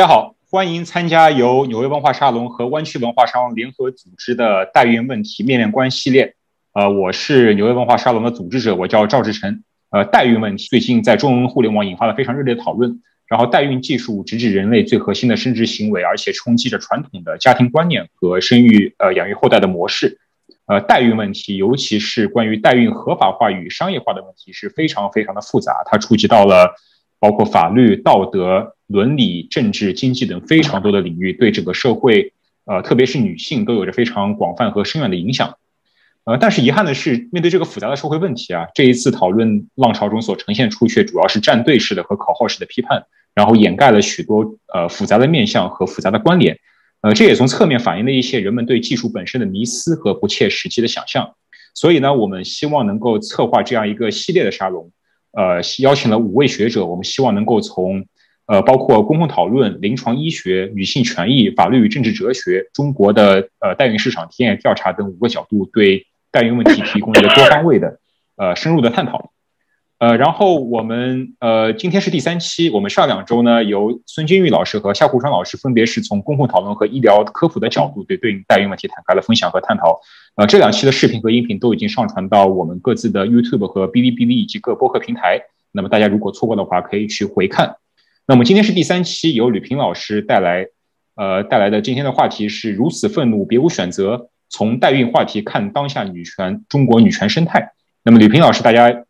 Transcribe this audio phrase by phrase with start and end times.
[0.00, 6.36] 大家好，欢迎参加由纽约文化沙龙和湾区文化沙龙联合组织的代孕问题面面观系列。
[6.72, 9.62] 呃，我是纽约文化沙龙的组织者，我叫赵志成。
[9.90, 13.02] 呃，代孕问题最近在中文互联网引发了非常热烈的讨论。
[13.26, 20.18] 然后，代孕技术直指人类最核心的生殖行为，而且冲击着传统的家庭观念和生育呃养育后代的模式。
[20.64, 26.74] 呃，代孕问题，尤其是关于代孕合法化与商业化的问题，是非常非常的复杂，它触及到了
[27.18, 28.76] 包括法律、道德。
[28.90, 32.32] 伦理、政治、经济等非常多的领域，对整个社会，
[32.64, 35.54] 呃，特别是女性，都有着非常广泛和深远的影响。
[36.24, 46.58] 呃，但是遗憾的是，面对这个复杂的社会问题啊，这一次讨论浪潮中所呈现出却主要是站队式的和口号式的批判，然后掩盖了许多呃复杂的面向和复杂的关联。
[47.02, 51.36] 呃，这也从侧面反映了一些人们对技术本身的迷思和不切实际的想象。
[51.74, 54.90] 所以呢，我们希望能够策划这样一个系列的沙龙，
[55.30, 58.04] 呃，邀请了五位学者，我们希望能够从。
[58.50, 68.00] 呃，包括公共讨论、临床医学、女性权益、法律与政治哲学、中国的呃代孕市场体验调查等五个角度，对代孕问题提供一个多方位的
[68.36, 69.30] 呃深入的探讨。
[69.98, 80.00] 呃，然后我们呃今天是第三期，我们上两周呢由孙金玉老师和夏湖川老师分别是从公共讨论和医疗科普的角度对对应代孕问题展开了分享和探讨。
[80.34, 85.40] 呃，这两期的视频和音频都已经上传到我们各自的 YouTube 和哔哩哔哩以及各播客平台。
[85.70, 87.76] 那么大家如果错过的话，可以去回看。
[88.30, 90.64] 那么今天是第三期，由吕平老师带来，
[91.16, 97.72] 呃带来的今天的话题是如此愤怒别无选择，从代孕话题看当下女权中国女权生态。
[98.04, 99.02] 那么吕平老师大家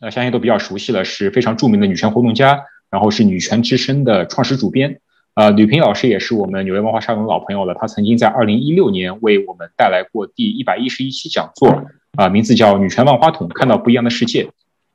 [0.00, 2.60] 呃相信都比较熟悉了，是非常著名的女权活动家，
[2.92, 5.00] 然后是女权之声的创始主编。
[5.34, 14.44] 呃，吕平老师也是我们纽约文化沙龙的老朋友了，他曾经在二零一六年为我们带来过第一百一十一期讲座，啊，名字叫《女权万花筒：看到不一样的世界》。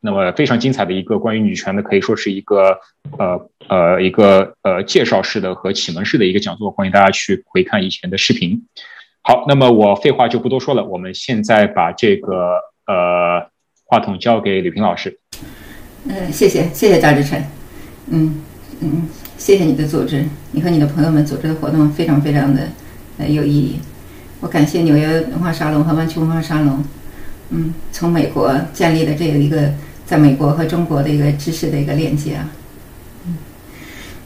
[0.06, 2.78] 那么非常精彩的一个关于女权的，可以说是一个
[3.18, 8.68] 呃呃一个呃介绍式的和启蒙式的一个讲座，欢迎大家去回看以前的视频。
[9.24, 12.52] 好，那么我废话就不多说了，我们现在把这个
[12.86, 13.50] 呃
[13.84, 15.18] 话筒交给李平老师。
[16.08, 17.44] 嗯，谢谢谢谢赵志成，
[18.12, 18.44] 嗯
[18.82, 22.62] 嗯，谢谢你的组织，你和你的朋友们组织的活动非常非常的
[23.18, 23.80] 呃有意义。
[24.40, 26.86] 我感谢纽约文化沙龙和湾区文化沙龙，
[27.50, 29.74] 嗯，从美国建立的这样一个。
[30.06, 32.48] 在美国和中国的一个知识的一个链接啊，
[33.26, 33.38] 嗯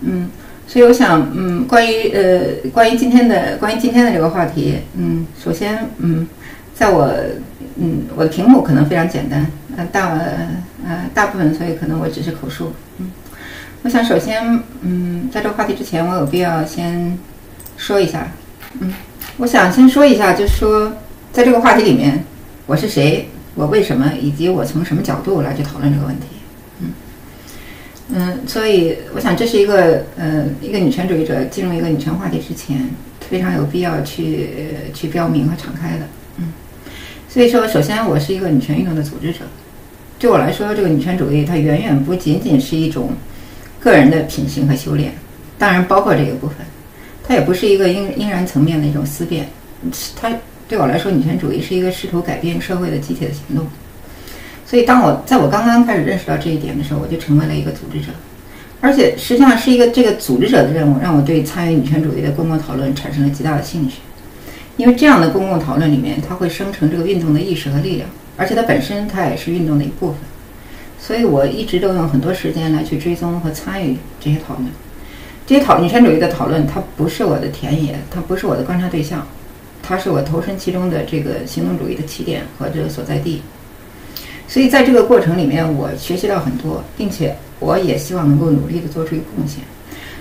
[0.02, 0.30] 嗯，
[0.68, 6.28] 所以我想，嗯，关于呃，关于今天的关于今天的这个话题，嗯，首先，嗯，
[6.76, 7.10] 在我，
[7.78, 9.46] 嗯，我的屏幕可能非常简单，
[9.78, 10.10] 呃，大
[10.86, 13.12] 呃大部分，所以可能我只是口述，嗯，
[13.84, 17.18] 我想首先，嗯，在这个话题之前，我有必要先
[17.78, 18.28] 说一下，
[18.80, 18.94] 嗯，
[19.38, 20.92] 我想先说一下，就是说，
[21.32, 22.24] 在这个话题里面，
[22.66, 23.30] 我是谁。
[23.60, 26.28] 我为什么，以及我从什么角度来去讨论这个问题？
[26.80, 26.94] 嗯
[28.14, 32.90] 嗯，所以我想这是一个呃，一个女权主义者进入一个女权话题之前，
[33.30, 34.50] 非常有必要去
[34.94, 36.06] 去标明和敞开的。
[36.38, 36.54] 嗯，
[37.28, 39.40] 所以说，首先我是一个女权运动的组织者，
[40.18, 43.12] 对我来说，这个女权主义它远远不仅仅是一种
[43.82, 45.12] 个人的品行和修炼，
[45.58, 46.56] 当然包括这个部分，
[47.28, 49.50] 它也不是一个应应然层面的一种思辨，
[50.16, 50.32] 它。
[50.70, 53.66] 对我来说，女权主义是一个试图改变社会的集体的行动。
[54.68, 58.10] 所以，当我在我刚刚开始认识到这一点的时候，我就成为了一个组织者。
[58.80, 63.96] 而且，实际上是一个这个组织者的任务，让我对参与女权主义的公共讨论产生了极大的兴趣。
[64.78, 70.18] 因为这样的公共讨论里面，它会生成这个运动的意识和力量，而且它本身它也是运动的一部分。
[71.00, 74.68] 所以我一直都用很多时间来去追踪和参与这些讨论。
[75.48, 79.26] 这些讨女权主义的讨论，它不是我的田野，它不是我的观察对象。
[79.90, 83.42] 它是我投身其中的这个行动主义的起点和这个所在地，
[84.48, 89.64] 所以在这个过程里面，我学习到很多，并且我也希望能够努力的做出一个贡献。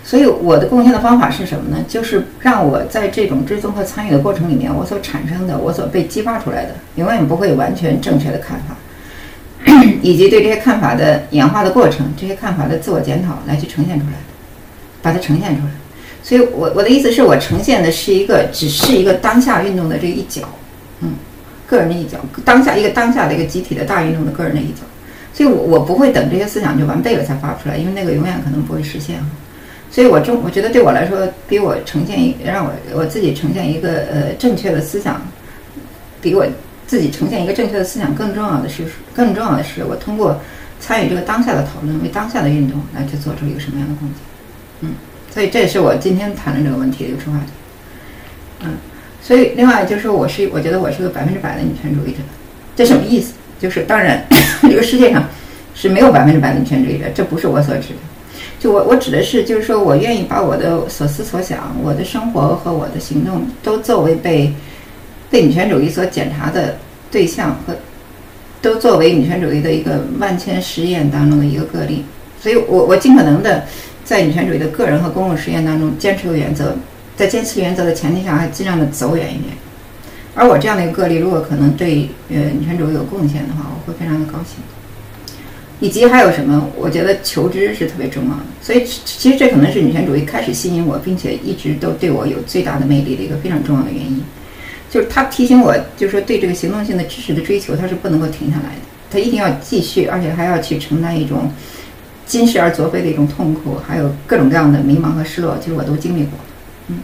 [0.02, 1.84] 所以我的贡献的方法是什么呢？
[1.86, 8.74] 就是让我在这种追踪和参与的过程里面，我所产生的、我所被激发出来的，永远不会完全正确的看法，
[10.00, 14.14] 以及对这些看法的演化的过程、这些看法的自我检讨来去呈现出来，
[15.02, 15.70] 把它呈现出来。
[16.28, 20.42] 所以，我我的意思是我呈现的是一个，只是一个当下运动的这一角，
[21.00, 21.14] 嗯，
[21.66, 24.82] 个人的一角，当下一个当下的一个集体的大运动的个人的一角。
[25.32, 29.18] 所以，我我不会等这些思想就完备了才发出来，因为那个永远可能不会实现。
[29.90, 35.22] 所以我中我觉得对我来说，比我呈现一让我我自己呈现一个呃正确的思想，
[36.20, 36.46] 比我
[36.86, 38.84] 自己呈现一个正确的思想更重要的是，
[39.14, 40.38] 更重要的是我通过
[40.78, 44.18] 参与这个当下的讨论，为当下的运动来去做出一个什么样的贡献，
[44.80, 44.90] 嗯。
[45.38, 47.46] 所以这也是我今天谈论这个问题的一个出发点，
[48.64, 48.76] 嗯，
[49.22, 52.18] 所以另外就是说我是我觉得我是个百分之百的女权主义者，
[52.74, 53.34] 这什么意思？
[53.56, 54.26] 就是当然
[54.62, 55.28] 这个世界上
[55.76, 58.00] 是没有百分之百的女权主义者，这不是我所指的。
[58.58, 64.52] 就我我指的是，就是说我愿意把我的所思所想、我的生活和我的行动都作为被
[65.30, 66.78] 被女权主义所检查的
[67.12, 67.76] 对象和
[68.60, 72.04] 都作为女权主义的一个万千实验当中的一个个例。
[72.40, 73.64] 所以我我尽可能的
[74.08, 76.74] 在女权主义的个人和公共实验当中坚持有原则，
[77.14, 79.52] 在坚持原则的前提下，还尽量的走远一点。
[80.34, 84.62] 而我这样的一个个例，如果可能对呃女权主义有贡献的话，我会非常的高兴。
[85.78, 86.70] 以及还有什么？
[86.74, 94.24] 我觉得求知是特别重要的，所以其实这可能是女权主义开始吸引我，并且一直都对我有最大的魅力的一个非常重要的原因，
[94.90, 101.52] 就是它提醒我，就是说对这个行动性的知识的追求，它是不能够停下来的，它一定要继续，而且还要去承担一种
[102.28, 106.38] 今世而昨非的一种痛苦，还有各种各样的迷茫和失落，其实我都经历过，
[106.86, 106.98] 嗯，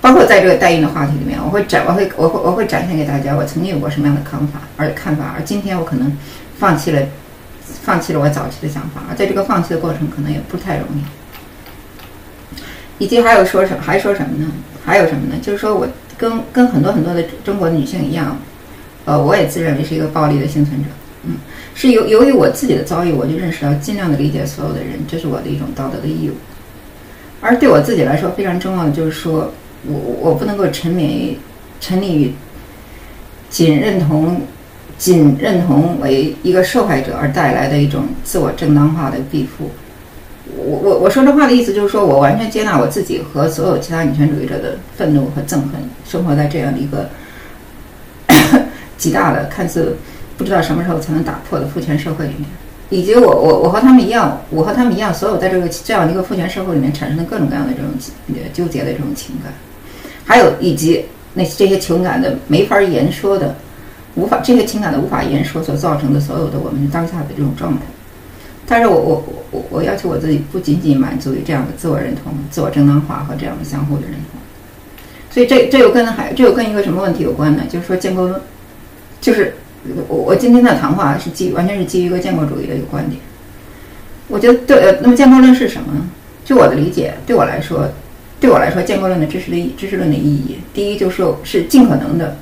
[0.00, 6.16] 包括在这个代孕的话题里面，我会展，我会，我会，我会展现给大家我曾经有过什么样的看法，而看法，而今天我可能
[6.58, 7.00] 放弃了。
[7.84, 11.02] 放弃了我早期的想法，而在这个放弃的过程可能也不太容易。
[12.98, 13.82] 以及还有说什么？
[13.82, 14.52] 还说什么呢？
[14.84, 15.34] 还有什么呢？
[15.42, 18.36] 就是说我跟跟很多很多的中国的女性一样，
[19.04, 20.90] 呃，我也自认为是一个暴力的幸存者。
[21.24, 21.36] 嗯，
[21.74, 26.34] 是由由于我自己的遭遇，我就认识到尽量的理解所有的人，这是我的一种道德的义务。
[27.40, 29.52] 而对我自己来说，非常重要的就是说
[29.86, 31.38] 我我不能够沉迷
[31.80, 32.32] 沉溺于
[33.50, 34.40] 仅认同。
[34.98, 39.68] 仅认同为一个受害者而带来的一种自我正当化的庇护。
[40.56, 45.70] 我我我说这话的意思就是说，我完全接纳我自己和所有其他女权主义者的愤怒和憎恨，
[46.04, 47.10] 生活在这样的一个
[48.96, 49.96] 极大的、看似
[50.36, 52.48] 不知道什么时候才能打破的父权社会里面，
[52.90, 57.90] 以及我我我和他们一样，我和他们一样，所有在这个这样的一个父权社会里面产生的各种各样的这种
[58.52, 59.52] 纠结的这种情感，
[60.24, 63.54] 还有以及那这些情感的没法言说的。
[64.14, 67.80] 无法这些情感的无法言说所造成的所有的我们当下的这种状态，
[68.66, 74.38] 但是我我我我要求我自己不仅仅满足于这样的自我认同、自我正当化和这样的相互的认同，
[75.30, 77.62] 所以这这又跟还这又跟一个什么问题有关呢？
[77.70, 78.38] 就是说建构论，
[79.18, 79.54] 就是
[80.08, 83.20] 我我今天的谈话是基完全是基于一个建构主义的一个观点。
[84.28, 86.08] 我觉得对呃，那么建构论是什么呢？
[86.44, 87.92] 就我的理解，对我来说，
[88.40, 92.36] 对我来说，建构论的知识的知识论的意义，第一就是是尽可能的。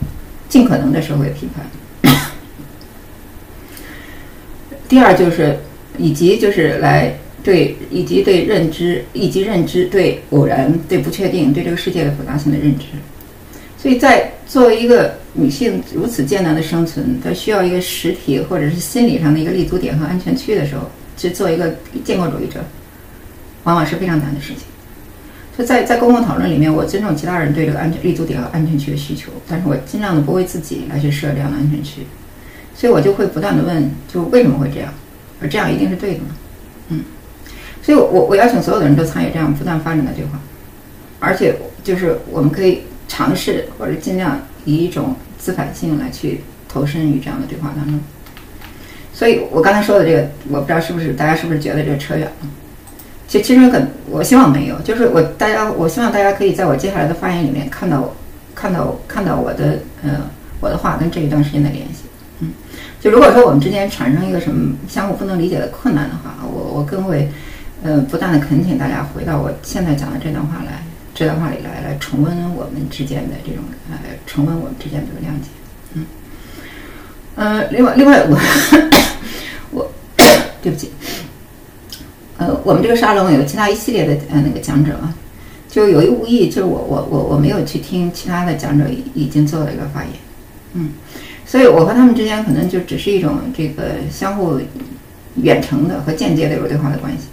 [0.48, 2.12] 尽可能的社会批判。
[4.88, 5.60] 第二就是，
[5.96, 12.86] 以及就是来对以及对认知以及认知对偶然对不确定对这个世界的复杂性的认知。
[13.80, 20.82] 所以在作为一个女性如此艰难的生存，她需要一个实体或者是心理上的一个立足点和安全区的时候，
[21.16, 21.74] 去做一个
[22.04, 22.60] 建构主义者，
[23.64, 24.64] 往往是非常难的事情。
[25.56, 32.02] 就在在公共讨论里面，我尊重其他人对这个安全立足点和安全区的需求，但是我尽量的不为自己来去设这样的安全区，
[32.74, 34.92] 所以我就会不断的问，就为什么会这样？
[35.40, 36.36] 而这样一定是对的吗？
[36.88, 37.02] 嗯，
[37.82, 40.38] 所以我我邀请所有的人都参与这样不断发展的对话，
[41.18, 47.98] 而且就是我们可以尝试或者尽量以一种自反性来去投身于这样的对话当中。
[49.12, 52.48] 所以我刚才说的这个，我不知道是不是大家是不是觉得这扯远了？
[53.26, 58.14] 其其实很，我希望没有，就是我大家，我希望大家可以在我接下来的发言里面看到，
[58.54, 62.04] 看到看到我的呃我的话跟这一段时间的联系，
[62.38, 62.52] 嗯，
[63.00, 67.30] 就如果说我们之间产生一个什么相互不能理解的困难的话，我我更会
[67.82, 70.82] 呃不断的恳请大家回到我现在讲的这段话来，
[71.20, 75.50] 这段话里来来重温我们之间的这种呃重温我们之间这个谅解，
[75.92, 76.06] 嗯，
[77.34, 78.38] 呃，另外另外我
[79.70, 79.92] 我
[80.62, 80.90] 对不起。
[82.38, 85.12] 呃，我们这个沙龙有其他一系列的呃那个讲者啊，
[85.68, 90.12] 就有意无意，就是我我我我没有去听其他的讲者已经做了一个发言，
[90.72, 90.88] 嗯，
[91.44, 94.58] 所以我和他们之间可能就只是一种这个相互
[95.34, 97.26] 远程的和间接的有对话的关系，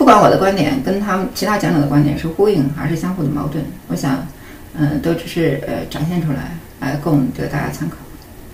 [0.00, 4.26] 不管我的观点跟他们其他讲者的观点是呼应还是相互的矛盾，我想，
[4.72, 7.96] 嗯，都只是呃展现出来来供这个大家参考，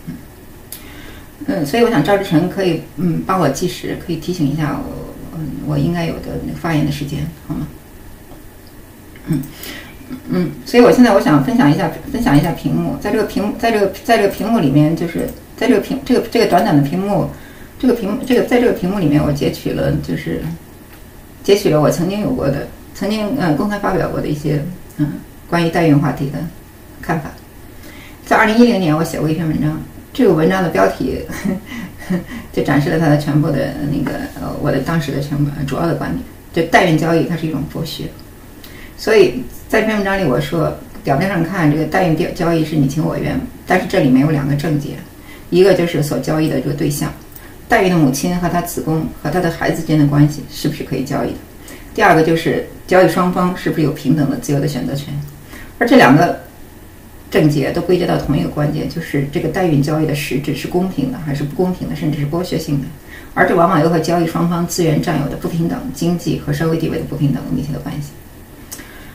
[0.08, 0.14] 嗯，
[1.46, 5.14] 嗯，所以我想赵志成可以嗯帮我计时，可以提醒一下我。
[5.38, 7.68] 嗯，我应该有的那个发言的时间，好吗？
[9.28, 9.40] 嗯
[10.30, 17.30] 嗯，所以我现在我想分享一下，分享一下屏幕，在这个屏，在这个在这个屏幕里面，就是在这个屏这个这个短短的屏幕，
[17.78, 20.42] 这个屏这个在这个屏幕里面，我截取了就是
[21.46, 24.60] 截取了我曾经有过的，曾经嗯公开发表过的一些
[24.96, 25.12] 嗯
[25.48, 26.38] 关于代孕话题的
[27.00, 27.30] 看法。
[28.24, 29.80] 在二零一零年，我写过一篇文章，
[30.12, 31.20] 这个文章的标题。
[32.52, 36.22] 就展示了他的全部的那个呃，我的当时的全部主要的观点，
[36.52, 38.04] 就代孕交易它是一种剥削，
[38.96, 40.72] 所以在这篇文章里我说，
[41.02, 43.36] 表面上看这个代孕交交易是你情我愿，
[43.66, 44.90] 但是这里面有两个症结，
[45.50, 47.12] 一个就是所交易的这个对象，
[47.68, 51.38] 代孕的母亲和她子宫和她的孩子间的关系是不是可以交易的？
[51.94, 55.12] 第二个就是交易双方是不是有平等的自由的选择权，
[55.78, 56.40] 而这两个
[57.30, 62.86] 症结都归结到同一个关键，就是这个代孕交易的实质是公平的还是不公平的，甚至是剥削性的，
[63.34, 68.10] 而这往往又和交易双方资源占有的不平等、经济和社会地位的不平等有密切的关系。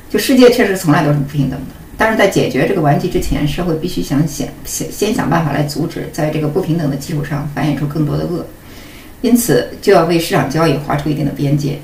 [0.10, 8.43] 就世界确实从来都是不平等的，但是在解决这个顽疾之前，社会必须想想先想办法来阻止在这个不平等的基础上繁衍出更多的恶，
[9.22, 11.77] 因此就要为市场交易划出一定的边界。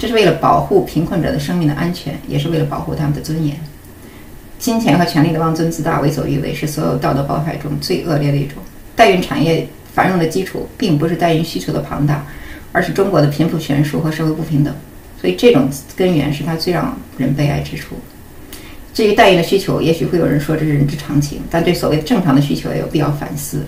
[0.00, 3.56] 这是为了保护贫困者的生命的安全，也是为了保护他们的尊严。
[4.58, 8.60] 金钱和权力的妄尊自大、为所欲为，是所有道德包害中最恶劣的一种。
[8.96, 12.26] 代孕产业繁荣的基础，并不是代孕需求的庞大，
[12.72, 14.74] 而是中国的贫富悬殊和社会不平等。
[15.20, 17.94] 所以，这种根源是它最让人悲哀之处。
[18.94, 23.64] 至于代孕的需求，也许会有人说这是人之常情，但对所谓正常的需求也有必要反思。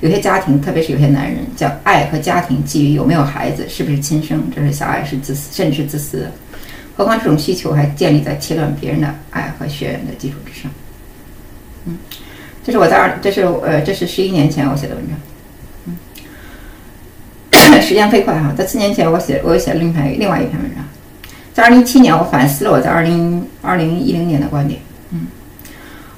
[0.00, 6.32] 有些家庭，特别是有些男人，将爱和家庭基于有没有孩子、是不是亲生，这是狭隘、是自私，甚至是自私的。
[6.94, 10.70] 何况这种需求还建立在切断别人的爱和血缘的基础之上。
[11.86, 11.96] 嗯，
[12.62, 15.16] 这是我在二，这是呃，这是十一年前我写的文章。
[17.52, 20.84] 嗯， 时间飞快哈，在四年前我写，我又写了另外另外一篇文章。
[21.56, 24.78] 在二零一七年，我反思了我在二零二零一零年的观点。
[25.10, 25.26] 嗯，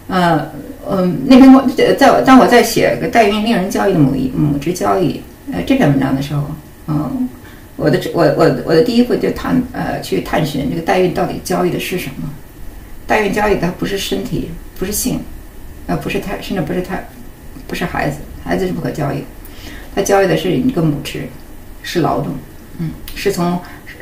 [0.08, 0.50] 呃。
[0.90, 5.20] 嗯，那篇我在当我在写个代孕令人交易的母母职交易
[5.52, 6.44] 呃这篇文章的时候，
[6.86, 7.28] 嗯，
[7.76, 12.30] 我的我我我的第一步就探呃去探寻这个代孕到底交易的是什么？
[13.06, 15.20] 代孕交易它不是身体，不是性，
[15.86, 17.06] 呃不是胎，甚至不是胎，
[17.66, 19.22] 不是孩子，孩子是不可交易，
[19.94, 21.28] 它交易的是一个母职，
[21.82, 22.32] 是劳动，
[22.78, 23.60] 嗯，是从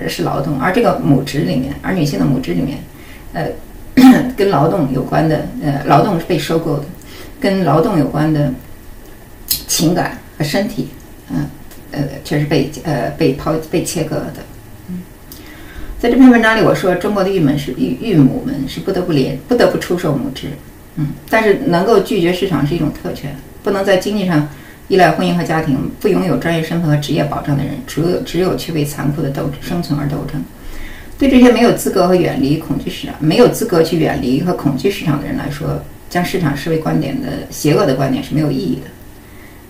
[0.09, 2.79] 是劳动，而这个母职里面，而女性的母职里面，
[3.33, 3.47] 呃。
[4.37, 6.85] 跟劳动有关的，呃，劳动是被收购的，
[7.41, 8.53] 跟劳动有关的
[9.67, 10.89] 情感和身体，
[11.31, 11.49] 嗯，
[11.93, 14.35] 呃，却是被呃被抛被切割的。
[14.91, 15.01] 嗯，
[15.99, 20.49] 在这篇文章里，我说中国的玉门是玉玉母们是不得不连不得不出售母职，
[20.97, 24.47] 嗯，但是能够拒绝市场是一种特权，不能在经济上
[24.89, 30.43] 依赖婚姻和家庭，不拥有专业身份和职业保障的人，只有只有去为残酷的斗生存而斗争。
[31.19, 38.91] 对这些没有资格和远离恐惧市场、没有资格去远离和恐惧市场的人来说，将市场视为观点的邪恶的观点是没有意义的。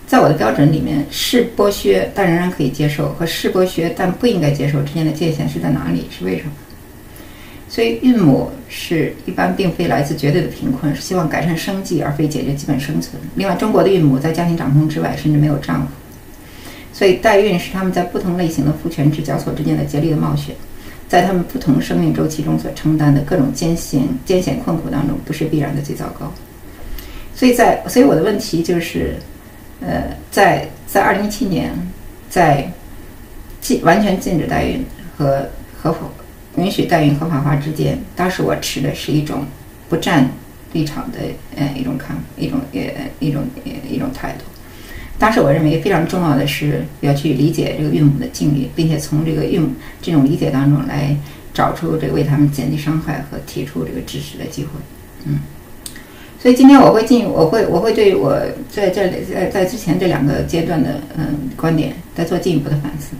[0.05, 6.05] 在我的标准里面，是剥削但仍然可以接受和是剥削但不应该接受之间的界限是在哪里？
[6.17, 6.51] 是为什么？
[7.77, 13.21] 所以，孕母是一般并非来自绝对的贫困，是希望改善生计而非解决基本生存。
[13.35, 15.89] 另外，中国的孕母在家庭掌控之外，甚至没有丈夫，
[16.91, 20.55] 所以代孕是他们在不同类型的父权制交错之间的竭力的冒险。
[21.07, 26.33] 在他们不同生命周期中所承担的各种艰险、艰险困苦当中，不是必然的最糟糕。
[27.35, 29.17] 所以在，所以我的问题就是，
[29.81, 31.71] 呃，在在二零一七年，
[32.27, 32.67] 在
[33.61, 34.83] 禁完全禁止代孕
[35.15, 35.47] 和
[35.79, 35.99] 合法
[36.57, 39.45] 允许代孕合法化之间，当时我持的是一种
[39.87, 40.29] 不站
[40.73, 41.19] 立场的
[41.55, 42.81] 呃一种看一种呃
[43.19, 44.43] 一种呃一种态度。
[45.19, 49.67] 当时我认为非常重要的是要去理解这个孕母的境遇，并且从这个孕
[50.01, 51.15] 这种理解当中来
[51.53, 54.69] 找出这个为他们减低伤害和提出这个支持的机会。
[55.25, 55.39] 嗯，
[56.39, 63.15] 所以今天我会进，我会我会对我在这里在在之前这两个阶段的嗯观点再做进一步的反思。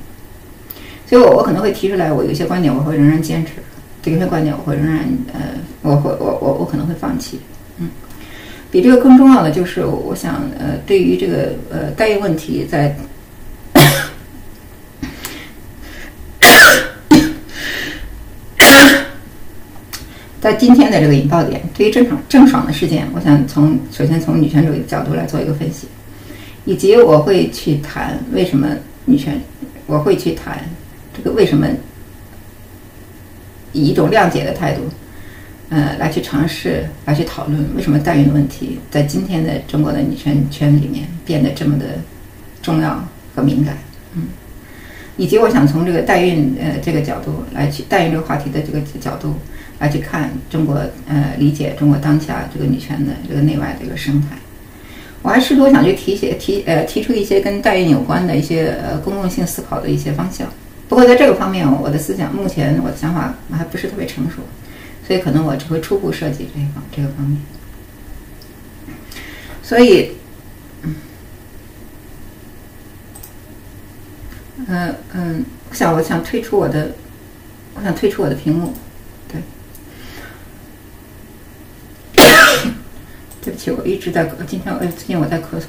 [1.08, 3.54] 所以我我可能会提出来，我有些观点我会仍然坚持，
[4.12, 5.40] 有些观点我会仍然呃
[5.82, 7.40] 我会我我我可能会放弃。
[7.78, 7.90] 嗯。
[8.70, 12.94] 比这个更重要的就是，我想，呃，对于这个呃代孕问题，在
[20.42, 25.88] 在今天的这个引爆点，对于郑爽郑爽的事件，我想从首先从女权主义的角度来做一个分析，
[26.66, 28.68] 以及我会去谈为什么
[29.06, 29.40] 女权，
[29.86, 30.60] 我会去谈
[31.18, 31.68] 这个为什么
[33.74, 34.84] 以一种谅解的态度。
[35.70, 41.86] 呃，来去尝试，来去讨论为什么代孕的问题在今天的中国的女权圈里面变得这么的
[42.62, 43.06] 重要
[43.36, 43.78] 和敏感，
[44.14, 44.28] 嗯，
[45.18, 49.34] 以及我想从这个代孕呃这个角度来去代孕这个话题的这个角度
[49.80, 54.38] 来去看中国呃理解中国当下这个女权的这个内外这个生态，
[55.22, 60.48] 我还试图想去提些提呃提出一些跟代孕有关的一些呃公共性思考的一些方向，
[60.88, 64.38] 不过在这个方面我的思想目前我的想法还不是特别成熟。
[65.08, 67.40] 所以可能我只会初步设计这一方这个方面，
[69.64, 70.12] 所以，
[74.68, 76.92] 嗯嗯，我想我想退出我的，
[77.76, 78.74] 我想退出我的屏幕，
[79.30, 79.42] 对，
[83.42, 85.68] 对不起，我一直在今天我最近我在咳嗽，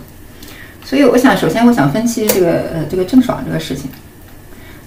[0.84, 3.88] 所以我想首先我想分析这个呃这个郑爽这个事情，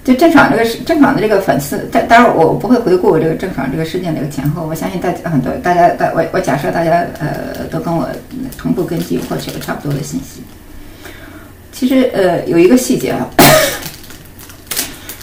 [0.04, 8.08] 就郑爽这个郑爽的这个粉丝，当当然我不会回顾我这个郑爽这个事件这个前后，我相信大家很多大家大我我假设大家呃都跟我
[8.58, 10.42] 同步跟进获取了差不多的信息。
[11.70, 13.30] 其实呃有一个细节啊，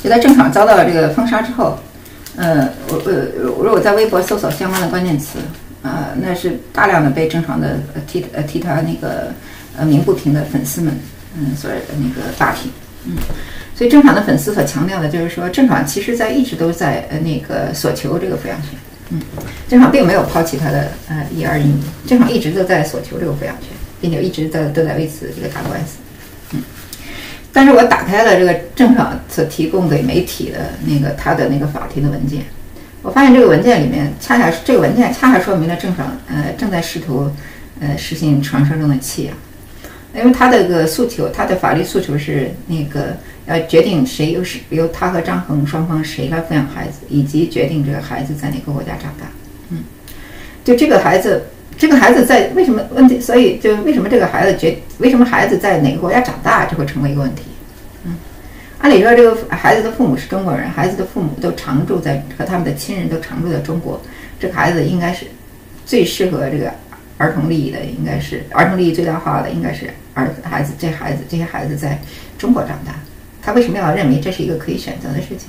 [0.01, 1.77] 就在郑爽遭到了这个封杀之后，
[2.37, 5.39] 呃我呃如果在微博搜索相关的关键词，
[5.83, 9.33] 啊那是大量的被郑爽的替呃替他那个
[9.77, 10.97] 呃鸣不平的粉丝们
[11.37, 12.71] 嗯所那个打听
[13.05, 13.17] 嗯。
[13.79, 18.71] 所以郑爽的粉丝所强调的就是说，郑爽其实在一直都在呃那个索求这个抚养权，
[19.11, 19.21] 嗯，
[19.69, 23.69] 郑爽并没有抛弃她的呃一儿一女，郑爽一直都在索求这个抚养权，
[24.01, 25.99] 并且一直在都在为此这个打官司，
[26.51, 26.61] 嗯。
[27.53, 32.41] 但是我打开了这个郑爽所提供给媒体的那个他的那个法庭的文件，
[33.01, 37.31] 我发现这个文件里面恰恰这个文件恰恰说明了郑爽呃正在试图
[37.79, 39.37] 呃实行传说中的弃养，
[40.13, 43.15] 因为他的个诉求，他的法律诉求是那个。
[43.49, 49.25] 呃决定谁由是由他和张恒双方谁来抚养孩子，以及决定这个孩子在哪个国家长大。
[49.71, 49.83] 嗯，
[50.63, 53.19] 就这个孩子，这个孩子在为什么问题？
[53.19, 57.41] 所以就为什么这个孩子决为什么孩子在哪个国家长大，就会成为一个问题。
[58.03, 58.15] 嗯，
[58.77, 63.99] 按理说这个孩子的父母是中国人，孩子的父母都常住在和他们的亲人都常住在中国，
[64.39, 65.25] 这个孩子应该是
[65.87, 66.71] 最适合这个
[67.17, 71.99] 儿童利益的，应该是儿童利益最大化的，应该是儿孩子这孩子这些孩子在
[72.37, 72.93] 中国长大。
[73.49, 75.47] 他为什么要认为这是一个可以选择的事情？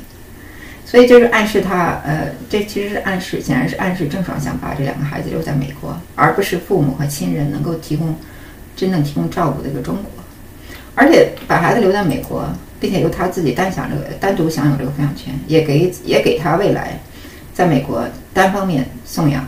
[0.86, 8.16] 所以就是暗示他，呃，这其实是暗示，显然是暗示郑爽想把这两个孩子留在美国，而不是父母和亲人能够提供
[8.74, 10.24] 真正提供照顾的一个中国。
[10.94, 12.48] 而且把孩子留在美国，
[12.80, 16.98] 并且由他自己单享这个单独享有这个抚养权，也给也给他未来
[17.52, 19.46] 在美国单方面送养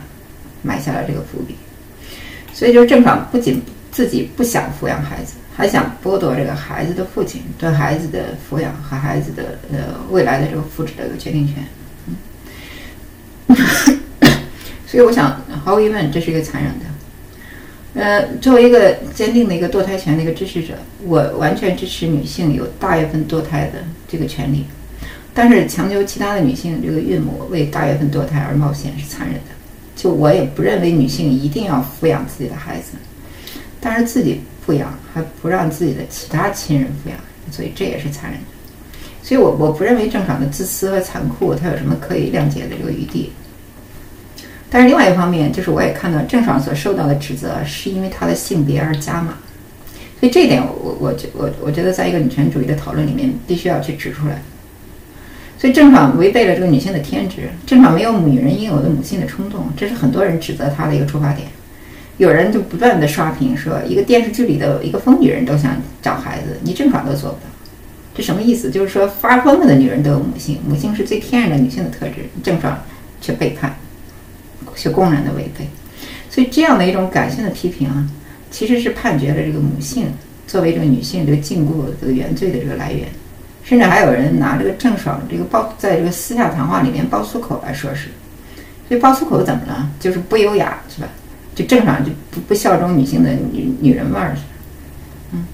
[0.61, 1.55] 埋下了这个伏笔。
[2.53, 3.59] 所以就是郑爽不仅
[3.91, 5.33] 自己不想抚养孩子。
[5.55, 9.77] 还想剥夺这个孩子的父亲对孩子的抚养和孩子的呃
[10.09, 11.63] 未来的这个福祉的一个决定权，
[13.47, 13.55] 嗯，
[14.87, 16.85] 所以我想毫无疑问这是一个残忍的。
[18.01, 24.65] 呃，作为一个坚定的一个堕胎权的一个支持者，我完全支持女性有大月份堕胎的这个权利，
[25.35, 29.51] 但是强求其他的女性这个孕母为大月份堕胎而冒险是残忍的。
[29.95, 32.93] 就我也不认为女性一定要抚养自己的孩子，
[33.79, 34.41] 但是自己。
[34.65, 37.17] 抚养还不让自己的其他亲人抚养，
[37.51, 38.45] 所以这也是残忍的。
[39.21, 43.31] 所以我我不认为郑爽的自私和残酷，他有什么可以谅解的这个余地。
[44.69, 49.35] 但是另外一方面，就是我也看到郑爽所受到的指责，是因为她的性别而加码。
[50.19, 54.41] 所以这一点，我我觉我我觉得，在一个女权主义的讨论里面，必须要去指出来。
[55.59, 61.47] 所以郑爽违背了这个女性的天职，郑爽没有女人应有的母性的冲动，这是很多人指责她的一个出发点。
[62.17, 67.45] 有人就不断的刷屏说，一个电视剧里的一个疯女人都想找孩子，你郑爽都做不到，
[68.13, 68.69] 这什么意思？
[68.69, 72.77] 就是说发疯了的女人都有母性，母性是最天然的女性的特质，郑爽
[73.19, 73.75] 却背叛，
[74.75, 75.67] 却公然的违背。
[76.29, 78.07] 所以这样的一种感性的批评啊，
[78.51, 80.07] 其实是判决了这个母性
[80.45, 83.07] 作为这个女性这个禁锢这个原罪的这个来源，
[83.63, 88.09] 甚至还有人拿这个郑爽这个爆在这个私下谈话里面爆粗口来说是，
[88.87, 89.89] 所以爆粗口怎么了？
[89.99, 91.07] 就是不优雅是吧？
[91.55, 94.35] 就正常就不不效忠女性的女女人味儿，
[95.31, 95.45] 嗯，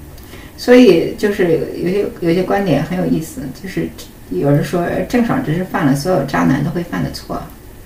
[0.57, 3.87] 所以就是有些有些观点很有意思，就是
[4.29, 7.41] 有人说郑爽只是犯了所有渣男都会犯的错，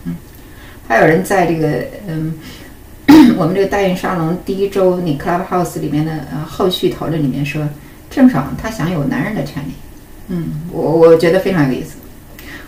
[0.05, 0.15] 嗯，
[0.87, 2.33] 还有人在这个嗯
[3.37, 7.67] 我们这个代孕沙龙第一周那 Clubhouse 里面的呃后续讨论里面说
[8.09, 9.71] 郑爽她享有男人的权利，
[10.27, 11.97] 嗯，我我觉得非常有意思。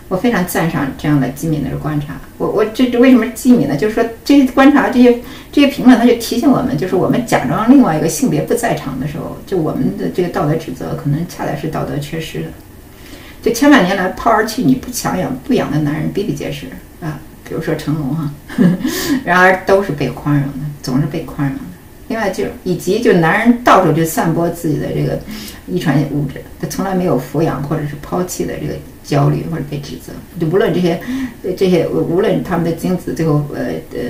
[0.08, 2.18] 我非常赞赏这样的机敏的观察。
[2.38, 3.76] 我我这这为什么机敏呢？
[3.76, 5.18] 就是说这些观察、这些
[5.50, 12.46] 这些评论，它就提醒我们，就是我们假装另外一个性别不在场的时候，就我们的这个道德指责可能恰恰是道德缺失的。
[13.42, 16.66] 就千百年来抛儿弃女不强养不养的男人比比皆是
[17.00, 18.30] 啊，比如说成龙哈，
[19.24, 21.64] 然而都是被宽容的，总是被宽容的。
[22.08, 25.18] 另外就以及就男人到处就散播自己的这个
[25.66, 28.74] 遗传物质，他从来没有抚养或者是抛弃的这个。
[29.06, 31.00] 焦虑或者被指责，就无论这些，
[31.56, 34.00] 这些无论他们的精子最后呃呃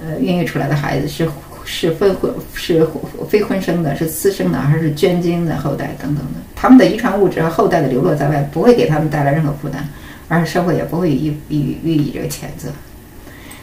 [0.00, 1.28] 呃孕育出来的孩子是
[1.64, 2.86] 是非婚是
[3.28, 9.86] 非婚生的，是私生的还是捐精的后代等等的，他们的遗传物质和后代的流落在外不会给他们带来任何负担，
[10.28, 12.68] 而社会也不会予予予以这个谴责，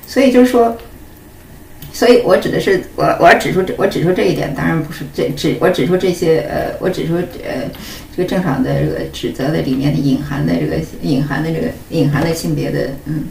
[0.06, 0.78] 所以就是说。
[1.96, 7.70] 所以我指的是我，我要指出这，我指出这一点，当然不是这指我指出这些呃，我指出呃，
[8.16, 13.24] 这个正常的这个指责的里面的隐含的这个隐含的这个隐含的性别的嗯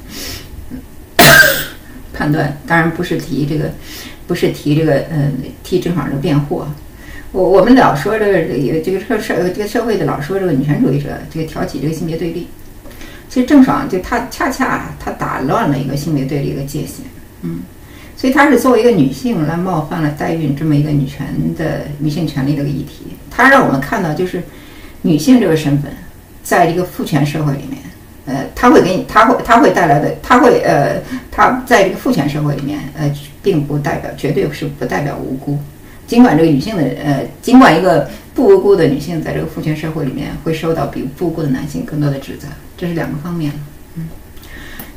[2.13, 3.71] 判断，当然不是提这个，
[4.27, 6.65] 不是提这个嗯替正爽这个辩护，
[7.31, 12.49] 我我们老说这个这个社社这个社会的老说这个女权主义者这个挑起这个性别对立，
[13.29, 17.05] 其实郑爽就她恰恰她打乱了一个性别对立一个界限，
[17.43, 17.61] 嗯，
[18.17, 24.43] 所以她是作为一个女性来冒犯了代孕这么一个女权的女性权利的个议题，她让我们看到就是
[25.03, 25.93] 女性这个身份
[26.43, 27.79] 在这个父权社会里面，
[28.27, 33.13] 呃，她会给你，她会她会带来的，她会呃，她在这个父权社会里面，呃，
[33.43, 35.59] 并不代表绝对是不代表无辜。
[36.07, 43.53] 尽管这个女性的呃，尽管一个不无辜的女性在这个父权社会里面会受到比不无辜的男性更多的指责，这是两个方面。
[43.97, 44.09] 嗯，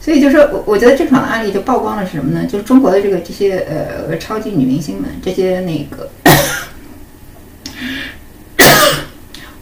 [0.01, 2.45] 所以就说，我我觉得这场案例就曝光了是什么呢？
[2.45, 6.09] 就是中国的这个这些呃超级女明星们，这些那个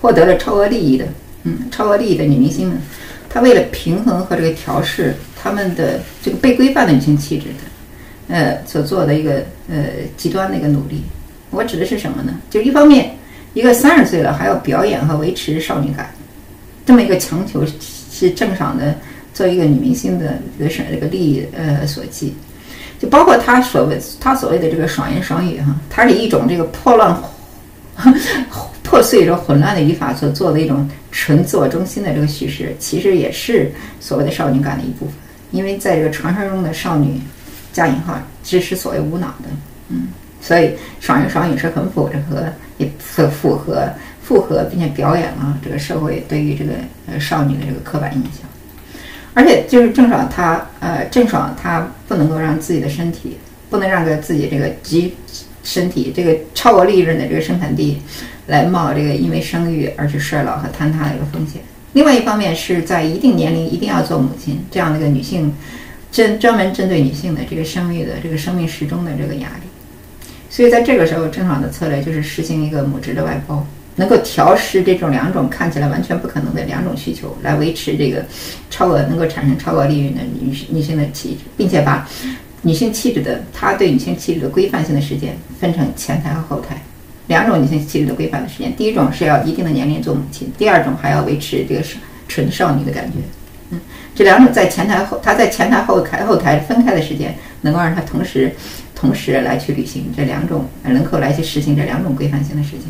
[0.04, 1.06] 获得了超额利益的，
[1.44, 2.78] 嗯，超额利益的女明星们，
[3.30, 9.86] 她为了平衡和这个调试她们的这个被规范的女性气质的，呃，所做的一个呃
[10.18, 11.04] 极端的一个努力。
[11.52, 12.38] 我指的是什么呢？
[12.50, 13.16] 就一方面，
[13.54, 16.13] 一个三十岁了还要表演和维持少女感，
[16.86, 17.63] 这么一个强求
[18.12, 18.96] 是郑爽的
[19.34, 22.34] 作为一个女明星的这个这个利益呃所寄，
[23.00, 27.16] 就包括她所谓她所谓的这个爽言爽语哈，它是一种这个破乱
[28.84, 35.16] 破碎着混乱的语法所做的一种纯自我中心的这个叙事，其实也是所谓的少女感的一部分，
[35.52, 37.20] 因为在这个传说中的少女
[37.72, 39.50] 加引号只是所谓无脑的，
[39.89, 40.08] 嗯。
[40.42, 42.44] 所以爽言爽语是很符合，
[42.78, 43.88] 也符符合
[44.22, 46.74] 符合，并且表演了这个社会对于这个
[47.08, 48.42] 呃少女的这个刻板印象。
[49.34, 53.38] 而且就是郑爽她呃郑爽她不能够让自己的身体，
[53.70, 55.16] 不能让个自己这个极
[55.63, 57.99] 身体这个超额利润的这个生产地
[58.47, 61.62] 来冒这个因为生育而去衰老和坍塌的一个风险。
[61.93, 65.54] 另外一方面是在一定年龄一定要做母亲这样的一个女性
[66.12, 69.67] 针专门针对女性的这个生育的这个生命时钟的这个压力。
[70.49, 78.23] 所以在这个时候，郑爽的策略就是实行一个母职的外包，能够调试这种两种看起来完全不可能的两种需求，来维持这个
[78.69, 82.08] 超额能够产生超额利润的女女性的气质，并且把
[82.63, 86.82] 女性气质的她对女性气质的规范性的时间分成前台和后台
[87.28, 88.76] 两种女性气质的规范的时间。
[88.76, 91.97] 第一种是要一定的年龄做母亲，第二种还要维持这个少
[92.28, 93.19] 纯少女的感觉。
[93.69, 93.80] 嗯，
[94.15, 98.52] 这两种在前台后，她在前台后台后台分开的时间，能够让她同时。
[98.95, 102.84] 同时来去履行这两种，能够来去实行这两种规范性的事情。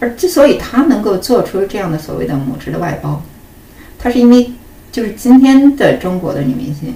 [0.00, 3.22] 而之所以她能够做出这样的所谓的母职的外包，
[3.96, 4.50] 她是因为
[4.90, 6.92] 就是今天的中国的女明星，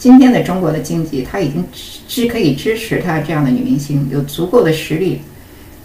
[0.00, 1.62] 今天的中国的经济，它已经
[2.08, 5.20] 是可以支持她这样的女明星有足够的实力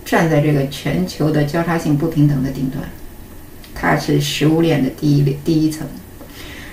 [0.05, 2.81] 站在这个全球的交叉性不平等的顶端，
[3.73, 5.85] 它是食物链的第一第一层。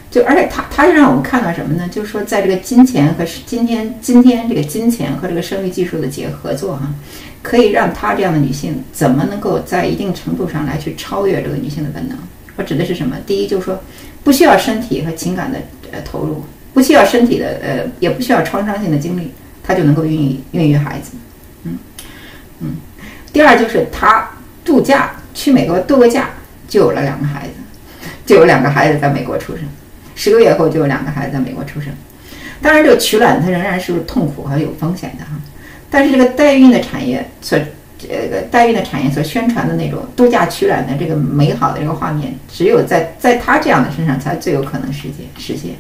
[0.09, 1.89] 就而且他他让我们看到什么呢？
[1.89, 6.95] 就是说，在这个金钱和今天今天这个金钱和这个生育技术的结合作哈，
[7.43, 12.17] 可以让她这样的女性怎么能够在一定程度上来去超越这个女性的本能？
[12.55, 13.17] 我指的是什么？
[13.27, 13.83] 第一就是说，
[14.23, 15.59] 不需要身体和情感的
[15.91, 19.33] 呃投入，不需要身体的呃，也不需要创伤性的经历，
[19.63, 21.13] 她就能够孕育孕育孩子。
[21.65, 21.79] 嗯
[22.61, 22.77] 嗯。
[23.33, 24.29] 第二就是她
[24.65, 26.31] 度假去美国度个假，
[26.69, 29.65] 就有了两个孩子，就有两个孩子在美国出生。
[30.15, 31.91] 十个月后就有两个孩子在美国出生，
[32.61, 35.31] 当然这个取卵它仍然是痛苦和有风险的哈。
[35.91, 37.59] 但是这个代孕的产业所
[37.99, 45.75] 这个代孕的产业所宣传的那种度假取卵的这个美好的这个画面，只有在在他这样的身上才最有可能实现实现。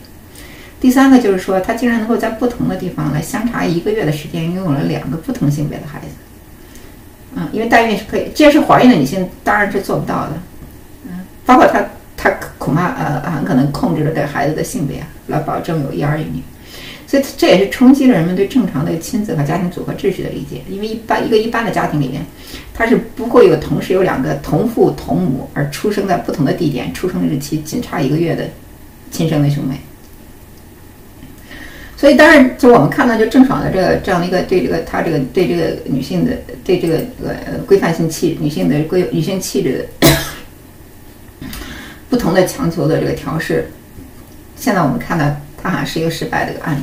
[0.82, 6.06] 第三个就是说，他竟然能够在不同的地方来相差一个月的时间，拥有了两个不同性别的孩子。
[7.36, 10.32] 嗯，因为代孕是可以，这是怀孕的女性当然是做不到的。
[11.06, 11.82] 嗯，包括她。
[12.14, 16.40] 他恐怕呃很可能控制了这孩子的性别，来保证有一儿一女，
[17.04, 20.62] 所以这也是冲击了人们对正常的亲子和家庭组合秩序的理解。
[20.70, 22.24] 因为一般一个一般的家庭里面，
[22.72, 28.44] 他是不会有同时有两个同父同母而出生在不同的地点、出生日期仅差一个月的
[29.10, 29.80] 亲生的兄妹。
[32.02, 36.32] 所以当然，就我们看到，就郑爽的这个这样的一个对这个她这个对这个女性的
[36.64, 40.08] 对这个呃规范性气女性的规女性气质的。
[42.10, 43.70] 不同的强求的这个调试，
[44.56, 45.24] 现在我们看到
[45.56, 46.80] 她好像是一个失败的一个案例。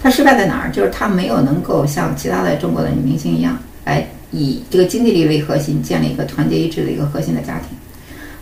[0.00, 0.70] 她失败在哪儿？
[0.70, 7.76] 就是她没有能够像其他的中国的女明星一样，来以这个经济力为核心建立一个团结一致的一个核心的家庭。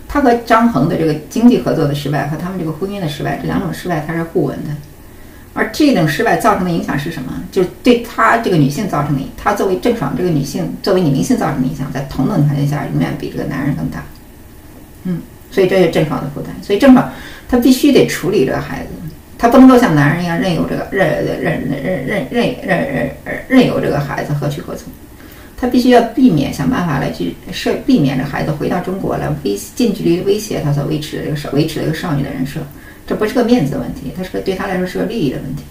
[0.07, 4.71] 他和张恒的这个经济合作的失败和他们这个婚姻的失败，这两种失败它是互文的。
[5.57, 7.33] 而这种失败造成的影响是什么？
[7.51, 14.05] 就是对她这个女性造成的，她作为郑爽这个女性作为女明星造成的影响，在同等条件下永远比这个男人更大。
[15.05, 15.21] 嗯。
[15.49, 17.11] 所以这是郑爽的负担，所以郑爽
[17.49, 18.89] 她必须得处理这个孩子，
[19.39, 23.11] 她不能够像男人一样任由这个任任任任任任任
[23.49, 24.93] 任由这个孩子何去何从，
[25.57, 32.61] 她必须要避免想办法来去设避免这孩子回到中国来威近距离威胁她所维持的这个少维持的一个少女的人设，
[33.07, 35.63] 这不是个面子的问题，它是个对他来说是个利益的问题。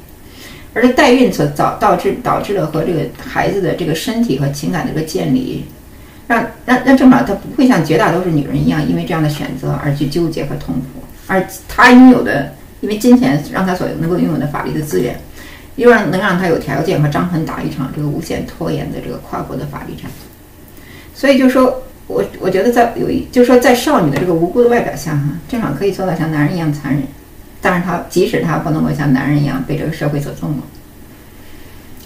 [0.73, 5.63] 而这代孕所导导致导致的和这个孩子的这个身体和情感的一个建立，
[6.27, 15.17] 让让让郑爽她不会像绝大多数女人一样，因为这样的选择而去纠结和痛苦，而她拥有的，因为金钱让她所能够拥有的法律的资源，
[15.77, 20.11] 又让能让她有条件和张鹏打一场这个无限拖延的这个跨国的法律战。
[21.13, 27.03] 所以就说，我我觉得在有一，就是说在少女的这个无辜的外表下，哈，郑爽可以做到像男人一样残忍。
[27.67, 30.59] 但是他即使他不能够像男人一样被这个社会所纵容，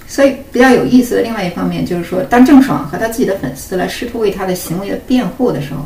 [0.07, 5.81] 所以比较有意思的另外一方面就是说，当郑爽和他自己的粉丝来试图为他的行为的辩护的时候，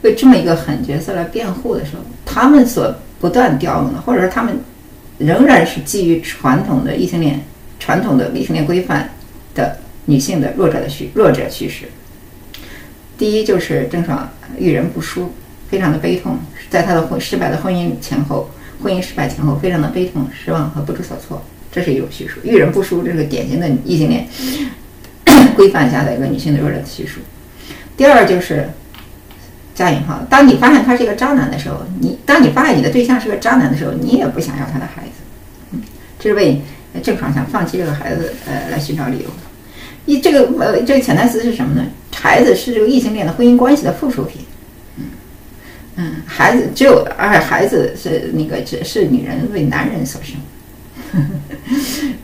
[0.00, 4.58] 为这么一个狠角色来辩护的时候，他们所不断调用的，或者说他们
[5.18, 7.38] 仍然是基于传统的异性恋、
[7.78, 9.10] 传统的异性恋规范
[9.54, 11.84] 的女性的弱者的叙弱者叙事。
[13.18, 14.26] 第一就是郑爽
[14.58, 15.30] 遇人不淑。
[15.66, 16.38] 非常的悲痛，
[16.70, 18.48] 在她的婚失败的婚姻前后，
[18.82, 22.40] 婚姻失败前后，非常的悲痛、失望和不知所措，这是一种叙述。
[22.42, 24.26] 遇人不淑，这是个典型的异性恋
[25.56, 27.20] 规范下的一个女性的弱者的叙述。
[27.96, 28.68] 第二就是
[29.74, 35.22] 加引号，当你发现他是一个渣男的时候，你当你发现你的对象是个渣男的时候，你也不想要他的孩子，
[35.72, 35.80] 嗯，
[36.18, 36.60] 这是为
[37.02, 39.30] 郑爽想放弃这个孩子呃来寻找理由。
[40.06, 41.86] 一这个呃这个潜台词是什么呢？
[42.14, 44.43] 孩子是这个异性恋的婚姻关系的附属品。
[45.96, 50.36] 嗯，孩子只有，而孩子是那个只是女人为男人所生。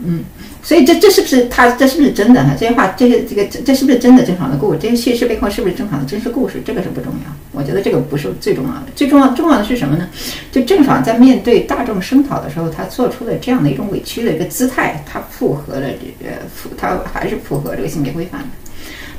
[0.05, 0.25] 嗯，
[0.65, 2.57] 所以这这是不是他这是不是真的哈？
[2.59, 4.75] 这些话这些这个这这是不是真的正常的故？
[4.75, 6.61] 这些叙事背后是不是正常的真实故事？
[6.65, 8.87] 这个是不重要，我觉得这个不是最重要的。
[8.97, 10.09] 最重要重要的是什么呢？
[10.51, 18.49] 就郑爽在面对大众声讨的时候，他做出的这样的一种委屈的一个姿态，他符合了这个符，他还是符合这个性别规范的。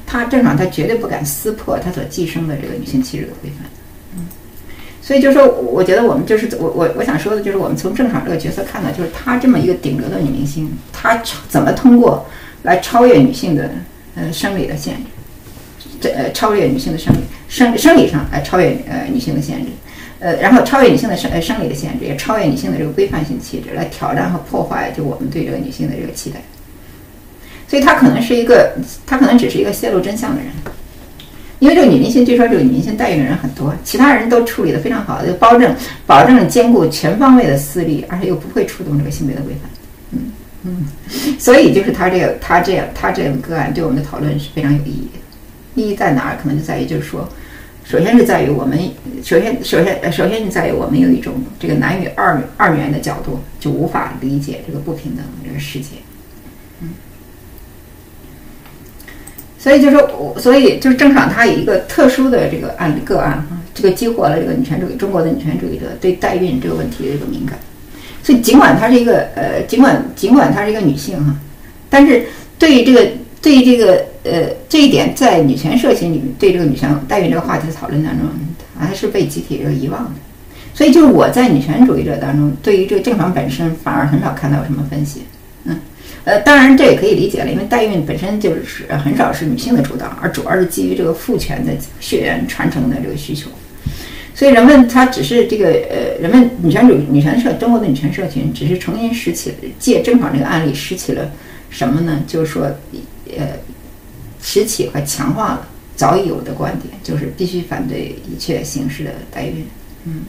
[0.06, 3.66] 他郑爽他绝对不敢撕破他所寄生的这个女性气质的规范。
[5.02, 12.28] 所以就是说，我觉得我们就是我我我想说的就是，我们从郑爽这个角色看到，就是她这么一个顶流的女明星，她怎么通过
[12.64, 13.72] 来超越女性的
[14.16, 17.18] 呃生理的限制，这呃超越女性的生理
[17.50, 19.72] 生生理上来超越呃女性的限制，
[20.20, 26.40] 呃然后超越女性的生呃生理的限制，也超越女性的这个规范性气质，来挑战和破坏就我们对这个女性的这个期待。
[27.68, 28.74] 所以她可能是一个，
[29.06, 30.52] 她可能只是一个泄露真相的人。
[31.62, 35.76] 因为这个女明星，据说这个女明星代孕的人很多，其他人都处理的非常好，就保证
[36.08, 39.70] 保证兼顾全方位的私利，而且又不会触动这个性别的规范。
[40.10, 40.32] 嗯
[40.64, 45.82] 嗯，所以就是他这个他这样他这个个案对我们的讨论是非常有意义的。
[45.82, 46.38] 意义在哪儿？
[46.42, 47.30] 可能就在于就是说，
[47.84, 48.80] 首先是在于我们
[49.24, 55.90] 首先首先首先是在于我们有一种这个男女二二元的角度，就无法理解这个不平等的这个世界。
[59.62, 67.60] 所以就是我，所以就是郑爽，她有一个特殊的这个案个案哈，这个激活了这个女权主义中国的女权主义者对代孕这个问题的一个敏感。
[68.24, 71.36] 所以尽管她是一个呃，尽管尽管她是一个女性哈，
[71.92, 72.26] 但是
[72.58, 73.08] 对于这个
[73.40, 78.28] 对于这个呃这一点，在女权社群里面，对这个女权代孕这个话题的讨论当中，
[78.80, 80.12] 还是被集体这个遗忘的。
[80.74, 85.22] 所以就是我在女权主义者当中，对于这个郑爽本身，反而很少看到有什么分析。
[86.24, 93.50] 呃，当然这也可以理解了，因为代孕本身就是很少是女性的主导，而主要是基于这个父权的血缘传承的这个需求，
[94.36, 101.32] 所以人们他只是这个呃，人们女权主女权社中国的女权社群只是重新拾起借正好这个案例拾起了
[101.72, 102.22] 什么呢？
[102.28, 102.68] 就是说
[103.36, 103.48] 呃，
[104.44, 109.66] 拾起和强化了早已有的观点，就是必须反对一切形式的代孕。
[110.06, 110.22] 嗯，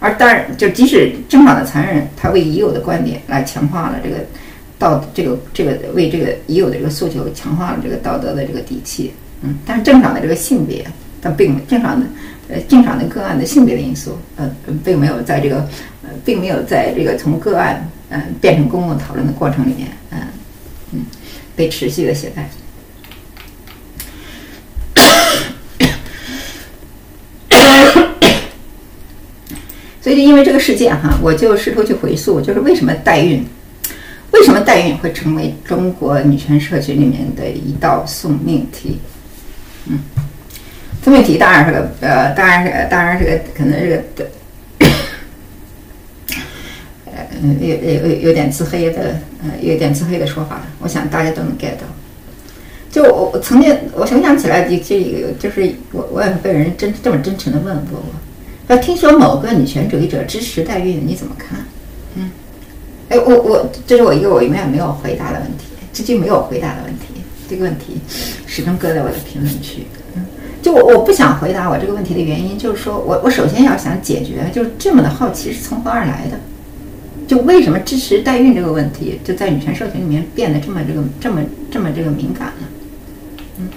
[0.00, 4.16] 而当然就即使正常的残忍，他为已有的观点来强化了这个。
[4.78, 9.12] 道这个这个为这个已有的这个诉求强化了这个道德的这个底气，
[9.42, 10.86] 嗯，但是正常的这个性别，
[11.20, 12.06] 但并正常的
[12.48, 14.48] 呃正常的个案的性别的因素，呃，
[14.84, 15.56] 并没有在这个
[16.02, 20.20] 呃，并没有在这个从个案嗯变成公共讨论的过程里面，嗯
[20.92, 21.04] 嗯，
[21.56, 22.48] 被持续的携带。
[30.00, 33.44] 所以就因为这个事件哈，我就试图去回溯，就是为什么代孕。
[34.38, 38.98] 为什么代孕会成为中国女权社群里面的一道送命题？
[39.86, 39.98] 嗯，
[41.02, 44.26] 送命题当然是个呃，当然是当然是个可能是个
[47.06, 47.12] 呃
[47.60, 51.86] 有有有有点自黑的呃有点自黑的说法，我想大家都能 get 到。
[52.90, 54.96] 就我我曾经我回想起来，就就
[55.38, 61.58] 就是我我也被人真这么真诚的问过我，要听说某个女权主义者支持代孕，你怎么看？
[63.08, 67.06] 哎，我我这是我一个我永远没有回答的问题，至今没有回答的问题。
[67.48, 67.98] 这个问题
[68.46, 69.86] 始终搁在我的评论区。
[70.60, 76.38] 就我我不想回答我这个问题的原因，就是说我我首先要想解决，就是这么的好奇是从何而来的？
[77.26, 81.40] 就为什么支持代孕这个问题，就在女权社群里面变得这么这个这么
[81.70, 82.66] 这么这个敏感呢？
[83.58, 83.68] 嗯，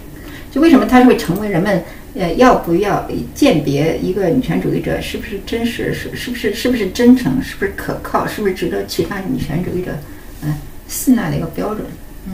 [0.49, 1.83] 就为什么它会成为人们
[2.15, 9.91] 呃要不要鉴别一个女权主义者是不是真实，是是不是是不是真诚，是不是可靠，是不是值得其他女权主义者
[10.43, 10.53] 嗯
[10.87, 11.85] 信赖的一个标准？
[12.27, 12.33] 嗯，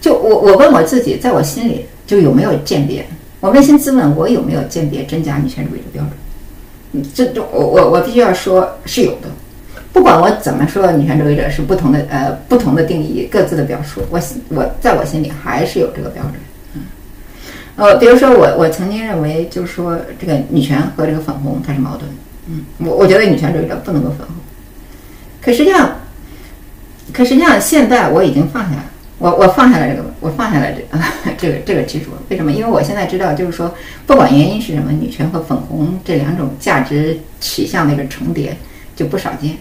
[0.00, 3.04] 就我我问我自己，在我心里就有没有鉴别？
[3.40, 6.12] 我扪心自问，我有没有鉴别真假女权主义的标准？
[6.92, 9.28] 嗯，这这我我我必须要说是有的。
[9.92, 14.02] 不管我怎么说，女权主义者是不同的呃不同的定义，各自的表述。
[14.10, 16.34] 我我在我心里还是有这个标准。
[17.76, 22.10] 呃，比如说我我曾经认为，就是说这个女权和这个粉红它是矛盾。
[22.48, 24.36] 嗯，我我觉得女权主义者不能够粉红。
[25.42, 25.96] 可实际上，
[27.12, 28.84] 可实际上现在我已经放下了。
[29.18, 30.98] 我我放下了这个，我放下了这
[31.38, 32.06] 这个这个执着。
[32.28, 32.52] 为什么？
[32.52, 33.74] 因为我现在知道，就是说，
[34.06, 38.56] 不管原因是什么，女权和粉红这两种价值取向的一个重叠
[38.94, 39.56] 就不少见。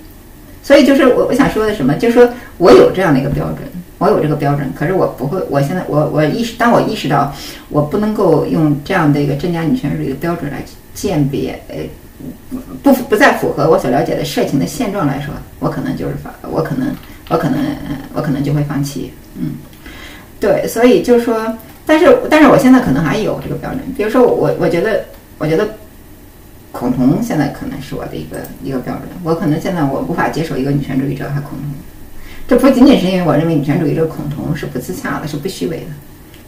[0.61, 3.59] 所以就是我我想说的什么，就是说我有这样的一个标准，
[3.97, 5.41] 我有这个标准，可是我不会。
[5.49, 7.33] 我现在我我意识，当我意识到
[7.69, 11.77] 我不能够用这样的一个真假女权主义的标准来鉴别，呃，
[12.83, 16.93] 不不再符合我所了解的社情的现状来说，我可能就是放，我可能
[17.29, 17.59] 我可能
[18.13, 19.13] 我可能就会放弃。
[19.39, 19.53] 嗯，
[20.39, 21.55] 对，所以就是说，
[21.85, 25.05] 但是但是我现在可能还有这个标准，比如说我我觉得
[25.37, 25.67] 我觉得
[26.71, 31.59] 恐同现在可能是我的一个一个标准，我可能现在我无法接受一个女权主义者还恐同，
[32.47, 35.85] 这不仅仅是因为我认为女权主义者恐同是不自洽的，是不虚伪的，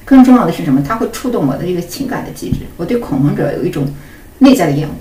[0.06, 0.84] 更重要的是什么？
[0.88, 3.88] 它会触动我的这个情感的机制，我对恐同者有一种
[4.40, 4.92] 内在的厌恶，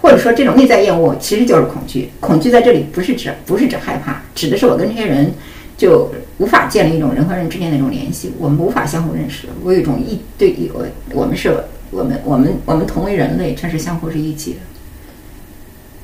[0.00, 5.32] 或者说这种内在厌恶其实就是恐惧，恐惧在这里不是指不是指害怕，指的是我跟这些人。
[5.78, 9.46] 就无法建立一种人和人之间的一种联系，我们无法相互认识。
[9.62, 11.54] 我有一种一对一，我我们是，
[11.90, 14.58] 我们我们我们同为人类，这是相互是一起的。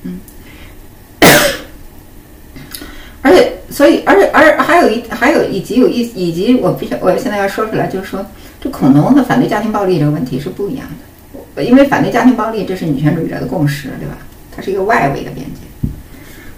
[0.03, 0.21] 嗯，
[3.23, 8.25] 而且，所以，而且，而还有一，还有以及有一以及我必须，我现在要说出来，就是说，
[8.61, 10.87] 这恐同和反对家庭暴力这个问题是不一样
[11.55, 11.65] 的。
[11.65, 14.19] 因为反对家庭暴力，这是女权主义者的共识，对吧？
[14.55, 15.89] 它是一个外围的边界。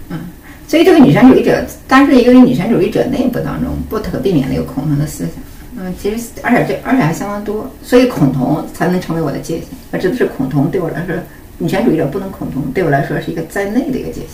[0.09, 0.19] 嗯
[0.67, 5.33] 所以，这个女权主义者，但是由于女权主义者内部当中不可避免的有恐同的思想。
[5.77, 7.69] 嗯，其实，而且这而且还相当多。
[7.83, 9.67] 所以，恐同才能成为我的界限。
[9.91, 11.15] 我指的是恐同，对我来说，
[11.59, 14.29] 女权主义者不能恐同，对我来说是一个在内的一个界限。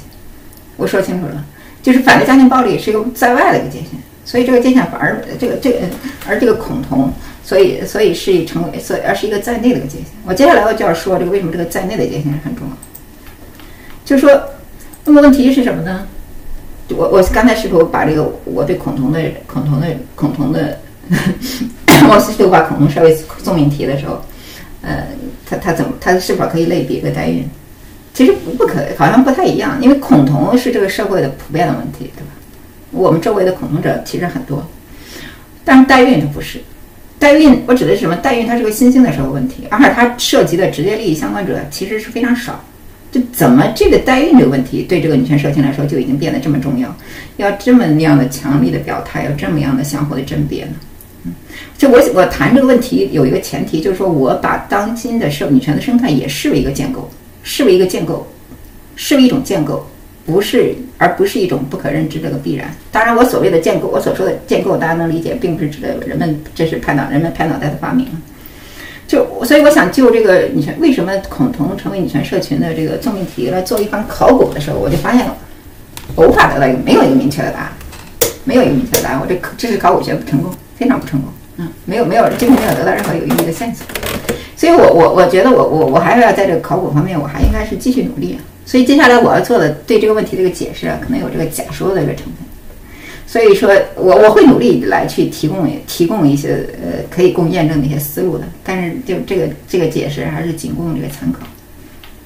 [0.78, 1.46] 我说清楚了，
[1.82, 3.90] 就是反对家庭暴力是一个在外的一个界限。
[4.24, 5.80] 所以，这个界限反而这个这个，
[6.28, 7.12] 而这个恐同，
[7.44, 10.06] 所以所以是成为，所以而是一个在内的一个界限。
[10.26, 12.78] 我接下来我就要说这个为什么这个在内的界限是很重要。
[14.06, 14.30] 就说，
[15.04, 16.08] 那么问题是什么呢？
[16.90, 24.24] 我我刚才是否把这个我对恐同的恐同的恐同的，我试图把恐同设为送命题的时候，
[24.82, 25.08] 呃，
[25.46, 27.50] 他他怎么他是否可以类比一个代孕？
[28.14, 32.32] 其实不不可，好像不太一样，因为恐同是这个社会的普遍的问题，对吧？
[32.92, 34.68] 我们周围的恐同者其实很多，
[35.64, 36.60] 但是代孕它不是，
[37.18, 38.16] 代孕我指的是什么？
[38.18, 42.64] 代孕它是个新兴的社会问题，而且它涉及的直接利益相关者其实是非常少。
[43.12, 46.96] 就怎么这个代孕这个问题对这个女权社群来说就已经变得这么重要，
[47.38, 50.72] 要这么样的强力的表态，要这么样的相互的甄别呢？
[51.26, 51.34] 嗯，
[51.78, 57.10] 就我我谈这个问题有一个前提，就是说我把当今的社女权的生态也视为一个建构，
[57.44, 58.28] 视为一个建构，
[58.96, 59.88] 视为一种建构，
[60.26, 62.74] 不是而不是一种不可认知这个必然。
[62.92, 68.08] 当然，我所谓的建构，我所说的建构，大家能理解，并不是指的人们这是拍脑人们拍脑袋的发明。
[69.08, 75.36] 就所以我想就这个女权为什么恐同成为女权社群的这个纵命题来做一番考古的时候，我就发现了，
[76.16, 77.72] 无法得到一个没有一个明确的答案，
[78.46, 79.20] 没有一个明确的答案。
[79.20, 81.30] 我这这是考古学不成功，非常不成功。
[81.58, 83.86] 嗯，没有没有几乎没有得到任何有意义的线索。
[84.62, 88.38] 所以我我我觉得我我我还是要在这个考古方面，我还应该是继续努力。
[88.64, 92.34] 所以接下来我要做的对这个问题的一个解释啊，可能有这个假说的一个成分。
[93.26, 101.40] 所以说我我会努力来去提供提供一些呃可以供验证的一些思路的，但是就这个这个解释还是仅供这个参考。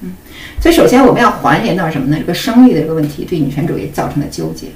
[0.02, 0.12] 嗯，
[0.60, 2.18] 所以首先我们要还原到什么呢？
[2.20, 4.66] 这个生育的这个问题对女权主义造成的纠结。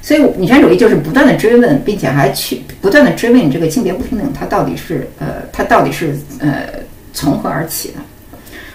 [0.00, 6.68] 所以女权主义就是不断的追问，并且还去不断的追问这个性别不平等它到底是呃它到底是呃
[7.12, 7.94] 从何而起的？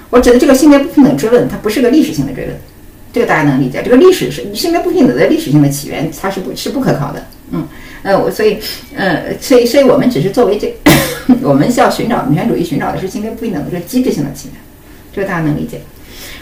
[0.09, 2.55] 我指的这个性别不平等追问，它不是个历史性的追问。
[3.11, 7.25] 这个大家能理解，这个历史是性别不平等的历史性的起源，它是不是不可靠的。
[7.51, 7.65] 嗯，
[8.03, 8.57] 呃，我所以，
[8.95, 10.75] 呃，所以，所以我们只是作为这，
[11.41, 14.57] 我们需要寻找女权主义寻找的是性别不平等的这个机制性的起源，
[15.13, 15.79] 这个大家能理解。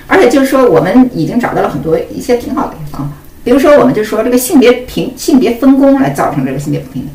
[0.08, 3.14] 而且就是说，我们已经找到了很多一些挺好的一些方法，
[3.44, 7.12] 比如说，我们就说这个性别平性别分工来造成这个性别不平等。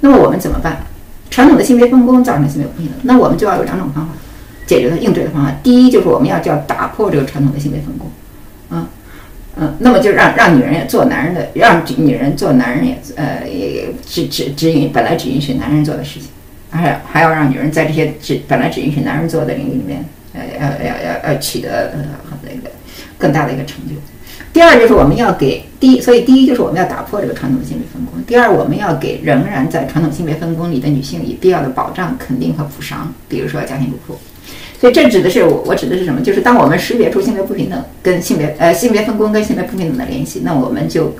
[0.00, 0.84] 那么我们怎么办？
[1.30, 4.12] 传统的性别分工造成性别不平等，那我们就要有两种方法
[4.66, 5.52] 解决它应对的方法。
[5.62, 8.10] 第一就是我们要叫打破这个传统的性别分工，
[8.70, 8.86] 嗯
[9.58, 16.28] 嗯，那么就让让女人也做男人的，让女人做男人也呃也只只只允本来只允许男人做的事情，
[16.70, 20.04] 还还要让女人在这些只本来只允许男人做的领域里面，
[20.34, 22.04] 呃要要要要取得呃
[22.42, 22.70] 那个
[23.16, 23.94] 更大的一个成就。
[24.56, 28.14] 第二就是我们要给第一，所以第一就是我们要打破这个传统的性别分工。
[28.26, 34.18] 第二，我们要给仍然在传统性别分工里的女性以必要的保障、肯定和补偿，比如说家庭主妇。
[34.80, 36.22] 所以这指的是我，我指的是什么？
[36.22, 41.14] 就是当我们识别出性别不平等跟性别呃性别分工跟性别不平等的联系，那我们就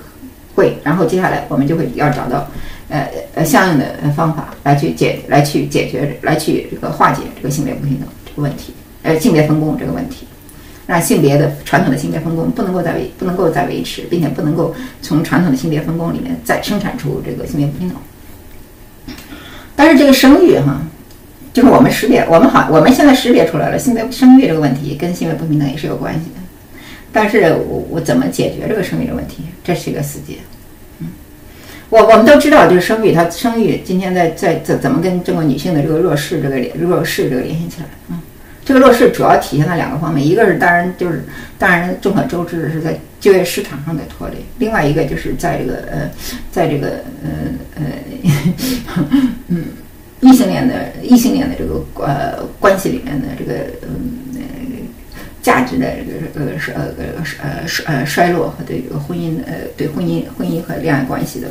[0.54, 2.48] 会，然后接下来我们就会要找到
[2.88, 8.72] 呃呃相应的方法来去解来去解决来去这个化解这个性别不平等这个问题，
[9.02, 10.26] 呃性别分工这个问题。
[10.86, 17.98] 让性别的传统的性别分工不能够再维不能够再维持，并且不能够从传统的性别分工里面再生产出这个性别不平等。
[19.74, 20.80] 但是这个生育哈，
[21.52, 26.40] 就是我们识别，我们好，我们现在识别出来了性别生育这个问题跟性别不平等也是有关系的。
[27.12, 30.34] 但是我我怎么解决这个生育的问题，这是一个死结。
[31.00, 31.08] 嗯，
[31.88, 37.86] 我我们都知道，就是生育，它生育今天在在怎怎么跟中国女性的这个弱势这个弱势这个联系起来，
[38.66, 41.22] 这个弱势主要体现在两个方面，一个是当然就是
[41.56, 46.10] 当然众所周知的是在就业市场上的拖累，另外一个就是在这个呃，
[46.50, 46.88] 在这个
[47.22, 47.30] 呃
[47.76, 47.82] 呃
[49.46, 49.66] 嗯
[50.20, 54.18] 异性恋的异性恋的这个呃关系里面的这个嗯
[55.40, 55.86] 价值的
[56.34, 61.46] 这个呃呃呃呃衰落和对这个婚姻呃对婚姻婚姻和恋爱关系的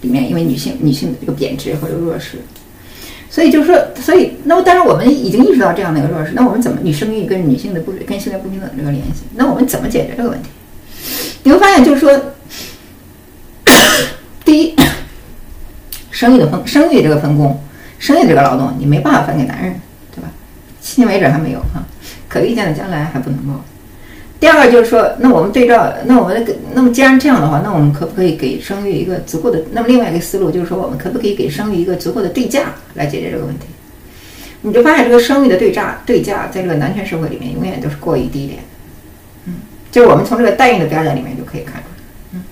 [0.00, 2.38] 里面，因为女性女性的这个贬值或者弱势。
[3.28, 9.24] 所以就是说，所以那么当然我们已经意识到这样的一个弱势，那我们怎么女生育跟女性的不跟性别不平等这个联系？
[9.34, 10.48] 那我们怎么解决这个问题？
[11.42, 12.18] 你会发现，就是说，
[14.44, 14.76] 第一，
[16.10, 17.60] 生育的分生育这个分工，
[17.98, 19.80] 生育这个劳动你没办法分给男人，
[20.14, 20.28] 对吧？
[20.82, 21.84] 迄今为止还没有哈，
[22.28, 23.60] 可预见的将来还不能够。
[24.38, 29.62] 第二个就是说，那我们对照，那我们给，那么既然这样的话，那我们可不可以给生育一个足够的？
[29.72, 33.66] 那么另外一个思路就是说，我们可不可以给生育一个足够的对价来解决这个问题？
[34.60, 38.58] 你就发现这个生育的对价对价，在这个男权社会里面永远都是过于低廉。
[39.46, 39.54] 嗯，
[39.90, 41.94] 就是我们从这个代孕的标准里面就可以看出来。
[42.32, 42.42] 嗯，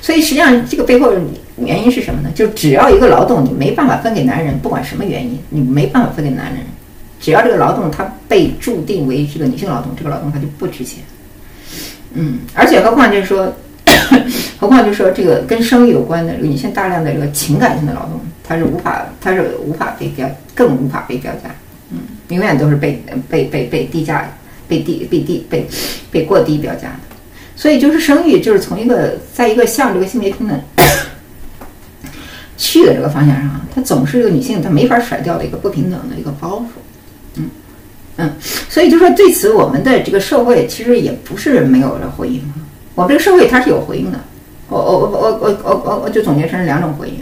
[0.00, 1.12] 所以实际上这个背后
[1.58, 2.30] 原因是什么呢？
[2.34, 6.60] 就只要一个劳动你没办法分给男人，不管什么原因，你没办法分给男人，
[7.20, 11.02] 只要这个劳动它被注定为这个女性劳动，这个劳动它就不值钱。
[12.18, 13.54] 嗯，而且何况就是说，
[14.58, 21.54] 何况就是说，这个跟生育有关的女性大量的这个情感性的劳动，它是无法，它是无法被标，更无法被标价。
[21.90, 21.98] 嗯，
[22.28, 24.30] 永远都是被被被被低价，
[24.66, 25.68] 被低被低被
[26.10, 27.16] 被过低标价的。
[27.54, 30.58] 所以就是生育，就是从一个在一个向这个性别平等
[32.56, 36.80] 去的这个方向上，它总是一个女性她没法甩掉的一个不平等的一个包袱。
[38.16, 38.32] 嗯。
[38.68, 42.42] 所以就说对此，我们的这个社会其实也不是没有了回应。
[42.94, 44.18] 我们这个社会它是有回应的。
[44.68, 47.16] 我我我我我我我我就总结成两种回应。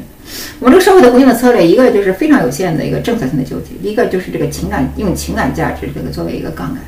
[0.59, 6.79] 我们这个社会的回应的策略，一个就是非常有限的一个政策性的救济，一个就是这个情感用情感价值这个作为一个杠杆。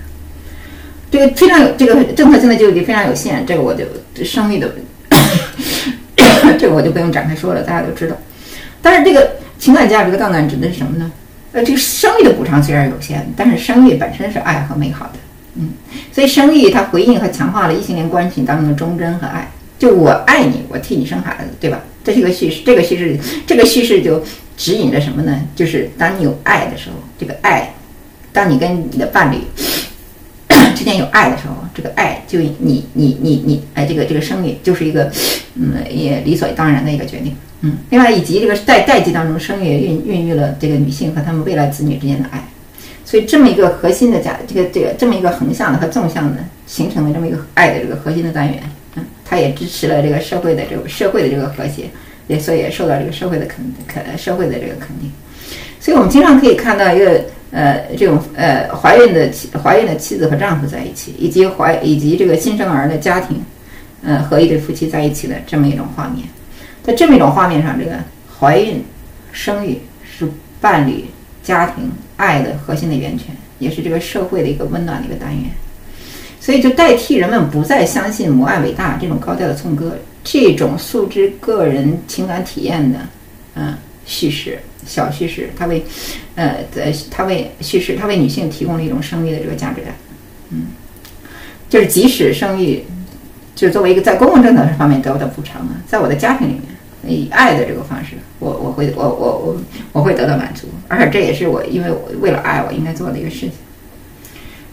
[1.11, 3.85] 这个非常有这个政策性的救济非常有限，这个我就
[4.25, 4.75] 生育的，
[6.59, 8.17] 这个我就不用展开说了，大家都知道。
[8.81, 11.13] 但是这个情感价值的杠杆指的是什么呢？
[11.57, 15.13] 呃，这个生育的补偿虽然有限，但是生育本身是爱和美好的，
[15.55, 15.71] 嗯，
[16.13, 19.51] 所以生育它回应和强化了异性恋关系当中的忠贞和爱。
[19.79, 21.81] 就我爱你，我替你生孩子，对吧？
[22.05, 24.23] 这是一个叙事，这个叙事，这个叙事就
[24.59, 25.45] 指引着什么呢？
[25.55, 27.73] 就是当你有爱的时候，这个爱，
[28.35, 29.39] 当你跟你的伴侣
[30.77, 35.11] 之间有爱的时候，这个爱就你你你你，哎，这个这个生育就是一个，
[35.55, 37.35] 嗯，也理所当然的一个决定。
[37.67, 42.41] 嗯，另外以及这个代代际当中生育孕孕育了这个女性和他们未来子女之间的爱，
[43.05, 48.63] 所以这么一个核心的家，这个这个这么一个横向的和纵向的形成了这么一个爱的这个核心的单元，
[48.95, 51.91] 嗯，它也支持了这个社会的这个社会的这个和谐，
[52.29, 55.11] 也所以也受到这个社会的肯肯社会的这个肯定，
[55.81, 63.43] 所以我们经常可以看到一个呃这种呃怀孕的妻怀孕的妻子和丈夫在一起，以及怀以及这个新生儿的家庭，
[64.05, 66.29] 呃和一对夫妻在一起的这么一种画面。
[66.87, 67.97] 在这么一种画面上，这个
[68.39, 68.85] 怀孕、
[69.33, 70.31] 生育是
[70.61, 71.07] 伴侣、
[71.43, 75.51] 家庭爱的核心的源泉，也是这个社会的一个温暖的一个单元。
[76.41, 83.01] 所以，就代替人们不再相信母爱伟大这种高调的颂歌，这种诉之个人情感体验的，
[83.57, 83.75] 嗯，
[84.05, 85.85] 叙事小叙事，它为，
[86.37, 89.93] 呃，在它为叙事，它为女性提供了一种生育的这个价值感。
[90.51, 90.67] 嗯，
[91.69, 92.85] 就是即使生育，
[93.57, 96.76] 就是作为一个在公共政策方面得到的补偿呢，在我的家庭里面。
[97.05, 99.57] 以爱的这个方式，我我会我我我
[99.93, 103.51] 我会得到满足，而且这也是我因为我为了爱我应该做的一个事情。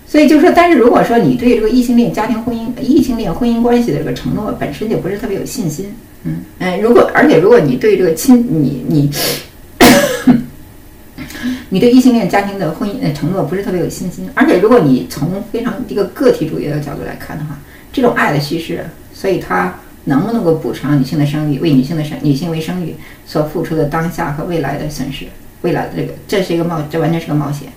[0.08, 5.94] 所以就说，但是如果说你对这个异性恋家庭婚姻、异性恋婚姻关系的这个承诺本身就不是特别有信心，
[6.24, 9.10] 嗯，哎，如果而且如果你对这个亲你你。
[11.70, 17.58] 你对异性恋家庭的婚姻承诺不是特别有信心，而且如果你从非常一个个体主义的角度来看的话，
[17.92, 19.74] 这种爱的稀释，所以它
[20.06, 22.96] 能不能够补偿女性的生育，为女性的生女性为生育
[23.26, 25.26] 所付出的当下和未来的损失，
[25.62, 27.70] 未来的这个这是一个冒，这完全是个冒险，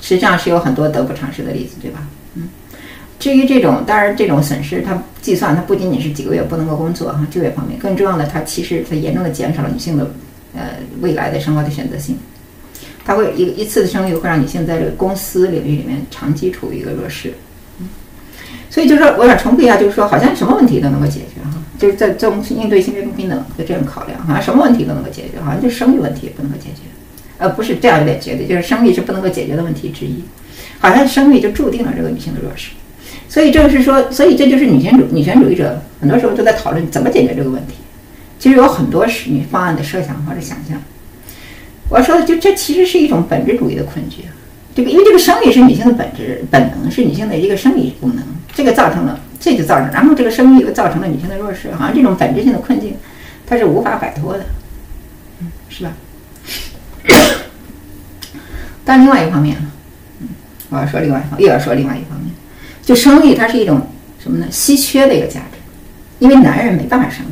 [0.00, 2.06] 实际上是有很多得不偿失的例子，对吧？
[2.34, 2.48] 嗯，
[3.18, 10.10] 至于这种当然这种损失，它计算它不仅仅是几个月不能够工作哈就业方面，更重要的它其实它严重的减少了女性的
[10.54, 12.16] 呃未来的生活的选择性。
[13.04, 17.32] 它会一一次的生育会让女性在这个公司领域里面长期处于一个弱势，
[18.76, 26.82] 所以就是说，我想重复一下，就是说，好像什么问题都能够解决哈，就是在从应对性别不平等的这样考量，好像什么问题都能够解决，好像就生育问题也不能够解决，
[27.38, 30.22] 呃，不是这样有点绝对，就是生育是不能够解决的问题之一，
[30.78, 32.72] 好像生育就注定了这个女性的弱势，
[33.30, 37.76] 所以这个是说，所以这就是女权主女权主义者很多时候都在讨论怎么解决这个问题，
[38.38, 40.76] 其实有很多是女方案的设想或者想象。
[41.88, 44.24] 我说的就这其实是一种本质主义的困局，
[44.74, 48.22] 这个因为这个生育是女性的本质本能，是女性的一个生理功能，
[48.56, 52.96] 这个造成了这就造成，然后这个生育又造成了女性的弱势，好像这种本质性的困境，
[53.46, 54.46] 它是无法摆脱的，
[55.40, 55.92] 嗯，是吧？
[58.82, 59.58] 但另外一方面，
[60.20, 60.28] 嗯，
[60.70, 62.32] 我要说另外一方，又要说另外一方面，
[62.82, 63.86] 就生育它是一种
[64.18, 64.46] 什么呢？
[64.50, 65.58] 稀缺的一个价值，
[66.18, 67.28] 因为男人没办法生育。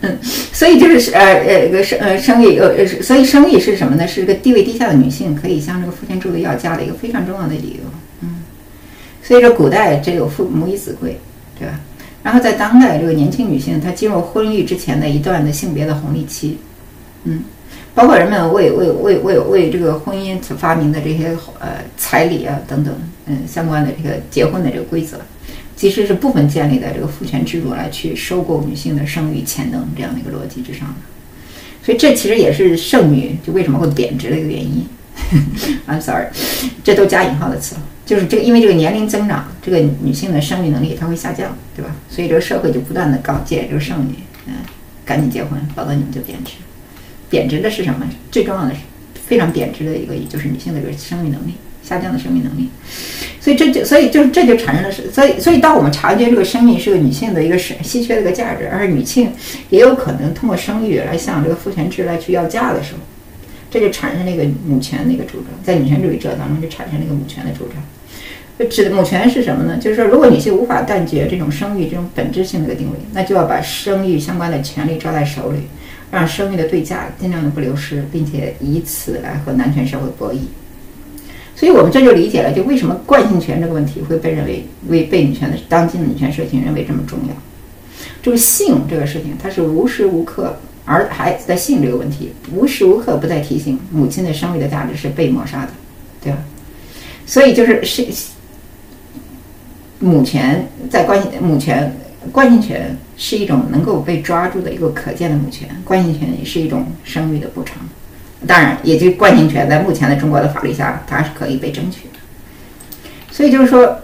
[0.00, 0.18] 嗯，
[0.54, 4.08] 所以就是呃呃个生呃生育呃呃所以生育是什么呢？
[4.08, 7.87] 是一个地位低下的女性可以向这个父权制度要价的一个非常重要的理由。
[9.28, 11.18] 所以说古代只有父母以子贵，
[11.58, 11.78] 对吧？
[12.22, 16.56] 然后在当代，这个年轻女性她进入婚育之前的一段的性别的红利期，
[17.24, 17.42] 嗯，
[17.94, 22.94] 包括人们为为为为为这个婚姻所发明的这些呃彩礼啊等等，
[23.26, 25.18] 嗯相关的这个结婚的这个规则。
[25.76, 30.94] 其实是部分建立在这个父权制度来去收购女性的生育潜能这样的一个逻辑之上的，
[31.84, 34.86] 所以这其实也是剩女就为什么会贬值的一个原因。
[35.86, 36.28] I'm sorry，
[36.82, 37.76] 这都加引号的词，
[38.08, 41.94] 就是这个因为这个年龄增长，这个女性的生育能力它会下降，对吧？
[42.08, 44.14] 所以这个社会就不断的告诫这个剩女，
[44.46, 44.54] 嗯，
[45.04, 46.52] 赶紧结婚，否则你们就贬值。
[47.28, 48.08] 贬值的是什么？
[48.30, 48.80] 最重要的是
[49.26, 51.52] 非常贬值的一个，就是女性的这个生育能力。
[51.80, 52.68] 下降的生命能力，
[53.40, 59.32] 所以这就所以就是这就产生了，所以所以当我们察觉这个生命是个女性的一个是稀缺的一个价值，而女性
[59.70, 62.98] 也有可能通过生育来向这个父权制来去要价的时候，
[63.70, 67.82] 这就产生了一个母权的一个主张，在女权主义者当中就产生了一个母权的主张。
[68.66, 69.78] 指的母权是什么呢？
[69.78, 75.60] 就是说，如果女性无法断绝这种生育这种本质性的一个定位，那就要把生育相关的权利抓在手里，
[76.10, 80.38] 让生育的对价尽量的不流失，并且以此来和男权社会博弈。
[81.54, 87.34] 所以我们这就理解了，就为什么惯性权这个问题会被认为为被女权的当今的女权社群认为这么重要。
[88.22, 95.70] 这个性这个事情，它是无时无刻，而孩子的性这个问题，无时无刻不在提醒母亲的生育的价值是被抹杀的，
[96.22, 96.38] 对吧？
[97.26, 98.06] 所以就是是
[100.00, 101.92] 母权在关系母权
[102.30, 107.76] 惯性权是一种能够被抓住的一个可见的母权，惯性权也是一种生育的补偿。
[108.46, 112.18] 当然，也就惯性权在目前的中国的法律下，它是可以被争取的。
[113.32, 113.98] 所以就是说，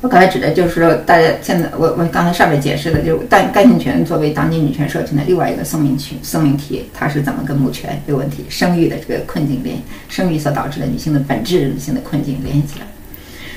[0.00, 9.76] 我刚才指的就是说，大家现在我我刚才上面解释的，就是但干性权作为当今女权社群的另外一个生命群生命体，它是怎么跟母权这个问题、生育的这个困境联
[10.08, 12.86] 生育所导致的女性的本质女性的困境联系起来。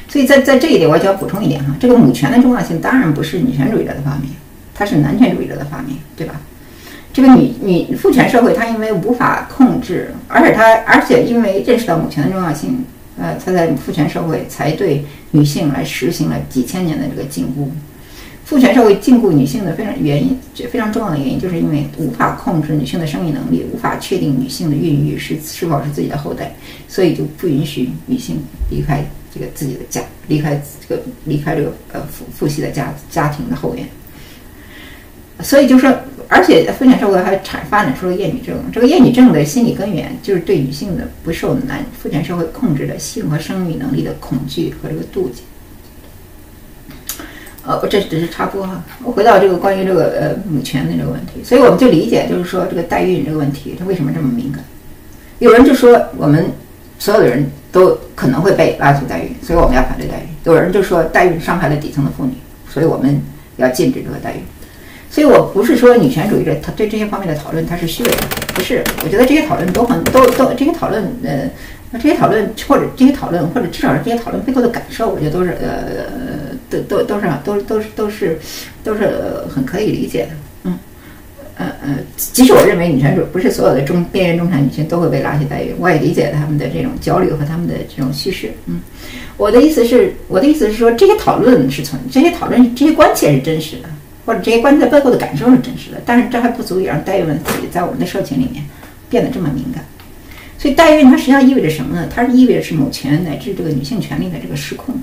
[0.09, 4.31] 所以在在这一点，我就要补充一点哈，这个母权的重要性当然不是女权主义者的发明，
[4.73, 6.41] 它是男权主义者的发明，对吧？
[7.13, 12.83] 这个女女父权社会，它因为无法控制，而且它而且因为认识到母权的重要性，
[13.19, 17.67] 呃，它在父权社会才对女性来实行了几千年的这个禁锢。
[18.45, 20.35] 父权社会禁锢女性的非常原因，
[20.71, 26.55] 非常重要的原因，就是因为无法控制女性的生育能力，无法确定女性的孕育是是否是自己的后代，
[26.87, 28.39] 所以就不允许女性
[28.71, 29.03] 离开
[29.33, 33.87] 这个自己的家，离开这个离开这个呃父父系的家家庭的后院。
[35.41, 35.93] 所以就说。
[36.31, 45.41] 而且父权社会还产发展出了厌女症，这个厌女症的心理根源就是对女性的不受男父权社会控制的性和生育能力的恐惧和这个妒忌。
[47.65, 54.63] 呃，这只是插播哈，我回到这个关于这个呃母权的这个问题，所以我们就理解，就是说这个代孕这个问题它为什么这么敏感？
[55.39, 56.51] 有人就说我们
[56.99, 62.33] 所有的人都可能会被拉出代孕，所以我们要反对代孕；有人就说代孕伤害了底层的妇女，
[62.69, 63.19] 所以我们
[63.57, 64.41] 要禁止这个代孕。
[65.09, 68.17] 所以我不是说女权主义者他对这些方面的讨论他是虚伪的，
[68.53, 68.83] 不是。
[69.03, 71.49] 我觉得这些讨论都很都都这些讨论呃，
[71.93, 78.39] 这些讨论或者这些讨论或者至少是这些讨论背后的感受，我觉得都是呃都都都是都都是都是
[78.83, 79.09] 都是
[79.49, 80.31] 很可以理解的。
[81.59, 88.51] 呃呃，即使我认为女权主不是所有的中边缘中产女性都会被拉下待遇，我也理解他们的这种焦虑和他们的这种叙事。
[88.65, 88.79] 嗯，
[89.35, 93.89] 我的意思是，我的意思是说，这些讨论是存这些讨论这些关切是真实的。
[94.25, 98.63] 或者这些关键背后的感受是真实的，但是这还不足以让代孕问题在我们的社群里面
[99.09, 99.83] 变得这么敏感。
[100.55, 102.07] 所以代孕它实际上意味着什么呢？
[102.13, 104.93] 它是意味着是母权乃至这个女性权利的这个失控。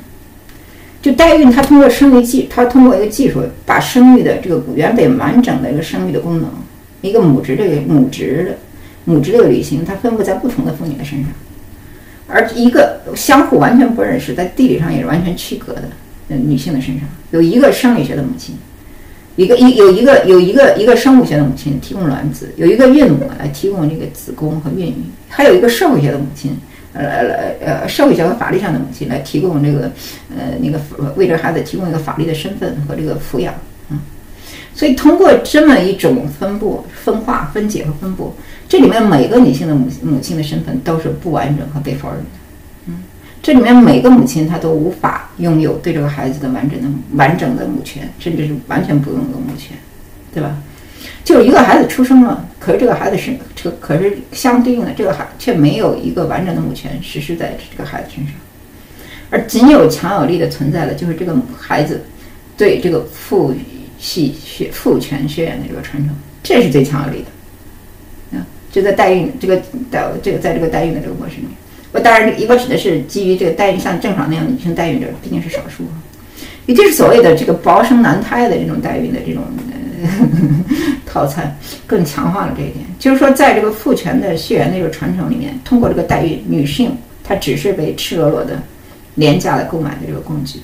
[1.07, 6.51] 就代孕，它通过生育技，它通过一个技术，把生育的这个原本完整的一个生育的功能，
[7.01, 8.59] 一个母职的母职的
[9.05, 11.29] 母职的履行，它分布在不同的妇女的身上，
[12.27, 15.83] 而一个相互完全不认识，在地理上也是完全区隔的
[16.29, 18.57] 女性的身上，有一个生理学的母亲。
[19.37, 24.95] 一个一有一个有一个一个生物学的母亲提供卵子，有一个孕母来提供这个子宫和孕育，
[25.29, 26.57] 还有一个社会学的母亲，
[26.97, 29.91] 呃呃呃社会学和法律上的母亲来提供这个
[30.37, 30.81] 呃那个
[31.17, 33.55] 为这孩子提供一个法律的身份和这个抚养，
[33.91, 33.99] 嗯，
[34.75, 38.35] 所以通过这么一种分布、分化、分解和分布，
[38.69, 42.25] 这里面每个女性的母母亲的身份都是不完整和被否认的。
[42.87, 43.03] 嗯
[43.43, 49.77] 这里面每个母亲她都无法拥有对这个孩子的完整的完整的母权，甚至是完全不拥有母权，
[50.35, 50.57] 对吧？
[51.25, 58.35] 就是一个孩子出生了，可是这个孩子是这可是相对应的这个孩却没有一个完整的母权实施在这个孩子身上，
[59.31, 62.05] 而仅有强有力的存在的就是这个孩子
[62.57, 63.55] 对这个父
[63.99, 68.47] 系血父权血缘的这个传承，这是最强有力的啊！
[68.71, 69.57] 就在代孕这个
[69.91, 71.51] 代这个在这个代孕的这个过程里面。
[71.93, 75.85] 我当然，我指的是基于这个代孕，像郑爽那样女性代孕者毕竟是少数，
[76.67, 79.43] 也就是所谓的这个包生男胎的这种代孕的这种
[81.07, 82.85] 套餐，更强化了这一点。
[82.99, 88.63] 就是说，在这个父权的血缘的这个传承里面，通过这个代孕，女性她只是被赤裸裸的、
[89.15, 90.61] 廉价的购买的这个工具。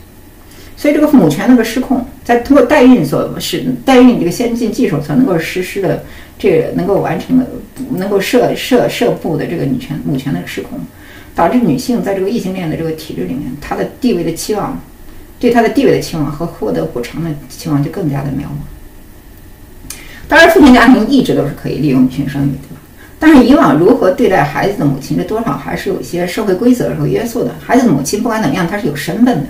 [0.76, 6.04] 所以，这个母权那个失控，在通过代孕所使代孕这个先进技术所能够实施的
[6.38, 7.46] 这个能够完成的、
[7.90, 10.78] 能够设设设布的这个女权母权的失控。
[11.34, 14.78] 导致女性在这个异性恋的这个体制里面，她的地位的期望，
[15.40, 18.81] 对她的地位的期望和获得补偿的期望就更加的渺茫。
[20.32, 22.80] 当然，父权家庭一直都是可以利用女性生育，对吧？
[23.18, 27.50] 但是以往如何对待孩子的母亲，这多少还是有一些社会规则和约束的。
[27.60, 29.48] 孩子的母亲不管怎么样，她是有身份的。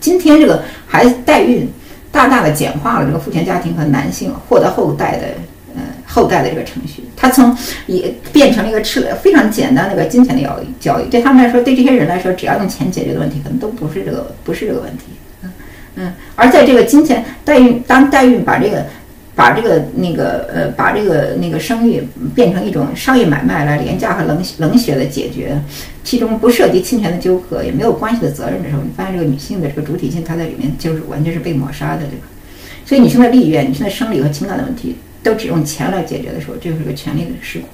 [0.00, 1.66] 今天这个孩子代孕，
[2.12, 5.28] 大大的简化了这个父权家庭和男性获得后代的
[5.74, 5.80] 呃。
[6.06, 7.56] 后代的这个程序，他从
[7.86, 15.04] 也变成了一个吃了非常简单的一个金钱的交易交易，对他们来说，对这些人来说，只要用钱解决的问题，可能都不是这个不是这个问题。
[15.42, 15.50] 嗯
[15.96, 18.86] 嗯，而在这个金钱代孕，当代孕把这个
[19.38, 22.02] 把这个那个呃把这个那个生育
[22.34, 25.56] 变成一种商业买卖来廉价和冷冷血的解决，
[26.02, 32.26] 其中不涉及侵权的纠葛，也没有关系的责任的时候，你发现这个女性的这个主体性，她在里面就是完全是被抹杀的，对吧？
[32.84, 34.96] 所以女性的利益、女性的生理和情感的问题。
[35.20, 37.68] 都只用钱来解决的时候，这就是个权力的失控。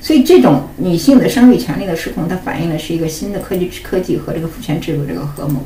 [0.00, 5.64] 所以，这种女性的生育权利的失控，它反映的是一个新的科技科技和这个父权制度这个合谋。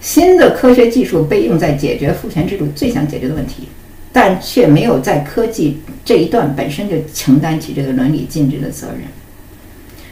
[0.00, 3.68] 新的科学技术被用在解决父权制度最想解决的问题，
[4.12, 9.02] 但却没有在科技这一段本身就承担起这个伦理禁止的责任。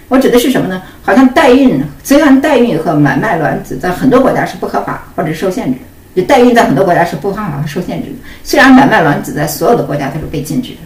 [0.09, 0.83] 我指的是什么呢？
[1.03, 5.79] 好像代孕，虽然代孕和买卖卵子在很多国家是不合法或者受限制。
[6.17, 10.79] 就代孕在很多国家是不合法和受限制的，虽然买卖卵子在所有的国家都是被禁止的，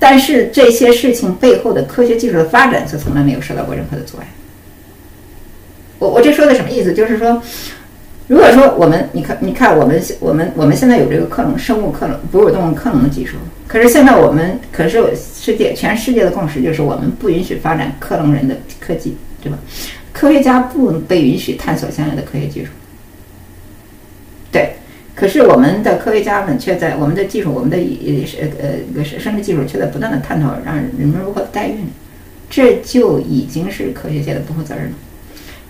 [0.00, 4.26] 但是这些事情背后的科学技术的发展却从来没有受到过任何的阻碍。
[6.00, 6.92] 我我这说的什么意思？
[6.92, 7.40] 就是说，
[8.28, 19.58] 如果说我们，你看，你看，我们我们我们现在有这个克隆生物克隆哺乳动物克隆的技术，可是现在我们可是世界全世界的共识就是我们不允许发展克隆人的科技，对吧？
[20.12, 22.70] 科学家不被允许探索相应的科学技术。
[24.52, 24.74] 对，
[25.14, 31.86] 可是我们的科学家们却在我们的技术，我们的呃呃呃生殖技术却在不断的探讨让人们如何代孕，
[32.50, 34.90] 这就已经是科学界的不负责任了。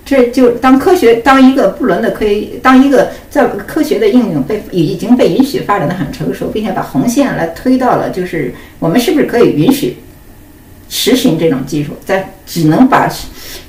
[0.09, 9.98] 这就当科学当一个不伦的科学，当一个在科学的应用被已经被允许发展的很成熟，并且把红线来推到了，就是我们是不是可以允许
[10.88, 13.06] 实行这种技术，在只能把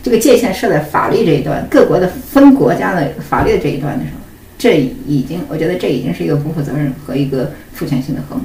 [0.02, 4.20] 这个界限设在法律这一端，各国的分国家的法律的这一端的时候。
[4.58, 8.44] 这已经，我觉得这已经是一个不负责任和一个父权性的合谋。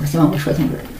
[0.00, 0.94] 我希望我说清楚这一点。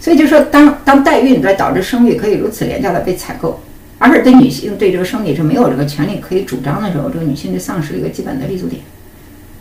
[0.00, 3.60] 所以就说，当当代孕在导致生育可以如此廉价的被采购，
[3.98, 8.82] 而且对女性对这个生理是没有这个权利可以主张的时候，这个女性就丧失了一个基本的立足点。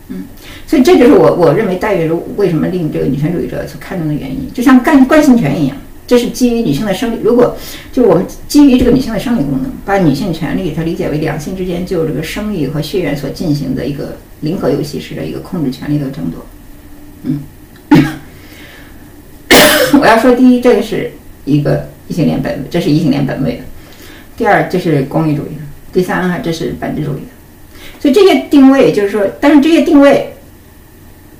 [0.09, 0.23] 嗯，
[0.67, 0.83] 所以。
[0.83, 7.17] 这就是我我认为代孕为什么令这个女权主义者所看重的原因，就像干关心权一样，这是基于女性的生理。
[7.23, 7.57] 如果
[7.91, 16.45] 就我们基于这个女性的生理功能，把女性权利它理解为两性之间就这个生育和血缘所进行的一个零和游戏式的一个控制权利的争夺。
[17.23, 17.39] 嗯，
[19.99, 21.11] 我要说第一，这个是
[21.45, 23.53] 一个异性恋本，这是异性恋本位；
[24.37, 25.61] 第二，这是功利主义的；
[25.93, 27.27] 第三啊，这是本质主义的。
[27.99, 30.31] 所以这些定位就是说，但是这些定位。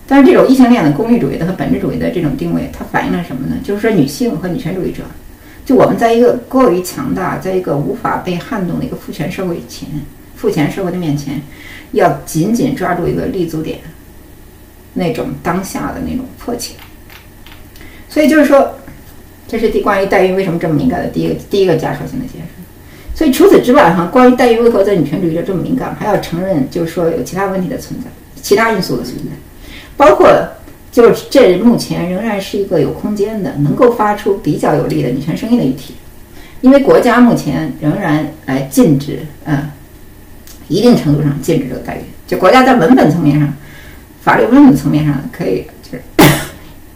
[0.07, 3.55] 但是这种异性恋的功利主义的和本质主义的这种定位，它反映了什么呢？
[3.63, 5.01] 就是说女性和女权主义者，
[5.65, 9.89] 就我们在一个过于强大，在一个无法被撼动的一个父权社会前，
[10.35, 11.41] 父权社会的面前，
[11.93, 13.79] 要紧紧抓住一个立足点，
[14.93, 16.75] 那种当下的那种迫切。
[18.07, 18.75] 所以就是说，
[19.47, 22.54] 这是第关于代孕为什么这么敏感的第一个第一个假设性的解释。
[23.15, 28.07] 所以除此之外，哈，关于代孕为何在女权主义者这么敏感，还要承认就是说有其他问题的存在，
[28.41, 29.31] 其他因素的存在。
[29.95, 30.27] 包括，
[30.91, 35.95] 就是这目前仍然是一个有空间的、能够发出比较有力的女权声音的议题，
[36.59, 39.71] 因为国家目前仍然来禁止，嗯，
[40.67, 42.01] 一定程度上禁止这个代孕。
[42.27, 43.53] 就国家在文本层面上、
[44.21, 46.03] 法律文本层面上可以，就是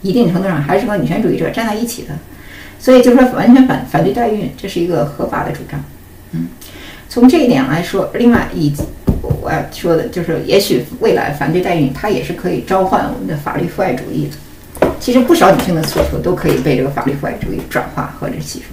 [0.01, 2.09] 一定程度上还是和女权主义者站在一起的，
[2.77, 5.81] 所以就说完全反反对代孕，这是一个合法的主张。
[6.31, 6.47] 嗯，
[7.07, 8.83] 从这一点来说，另外以及。
[9.41, 14.35] 我要说的就是，也许未来反对代孕，它也是可以召唤我们的法律父爱主义的。
[14.99, 18.65] 其实不少女性的诉求都可以被这个法律父爱主义转化或者吸收。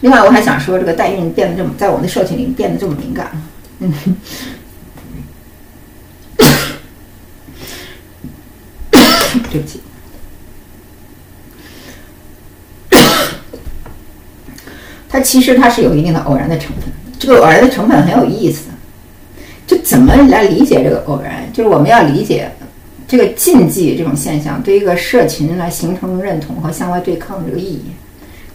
[0.00, 3.32] 另外，我还想说，这个代孕变得这么在我们的社群里变得这么敏感，
[3.80, 3.92] 嗯，
[9.50, 9.80] 对不起，
[15.08, 16.84] 它其实它是有一定的偶然的成分。
[17.18, 18.68] 这个偶然的成分很有意思，
[19.66, 21.50] 就怎么来理解这个偶然？
[21.52, 22.50] 就是我们要理解
[23.08, 27.82] 这个禁忌这种现象对一个社群来形成认同和向外对抗的这个意义。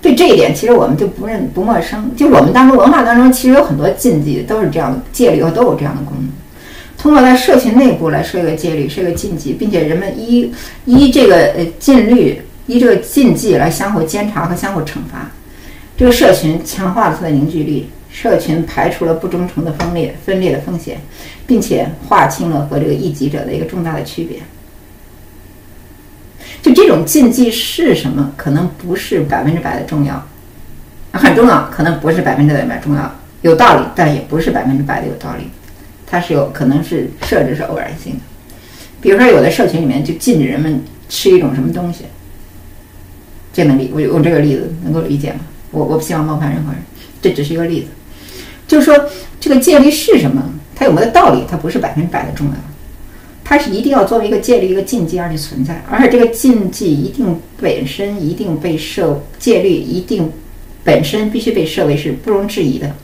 [0.01, 2.11] 对这一点，其实我们就不认不陌生。
[2.15, 6.29] 就我们当中文化当中，其实有很多禁忌都是这样的戒律，都有这样的功能。
[6.97, 10.51] 通过在社群内部来设一个戒律，设一个禁忌，并且人们依
[10.85, 15.31] 依这个呃禁律，依这个禁忌来相互监察和相互惩罚，
[15.97, 17.89] 这个社群强化了它的凝聚力。
[18.15, 20.99] 社群排除了不忠诚的分裂分裂的风险，
[21.47, 24.37] 并且划清了和这个异己者的一个重大的区别。
[26.61, 28.31] 就这种禁忌是什么？
[28.37, 30.23] 可能不是百分之百的重要，
[31.11, 35.49] 很重要，可能不是百分之百重要，有道理，但也不是百分之百的有道理。
[36.05, 38.19] 它是有可能是设置是偶然性的。
[39.01, 42.03] 比如说，有的社群里面就禁止人们吃一种什么东西，
[43.51, 45.39] 这能理我用这个例子能够理解吗？
[45.73, 46.81] 我我不希望冒犯任何人，
[47.21, 47.87] 这只是一个例子。
[48.65, 49.09] 就是说，
[49.41, 50.53] 这个戒律是什么？
[50.73, 51.43] 它有没有道理？
[51.49, 52.53] 它不是百分之百的重要，
[53.43, 55.83] 它是一定要作为一个戒律、一个禁忌而去存在。
[55.89, 60.31] 而且这个禁忌一定本身一定被设，戒律一定
[60.83, 62.95] 本身必须被设为是不容置疑的，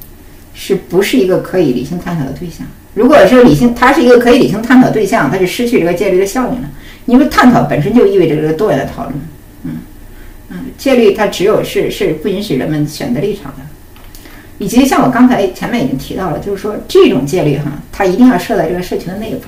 [0.54, 2.66] 是不是一个可以理性探讨的对象？
[2.96, 6.70] 如果是理性，它是一个可以理性探讨对象，它就失去这个戒律的效应了。
[7.06, 9.16] 因为探讨本身就意味着这个多元的讨论。
[10.50, 13.58] 嗯，戒律它只有是是不允许人们选择立场的。
[14.58, 19.44] 以及像我刚才前面已经提到了，就是说这种戒律哈，它一定要设在这个社群的内部。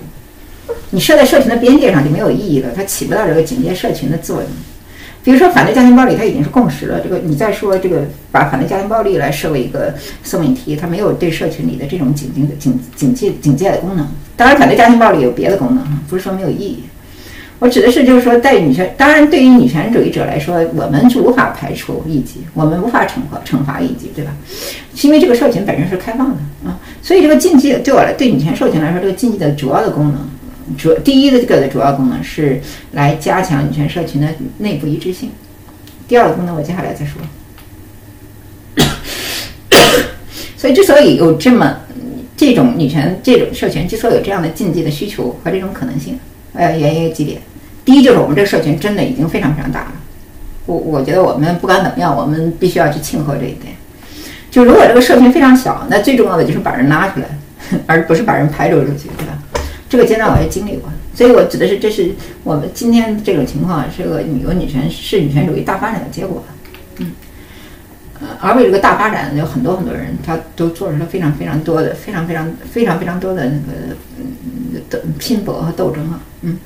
[0.91, 4.49] 你设在社群的边界上就没有意义了，它起不到这个警戒社群的作用。
[5.23, 6.99] 比如说反对家庭暴力，它已经是共识了。
[7.01, 9.93] 这个你再说这个把反对家庭暴力来设为一个
[10.23, 14.07] 送命题，它没有对社群里的这种警警警警戒警戒的功能。
[14.35, 16.83] 当然，反对家庭暴力有别的功能，不是说没有意义。
[17.61, 24.31] 我指的是，就是说，在女权，当然，对于女权主义者来说，我们是无法排除异己，我们无法惩罚惩罚异己，对吧？
[24.95, 32.59] 是因为这个社群本身是开放的啊，所以这个禁忌对我来，对女权社群来说，这个禁忌的主要的功能，主第一的这个的主要功能是
[32.93, 35.29] 来加强女权社群的内部一致性。
[36.07, 37.21] 第二个功能，我接下来再说。
[40.57, 41.77] 所以，之所以有这么
[42.35, 46.17] 这种女权这种社群之所以有这样的禁忌的需求和这种可能性，
[46.53, 47.39] 呃，原因有几点。
[47.83, 49.91] 第一就是我们这个社群真的已经非常非常大了，
[50.65, 53.73] 我我觉得我们不管怎么样，我们必须要去庆贺这一点。
[54.51, 57.25] 就如果这个社群非常小，那最重要的就是把人拉出来，
[57.87, 59.39] 而不是把人排除出去，对吧？
[59.89, 62.11] 这个阶段我也经历过，所以我指的是这是
[62.43, 66.43] 我们今天这种情况是个女女权是女权主义大发展的结果，
[66.97, 67.11] 嗯，
[68.19, 76.57] 呃，而为这个大发展有很多很多人他都做出了非常非常多的非常非常非常非常多的那个嗯的拼搏和斗争啊，嗯。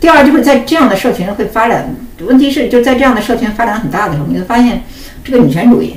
[0.00, 1.94] 第二，就是在这样的社群会发展。
[2.20, 4.82] 问题是，就在这样的社群发展很大的时候，你会发现，
[5.22, 5.96] 这个女权主义，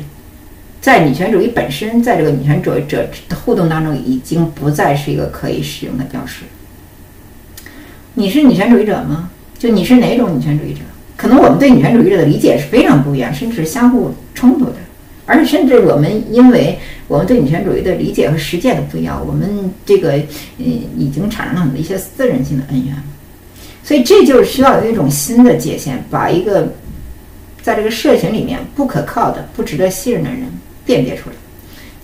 [0.81, 6.43] 在女权主义本身，在这个女权主义者的互动当中，已经不再是一个可以使用的标识。
[8.15, 9.29] 你是女权主义者吗？
[9.57, 10.81] 就你是哪种女权主义者？
[11.15, 14.75] 可能我们对女权主义者的理解是非常不一样，甚至是相互冲突的。
[15.25, 16.77] 而且，甚至我们因为
[17.07, 20.17] 我们对女权主义的理解和实践的不一样，我们这个
[20.57, 20.65] 嗯
[20.97, 22.93] 已经产生了很多一些私人性的恩怨。
[23.83, 26.73] 所以，这就是需要有一种新的界限，把一个
[27.61, 30.41] 在这个社群里面不可靠的、不值得信任的人
[30.85, 31.35] 辨别出来。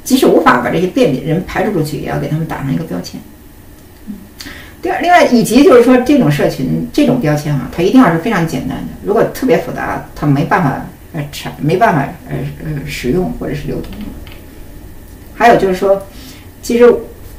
[0.04, 3.20] 即使无法把这些辨别人排除出去，也要给他们打上一个标签。
[4.82, 8.88] 第二，另外，以及就是说，这种社群这种标签啊，它一定要是非常简单的。
[9.04, 13.92] 如果特别复杂，它没办法呃产，没办法呃呃使用或者是流通。
[15.36, 16.02] 还有就是说，
[16.62, 16.94] 其实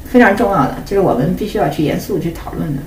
[0.05, 2.81] 非常重要的就是我们必须要去严肃去讨论的，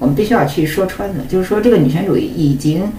[0.00, 2.90] 我们必须要去说穿的，就是说这个女权主义已经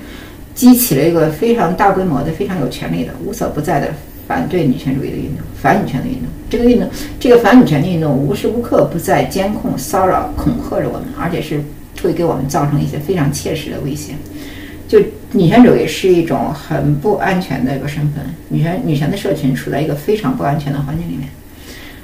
[0.55, 3.93] 激起了一个非常大规模的、非常有权力的、无所不在的
[4.27, 6.23] 反对女权主义的运动，反女权的运动。
[6.49, 6.89] 这个运动，
[7.19, 11.61] 这个反女权的运动，无时无刻不在监控、骚扰、恐吓着我们，而且是
[12.03, 14.13] 会给我们造成一些非常切实的威胁。
[14.87, 14.99] 就
[15.31, 21.29] 女权主义是一种很不安全的一个身份，女权女权的社群处在一个非常不安全的环境里面。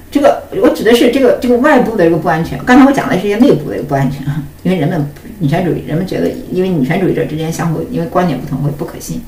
[0.09, 2.57] 这个我指的是这个这个外部的一个不安全。
[2.65, 5.05] 刚才我讲的是一些内部的一个不安全啊，因为人们
[5.39, 9.21] 女权主义，人们觉得因为女权主义者之间相互因为观点不同会不可信。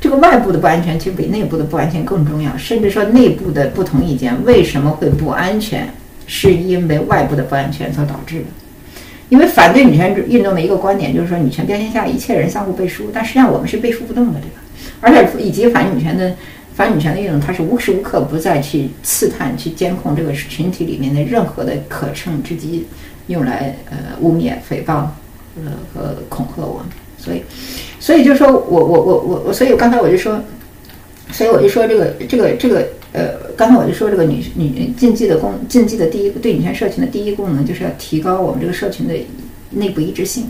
[0.00, 5.88] 这个外部的不安全其实比内部的不安全更重要，甚至说内部的不同意见为什么会不安全，
[6.26, 8.46] 是因为外部的不安全所导致的。
[9.28, 14.60] 因为反对女权运动的一个观点就是说，女权标签下一切人相互背书，但实际上我们是背书不动的，对吧？
[15.00, 16.34] 而且以及反女权的
[16.80, 22.86] 反女权的运动，它是无时无刻不在去刺探、去监控这个群体里面的任何的可乘之机，
[23.26, 25.04] 用来呃污蔑、诽谤，
[25.56, 26.82] 呃和恐吓我。
[27.18, 27.42] 所以，
[27.98, 30.42] 所以就说我我我我我，所以刚才我就说，
[31.30, 39.14] 所以我就说这个这个这个呃，刚才我就说这个女女禁忌的功禁忌的第一对女权社群的第一功能，就是要提高我们这个社群的
[39.72, 40.46] 内部一致性。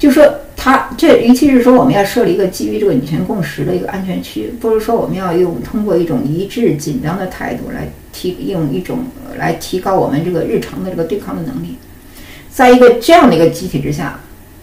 [0.00, 9.04] 就说它这，尤其是说我们要设立一个基于这个女权共识的一个安全区，不是说我们要用通过一种一致紧张的态度来提用一种
[9.38, 11.76] 来提高我们这个日常的这个对抗的能力，
[12.50, 14.18] 在一个这样的一个集体之下。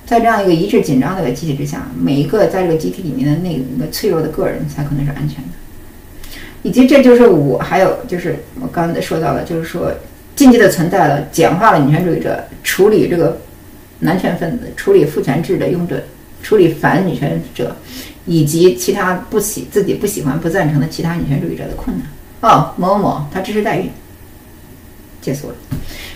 [0.06, 6.38] 在这样一个一致紧张的集体之下，每一个在这个集体里面的那个脆弱的个人才可能是安全的。
[6.64, 9.90] 以及这就是我还有就是我刚才说到的，就是说
[10.36, 13.38] 禁忌的存在了，简化了女权主义者处理这个
[14.04, 15.96] 男权分子、处理父权制的拥趸、
[16.42, 17.76] 处理反女权者
[18.26, 22.08] 以及其他不喜自己不喜欢、不赞成的其他女权主义者的困难。
[22.42, 23.90] 哦，某某某他支持代孕，
[25.22, 25.56] 结束了。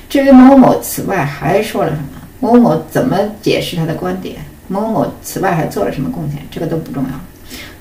[0.10, 2.04] 至于某某某此外还说了什么？
[2.40, 4.38] 某某怎么解释他的观点？
[4.68, 6.46] 某某此外还做了什么贡献？
[6.52, 7.10] 这个都不重要。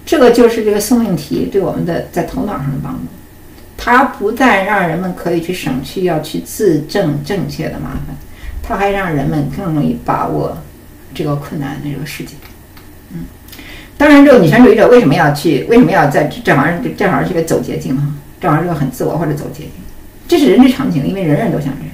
[0.04, 3.00] 这个就是这个送命题对我们的在头脑上的帮助。
[3.76, 8.16] 它不但让人们可以去省去要去自证正确的麻烦，
[8.66, 10.58] 它还让人们更容易把握
[11.14, 12.34] 这个困难的这个世界。
[13.12, 13.24] 嗯，
[13.96, 15.64] 当然，这个女权主义者为什么要去？
[15.68, 18.02] 为什么要在这行这行这个走捷径哈？
[18.40, 19.70] 这行这个很自我或者走捷径，
[20.26, 21.92] 这是人之常情，因为人人都想这样。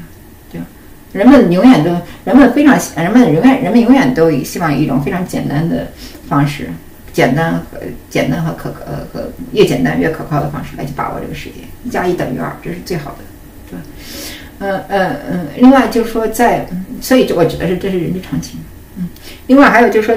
[0.50, 0.66] 对吧
[1.12, 1.90] 人们永远都，
[2.24, 5.88] 人们非常，人们永远，人们永远都以希望以一种非常简单的
[6.26, 6.70] 方式，
[7.12, 13.18] 简单和简单和可呃和越简单越可靠的方式来去把握这个世界，一加一等于二，这是最好的，
[13.68, 13.84] 对吧？
[14.62, 15.46] 嗯嗯嗯。
[15.58, 16.66] 另外就是说，在，
[17.00, 18.58] 所以我觉得是这是人之常情。
[18.96, 19.08] 嗯。
[19.48, 20.16] 另外还有就是说。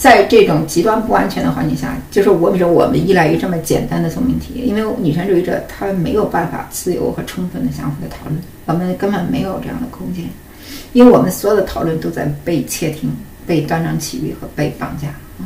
[0.00, 10.24] 在这种极端不安全的环境下，就是我比如说我们依赖于这么简单的送命题，因为女权主义者她没有办法自由和充分的相互的讨论，我们根本没有这样的空间，
[10.94, 13.14] 因为我们所有的讨论都在被窃听、
[13.46, 15.44] 被断章取义和被绑架啊。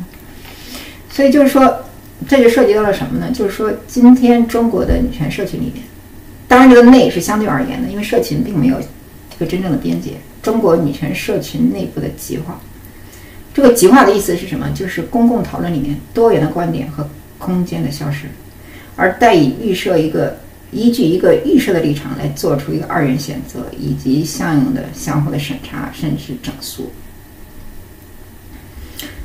[1.09, 1.83] 所以就是说，
[2.25, 3.29] 这就涉及到了什么呢？
[3.33, 5.83] 就是说，今天中国的女权社群里面，
[6.47, 10.11] 当然这个内是相对而言的，因为社群并没有一个真正的边界。
[10.41, 12.59] 中国女权社群内部的极化。
[13.53, 14.69] 这个极化的意思是什么？
[14.75, 17.07] 就是公共讨论里面多元的观点和
[17.39, 18.27] 空间的消失，
[18.95, 20.37] 而代以预设一个
[20.71, 26.91] 依据一个预设的立场来做出一个二元选择，以及相应的相互的审查，甚至整肃。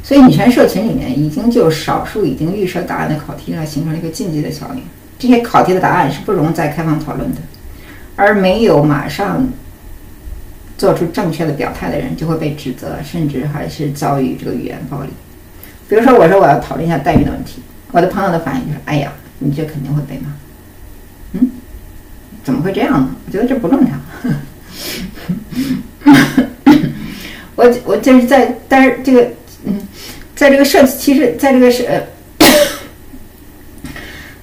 [0.03, 4.83] 所以女权社群里面已经就少数已经预设答案的考题来形成了一个禁忌的效应。
[5.21, 7.41] 这些考题的答案是不容再开放讨论的，
[8.16, 9.49] 而没有马上。
[10.79, 15.11] 做出正确的表态的人就会被指责，甚至还是遭遇这个语言暴力。
[15.87, 17.61] 比如说，我说我要讨论一下待遇的问题，
[17.93, 20.33] 我的朋友的反应就是：“哎呀，你这肯定会被骂。”
[21.39, 21.51] 嗯，
[22.43, 23.11] 怎么会这样呢？
[23.27, 24.01] 我觉得这不正常。
[27.57, 29.29] 我我就是在，但是这个
[29.64, 29.83] 嗯，
[30.35, 31.85] 在这个社，其实在这个社，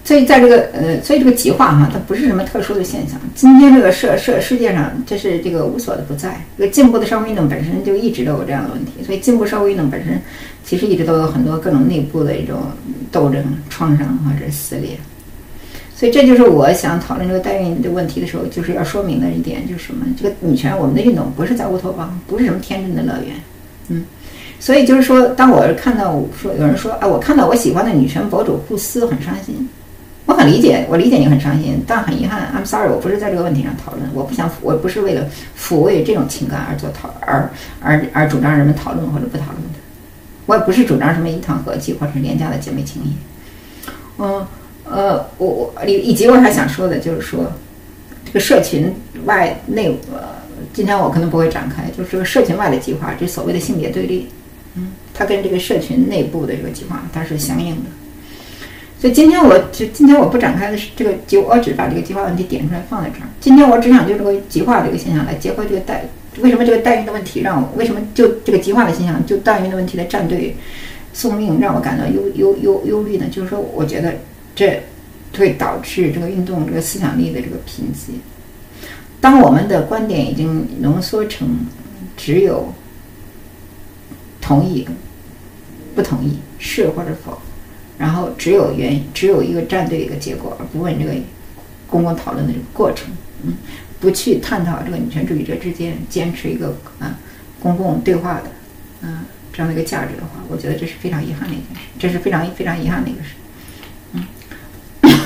[0.08, 3.20] 所以在这个呃，所以这个极化哈，它不是什么特殊的现象。
[3.36, 6.40] 今天这个社社世界上，这是这个无所的不在。
[6.58, 10.18] 这个进步的社会运动本身就一直都有这样的问题，所以进步社会运动本身
[10.64, 12.58] 其实一直都有很多各种内部的一种
[13.12, 14.92] 斗争、创伤或者撕裂。
[15.94, 20.06] 所以这就是我想讨论这个代孕的问题的时候，就是要说明的一点，就是什么？
[20.18, 23.36] 这个女权，我们的运动不是在乌托邦，不是什么天真的乐园，
[23.90, 24.06] 嗯。
[24.58, 29.68] 所以就是说，当我看到我说有人说，哎，我看到我喜欢的女权博主互撕，很伤心。
[30.28, 35.26] 我很理解，我理解你很伤心，但很遗憾，I'm sorry，我不是在这个问题上讨论，我不想抚，我不是为了
[35.58, 37.50] 抚慰这种情感而做讨，而
[37.82, 39.80] 而而主张人们讨论或者不讨论的，
[40.46, 43.14] 我也不是主张什么一堂和气或者廉价的姐妹情谊。
[44.18, 44.46] 嗯，
[44.84, 47.50] 呃，我我以以及我还想说的就是说，
[48.26, 50.20] 这个社群外内，呃，
[50.74, 54.28] 今天我可能不会展开，就是这个社群外的计划，这所谓的性别对立，
[54.76, 57.90] 嗯，它跟这个社群内部的这个计划它是相应的。
[59.00, 63.28] 所以今天我就今天我不展开的是这个极，我只把这个极化问题点出来放在这儿。
[63.40, 66.06] 今天我只想就这个极化这个现象来结合这个代，
[66.40, 70.58] 为什么这个代孕的问题让我为什么就这个极化的现象就代孕的问题的站队
[71.14, 73.28] 送命让我感到忧忧忧忧虑呢？
[73.30, 74.16] 就是说，我觉得
[74.56, 74.82] 这
[75.38, 78.14] 会导致这个运动这个思想力的这个贫瘠。
[79.22, 81.68] 当我们的观点已经浓缩成
[82.16, 82.74] 只有
[84.42, 84.88] 同意、
[85.94, 87.40] 不同意、是或者否。
[87.98, 91.12] 然后只有原只有一个站队一个结果，而不问这个
[91.88, 93.10] 公共讨论的这个过程，
[93.44, 93.56] 嗯，
[94.00, 97.18] 不去探讨这个女权主义者之间坚持一个啊
[97.60, 98.52] 公共对话的
[99.08, 103.30] 啊这样的一个价值的话，我觉得这是非常遗憾的一件事，这是非常非常遗憾的一个事，
[104.14, 104.24] 嗯。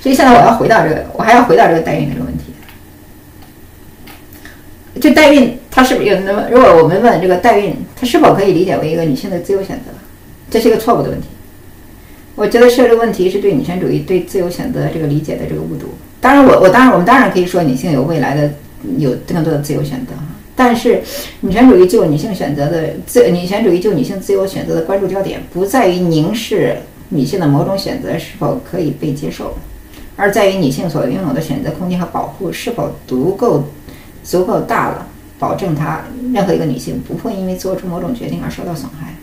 [0.00, 2.44] 所以现在我要回到这个，我还要回到这个代孕这个问题。
[5.00, 6.48] 这代孕它是不是有那么？
[6.50, 9.92] 如果我们问这个代孕，它是否可以理解为一个女性的自由选择？
[10.50, 11.26] 这是一个错误的问题，
[12.34, 15.88] 我觉得设这个问题是对女权主义对自由选择这个理解的这个误读。
[16.20, 18.50] 当然，我我当然我们当然可以说女性有未来的
[18.96, 20.12] 有更多的自由选择，
[20.56, 21.02] 但是
[21.40, 26.76] 女权主义就女性选择的自女权主义就女性自由选择的关注焦点不在于凝视
[27.10, 29.54] 女性的某种选择是否可以被接受，
[30.16, 33.64] 而在于女性所拥有的选择空间和保护是否足够
[34.24, 35.06] 足够大了，
[35.38, 36.02] 保证她
[36.34, 39.14] 任何一个女性不会因为做出某种决定而受到损害。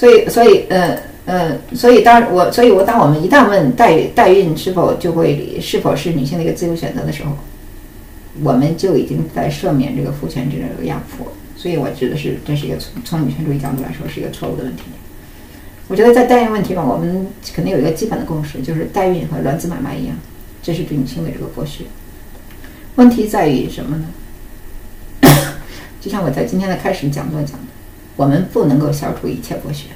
[0.00, 7.32] 所以，所以，呃，呃，所以，当我，所以我，当我们一旦问代代孕是否就会是否是女性的一个自由选择的时候，
[8.42, 11.30] 我们就已经在赦免这个父权制的压迫。
[11.54, 14.84] 所以，我指的是这是一个从从女权主义角度来说是一个错误的问题。
[15.88, 20.16] 我觉得在代孕问题上，我们肯定有一个基本的共识，就是代孕和卵子买卖一样，
[20.62, 21.84] 这是对女性的这个剥削。
[22.94, 24.06] 问题在于什么呢？
[26.00, 27.69] 就像我在今天的开始讲座讲的。
[28.20, 29.86] 我们不能够消除一切剥削，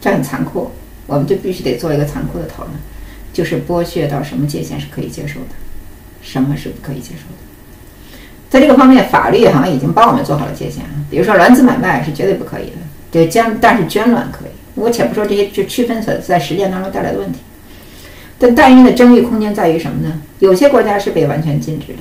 [0.00, 0.70] 这很残酷，
[1.06, 2.74] 我们就必须得做一个残酷的讨论，
[3.30, 5.48] 就是剥削到什么界限是可以接受的，
[6.22, 8.16] 什么是不可以接受的。
[8.48, 10.90] 在这个方面，法律好像已经帮我们做好了界限啊。
[11.10, 12.76] 比如说，卵子买卖是绝对不可以的，
[13.10, 14.50] 对捐，但是捐卵可以。
[14.74, 17.40] 我且不说这些就区分所在实践当中带来的问题，
[18.38, 20.22] 但代孕的争议空间在于什么呢？
[20.38, 21.98] 有些国家是被完全禁止的，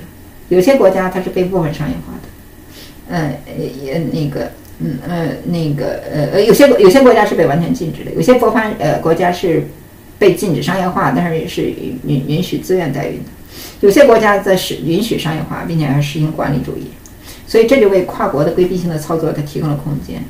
[0.48, 2.30] 有些国家它是被部分商业化的，
[3.10, 4.50] 嗯，也那个。
[4.80, 9.64] 嗯呃那个呃呃有些有些国家是被完全禁止的，有些国方呃国家是
[10.20, 13.30] 被禁止商业化，但是也是允允许自愿代孕的，
[13.82, 16.84] 有些国家在是允许商业化，并且还实行管理主义，
[17.48, 20.22] 所以这就为跨国的规避性的操作它提供了空间，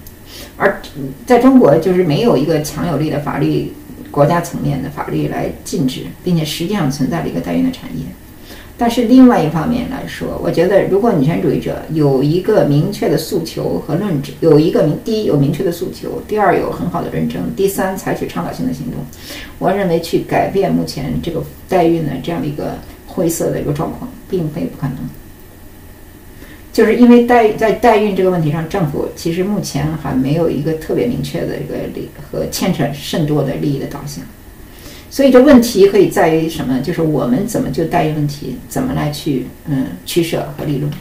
[0.55, 0.81] 而
[1.25, 3.73] 在中国就是没有一个强有力的法律
[4.11, 8.05] 国家层面的法律来禁止，并且实际上存在了一个代孕的产业。
[8.79, 19.03] 但是另外一方面来说，我觉得如果女权主义者有一个明确的诉求和论证，有一个明第一有明确的诉求，第二有很好的论证，第三采取倡导性的行动，
[19.57, 24.97] 我认为去改变目前这个代孕的这样的一个灰色的一个状况，并非不可能。
[26.71, 34.23] 就是因为代在代孕这个问题上，政府其实目前还没有一个特别明确的一个利和牵扯甚多的利益的导向。
[35.09, 36.79] 所以这问题可以在于什么？
[36.81, 40.91] 就是我们怎么就代孕问题怎么来去嗯取舍和理论？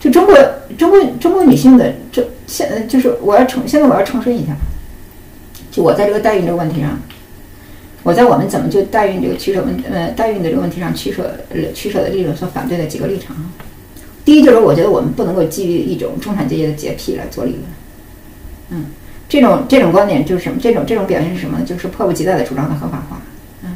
[0.00, 0.36] 就中国
[0.76, 4.56] 中国中国女性的这现就是我要重现在我要重申一下，
[5.70, 6.98] 就我在这个代孕这个问题上，
[8.02, 11.30] 我在我们怎么就代孕这个取舍问呃代孕的这个问题上取舍
[11.72, 13.36] 取舍的理论所反对的几个立场。
[14.24, 17.62] 第一就是我觉得我们不能够基于一种中产阶级的洁癖来做理论，
[18.70, 18.86] 嗯。
[19.32, 20.58] 这种这种观点就是什么？
[20.60, 21.64] 这种这种表现是什么呢？
[21.64, 23.18] 就是迫不及待的主张的合法化。
[23.64, 23.74] 嗯，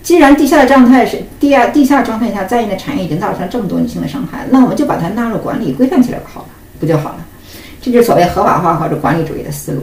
[0.00, 6.48] 既然地下的状态是地下地下状态下在孕的产业已经造成了这么多女性的伤害，那我们就把它纳入管理规范起来好了，
[6.78, 7.26] 不就好了？
[7.80, 9.82] 这就是所谓合法化或者管理主义的思路。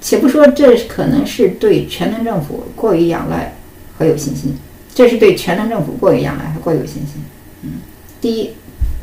[0.00, 3.54] 且不说这可能是对全能政府过于仰赖
[3.96, 4.52] 和有信心，
[4.92, 7.22] 这是对全能政府过于仰赖和过于有信心。
[7.62, 7.74] 嗯，
[8.20, 8.50] 第一，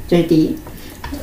[0.06, 0.54] 这是第一。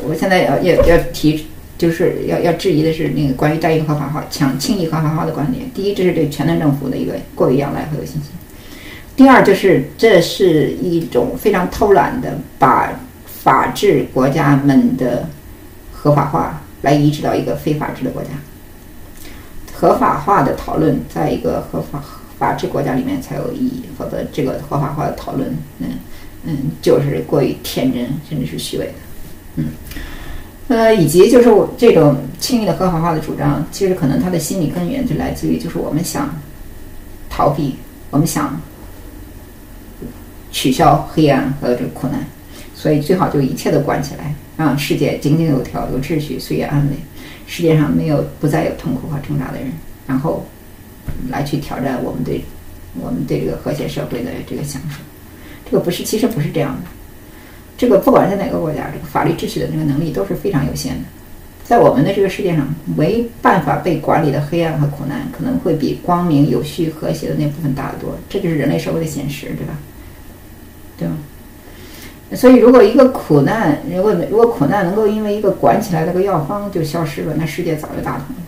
[0.08, 1.46] 我现在要要要提，
[1.80, 5.64] 就是要要质疑的是那个关于代孕合法化、强轻易合法化的观点。
[5.72, 8.32] 第一，这是对全能政府的一个过于仰赖和有信心。
[9.16, 12.92] 第二，就是这是一种非常偷懒的，把
[13.24, 15.26] 法治国家们的
[15.90, 18.28] 合法化来移植到一个非法治的国家。
[19.72, 22.04] 合法化的讨论，在一个合法
[22.38, 25.86] 法治国家里面才有意义，否则这个合法化的讨论，嗯
[26.44, 28.92] 嗯，就是过于天真，甚至是虚伪的。
[29.56, 29.64] 嗯，
[30.70, 36.32] 呃，以及就是我这种轻易的合法化的主张，其实可能他的心理根源就来自于，就是我们想
[37.28, 37.74] 逃避，
[38.08, 38.60] 我们想
[40.52, 42.24] 取消黑暗和这个苦难，
[42.72, 46.90] 所以最好就一切都关起来，让世界井井有条、有秩序、岁月安稳。
[47.48, 49.72] 世界上没有不再有痛苦和挣扎的人，
[50.06, 50.46] 然后
[51.30, 52.44] 来去挑战我们对
[52.94, 54.98] 我们对这个和谐社会的这个享受。
[55.68, 56.99] 这个不是，其实不是这样的。
[57.80, 61.00] 这个不管在哪个国家，这个法律秩序的这个能力都是非常有限的。
[61.64, 68.18] 在我们的这个世界上，没办法被管理的黑暗和苦难，可能会比光明、有序、和谐的那部分大得多。
[68.28, 69.78] 这就是人类社会的现实，对吧？
[70.98, 71.16] 对吗？
[72.36, 78.42] 所以，如果一个苦难，如果如果苦难能够因为一个管起来的个药方就消失了，那世界早就大同了。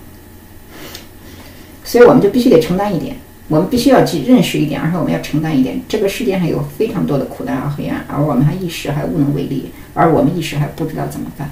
[1.85, 3.17] 所以，我们就必须得承担一点，
[3.53, 5.79] 我们必须要去认识一点，而且我们要承担一点。
[5.87, 11.51] 这个世界上有非常多的苦难和黑暗，而我们还一时还无能为力，而我们一时还不知道怎么办。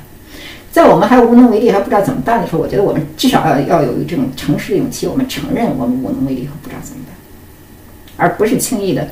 [0.72, 7.14] 在我们还无能为力还不知道怎么办的时候，我觉得我们至少要要有这种诚实的勇气，我们承认我们无能为力和不知道怎么办，
[8.16, 9.08] 而不是轻易的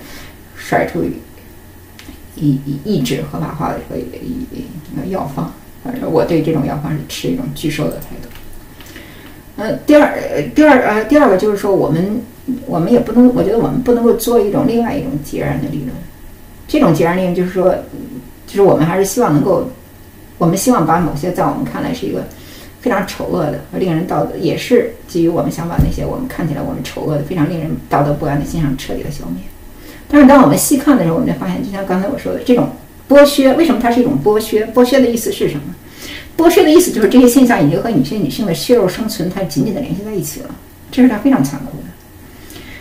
[0.57, 1.05] 甩出。
[2.41, 4.47] 抑抑抑制合法化的这个一
[4.97, 8.29] 个药方，反正我对这种药方是持一种拒收的态度。
[9.57, 10.17] 呃，第二，
[10.55, 12.23] 第二，呃，第二个就是说，我们
[12.67, 15.91] 我们也不能，我觉得我们不能够做一种另外一种截然的理论。
[16.67, 17.75] 这种截然理论就是说，
[18.47, 19.71] 就是我们还是希望能够，
[20.37, 22.27] 我们希望把某些在我们看来是一个
[22.81, 29.43] 非常丑恶的和令人道德，也是基于我们想把那些我们看起来我们丑恶的、非常令人道德不安的现象彻底的消灭。
[30.09, 32.69] 但是当我们细看的时候，我们就发现，就像刚才我说的，这种
[33.09, 34.67] 剥削，为什么它是一种剥削？
[34.75, 35.75] 剥削的意思是什么？
[36.37, 40.51] 剥削的意思就是这些现象已经和女性女性的血肉生存它紧紧的联系在一起了，
[40.91, 41.85] 这是它非常残酷的。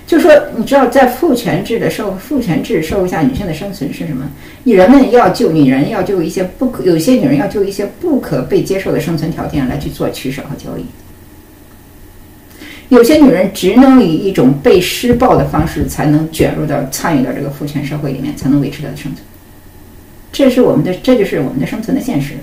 [0.07, 4.25] 就说你知道，在父权制的社会，父权制社会下，女性的生存是什么？
[4.63, 10.85] 女人们要救女人要救一些不可，有些女人要救一些不可被接受的生存条件来去做取舍和交易。
[12.87, 19.17] 有些女人只能以一种被施暴的方式，才能卷入到参与到这个父权社会里面，才能维持她的生存。
[20.31, 22.35] 这是我们的，这就是我们的生存的现实。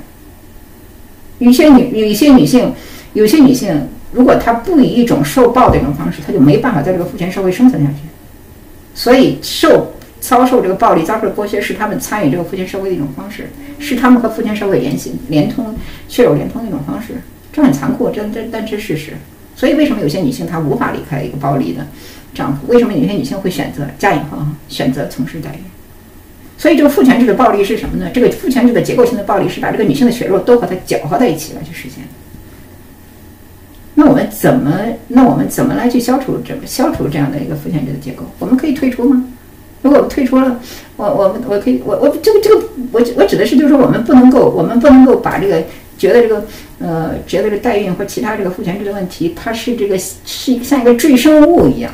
[1.39, 2.75] 有些女，有一些女性，
[3.15, 7.97] 有些女性，如果她不以一种受暴的一种方式，她就没办法在这个父权社会生存下去。
[8.95, 13.51] 所以，受遭受这个暴力、遭受剥削，是他们参与这个父权社会的一种方式，
[13.81, 15.75] 是他们和父权社会联系、连通、
[16.09, 17.15] 血肉连通的一种方式。
[17.53, 19.15] 这很残酷，这这但是事实。
[19.57, 21.85] 所以，为什么有些女性她无法离开一个暴力的
[22.33, 22.67] 丈夫？
[22.69, 24.39] 为什么有些女性会选择嫁以后
[24.69, 25.61] 选择从事代孕？
[26.57, 28.09] 所以，这个父权制的暴力是什么呢？
[28.15, 32.05] 这个父权制的结构性的暴力是把这个女性的血肉都和它搅和在一起来去实现。
[33.95, 34.79] 那我们怎么？
[35.09, 38.25] 那我们怎么来去消除这消除这样的一个父权制的结构？
[38.39, 39.25] 我们可以退出吗？
[39.83, 40.61] 如果退出了，
[40.97, 42.63] 我我们我可以我我这个这个
[42.93, 45.63] 我我指的是就是说我们不能够我们不能够把这个。
[45.97, 46.45] 觉得这个，
[46.81, 51.93] 呃，觉得这代孕或其他这个父权制的问题，它是这个是一像一个赘生物一样。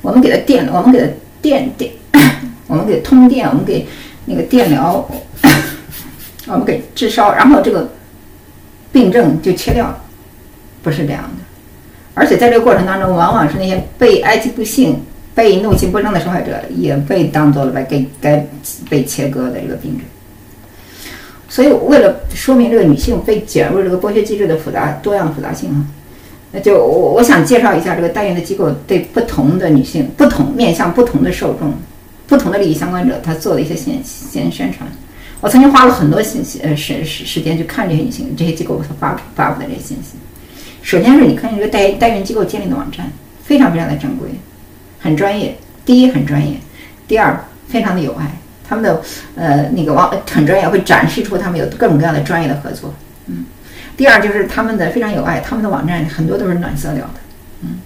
[0.00, 1.06] 我们给它电，我们给它
[1.42, 1.92] 电电，
[2.66, 3.86] 我们给通电，我们给
[4.24, 5.06] 那个电疗，
[6.48, 7.90] 我们给治烧，然后这个
[8.90, 10.02] 病症就切掉了，
[10.82, 11.44] 不是这样的。
[12.14, 15.00] 而且在这个过程当中，往往是那些被埃及不幸、
[15.34, 18.46] 被怒气不争的受害者，也被当做了被该该
[18.88, 20.04] 被切割的这个病症。
[21.48, 25.86] 所以，为了说明这个女性被卷入这个剥削机制的复杂多样复杂性啊，
[26.52, 31.74] 那就我我想介绍一下这个代孕的机构对不同的女性、不同面向不同的受众、
[32.26, 34.88] 不同的利益相关者，他做的一些宣宣宣传。
[35.40, 40.18] 我曾经花了很多信息呃时时时间去看这些女性、这些机构所发发布的这些信息。
[40.82, 43.10] 首先是你看这个代代孕机构建立的网站，
[43.44, 44.28] 非常非常的正规，
[44.98, 45.56] 很专业。
[45.84, 46.56] 第一很专业，
[47.08, 48.30] 第二非常的有爱。
[48.68, 49.02] 他们的
[49.34, 52.94] 呃那个网很专业，会展示出他们有各种各样的专业的合作。
[53.26, 53.44] 嗯，
[53.96, 57.20] 第二就是他们的非常有爱，他们的网站很多都是暖色调的，
[57.62, 57.80] 嗯，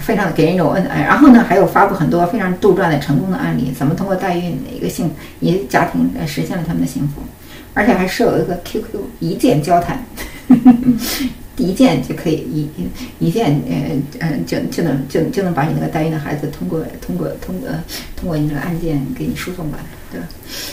[0.00, 1.02] 非常的给人一种恩爱。
[1.02, 7.22] 然后呢，还有发布很多非常杜撰的成功的案例，怎么通过代孕一个幸一家庭来实现了他们的幸福，
[7.72, 10.04] 而且还设有一个 QQ 一键交谈，
[11.56, 12.68] 第一键就可以一
[13.18, 17.68] 一键呃呃就就能就就能把你那个代孕的孩子通过通过通过
[18.16, 20.26] 通过你那个案件给你输送过来，对吧？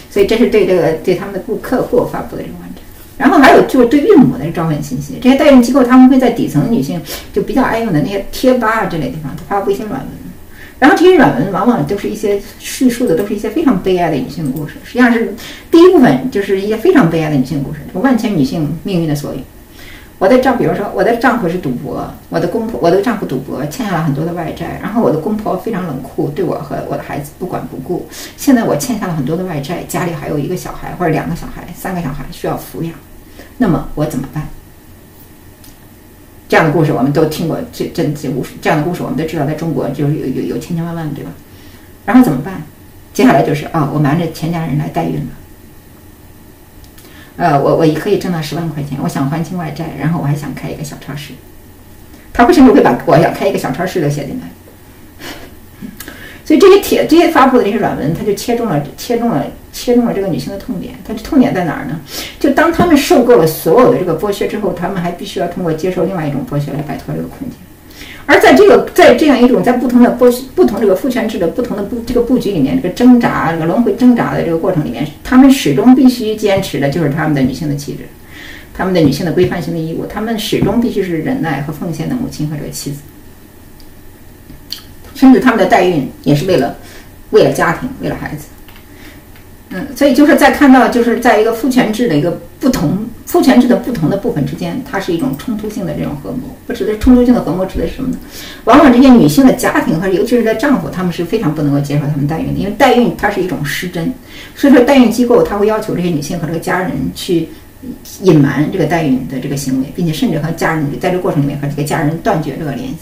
[0.09, 2.83] 所以这是对这个对他们的顾客户发布的这个网站。
[3.17, 7.01] 然后还有就是对孕母的招聘信息，这些代孕机构他们会在底层女性
[7.33, 10.09] 就比较爱用的那些贴吧啊这类地方发布一些软文，
[10.77, 15.33] 然后这些软文往往都是一些叙述的都是一些非常悲哀的女性故事，实际上是
[15.71, 19.43] 第一部分就是一些非常悲哀的女性故事，万千女性命运的缩影。
[20.19, 28.07] 我的丈，比如说我的丈夫是赌博，我的公婆，我的丈夫赌博欠下了很多的外债，然后我的公婆非常冷酷，对我和我的孩子不管不顾。
[28.35, 32.93] 现在我欠下了很多的外债，家里还有一个小孩或者两个小孩、三个小孩需要抚养，
[33.59, 34.47] 那么我怎么办？
[36.49, 41.29] 这样的故事我们都听过，这这这故事这样的故事我们都知道，在中国就是有有有千千万万，对吧？
[42.05, 42.63] 然后怎么办？
[43.13, 45.27] 接下来就是啊，我瞒着全家人来代孕了。
[47.37, 51.33] 呃，我我也可以挣到十万块钱，我想还清外债，然后我还想开一个小超市。
[52.33, 54.47] 他为什么会把我想开一个小超市都写进来？
[56.45, 60.95] 所以这些帖、这些发布的这些软文，他就切中了、切中了、切中了这个女性的痛点。
[61.05, 61.99] 它的痛点在哪儿呢？
[62.39, 67.59] 就当他们受够了所有的这个剥削之后，他们还必须要通过接受另外一种剥削来摆脱这个困境。
[68.27, 77.99] 而在这个在这样一种在不同的不不同这个父权制的不同的布这个布局里面，这个挣扎这个轮回挣扎的这个过程里面，他们始终必须坚持的就是他们的女性的气质，
[78.73, 82.99] 他们的女性的规范性的义务，他们始终必须是忍耐和奉献的母亲和这个妻子，
[85.15, 86.75] 甚至他们的代孕也是为了
[87.29, 88.47] 为了家庭，为了孩子。
[89.69, 93.05] 嗯，所以就是在看到就是在一个父权制的一个不同。
[93.25, 96.55] 父权制的不同的部分之间，它是一种冲突性的这种合谋。
[96.65, 98.17] 不指的是冲突性的合谋，指的是什么呢？
[98.63, 104.13] 往往这些女性的家庭和尤其是在丈夫，他们是非常不能够接受他们代孕的，因为代孕它是一种失真。
[104.55, 107.49] 所以说，代孕机构它会要求这些女性和这个家人去
[108.21, 112.95] 隐瞒这个代孕的这个行为，并且甚至和家人在这个过程里面和这个家人断绝这个联系。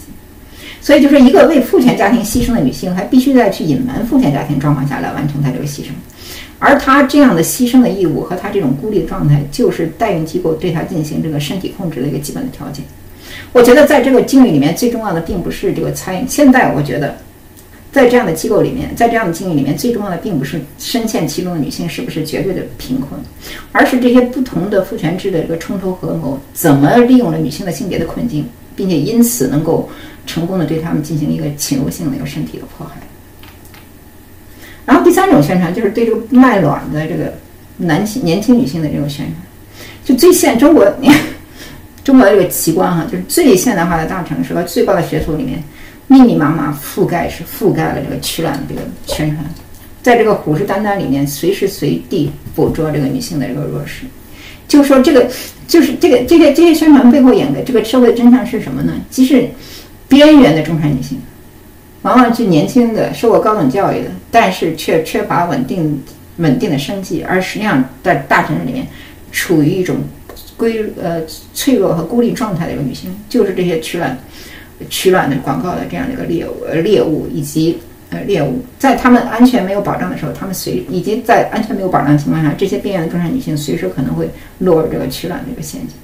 [0.80, 5.90] 所以，就是一个为父权家庭牺牲的女性，还必须再去隐瞒父权家庭状况下来完成她这个牺牲。
[6.58, 12.84] 而他这样的牺牲的义务和他这种孤立的状态，就是代孕机构对他进行这个身体控制的一个基本的条件。
[13.52, 16.26] 我觉得在这个境遇里面，最重要的并不是这个参与。
[16.26, 17.16] 现在我觉得，
[17.92, 23.20] 在这样的机构里面，在这样的境遇里面，最重要的并不是深陷其中的女性是不是绝对的贫困，
[23.72, 29.88] 而是这些不同的父权制的这个冲突合谋，怎么利用了女性的性别的困境，并且因此能够
[30.26, 32.96] 成功的对他们进行一个侵入性的一个身体的迫害。
[34.86, 37.34] 然后第三种宣传就是对这个卖卵的这个
[37.78, 39.36] 男性年轻女性的这种宣传，
[40.04, 40.86] 就最现中国，
[42.04, 45.60] 中国的这个奇观哈，就是最现代化的大城市和最高的学府里面，
[46.06, 49.44] 密密麻麻覆盖是覆盖了这个取卵的这个宣传，
[50.02, 54.04] 在这个虎视眈眈里面，随时随地捕捉这个女性的这个弱势，
[54.68, 55.28] 就说这个
[55.66, 58.92] 就是这个这些这些宣传背后演的这个社会真相是什么呢？
[59.10, 59.48] 即使
[60.06, 61.18] 边缘的中产女性。
[62.06, 66.00] 往往是年轻的、受过高等教育的，但是却缺乏稳定、
[66.36, 68.86] 稳定的生计，而实际上在大城市里面
[69.32, 69.96] 处于一种
[70.56, 71.20] 归呃
[71.52, 74.16] 脆弱和孤立状态的一个女性，就是这些取卵、
[74.88, 77.80] 取卵的广告的这样的一个猎物、猎物以及
[78.10, 84.30] 呃猎物，在他们安全没有保障的时候，他们随以及在安全没有保障的情况下，这些边缘的中产女性随时可能会
[84.60, 85.96] 落入这个取卵的一个陷阱。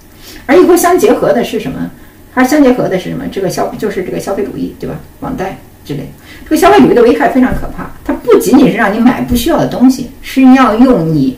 [0.46, 1.88] 而与会相结合的是什么？
[2.34, 3.24] 还是相结合的是什么？
[3.30, 4.96] 这个消就是这个消费主义，对吧？
[5.20, 5.56] 网贷。
[5.84, 6.08] 之类，
[6.44, 7.90] 这个消费主义的危害非常可怕。
[8.04, 11.36] 它不仅仅是让你买不需要的东西，是要用你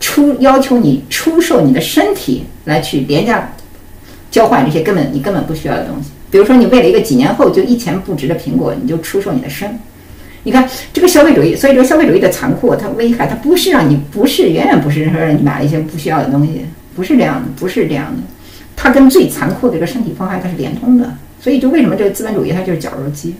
[0.00, 3.52] 出要求你出售你的身体来去廉价
[4.30, 6.10] 交换这些根本你根本不需要的东西。
[6.30, 9.78] 比如说，你为了一个几年后就一钱不值的苹果，你就出售你的身。
[10.44, 16.66] 你看这个消费主义，所以这个消费主义的残酷，它危害它不是让你不是远远不是说让你买一些不需要的东西，
[16.96, 18.22] 不是这样的，不是这样的。
[18.74, 21.12] 它跟最残酷的这个身体方害它是连通的。
[21.40, 23.34] 所以就为什么这个资本主义它就是绞肉机？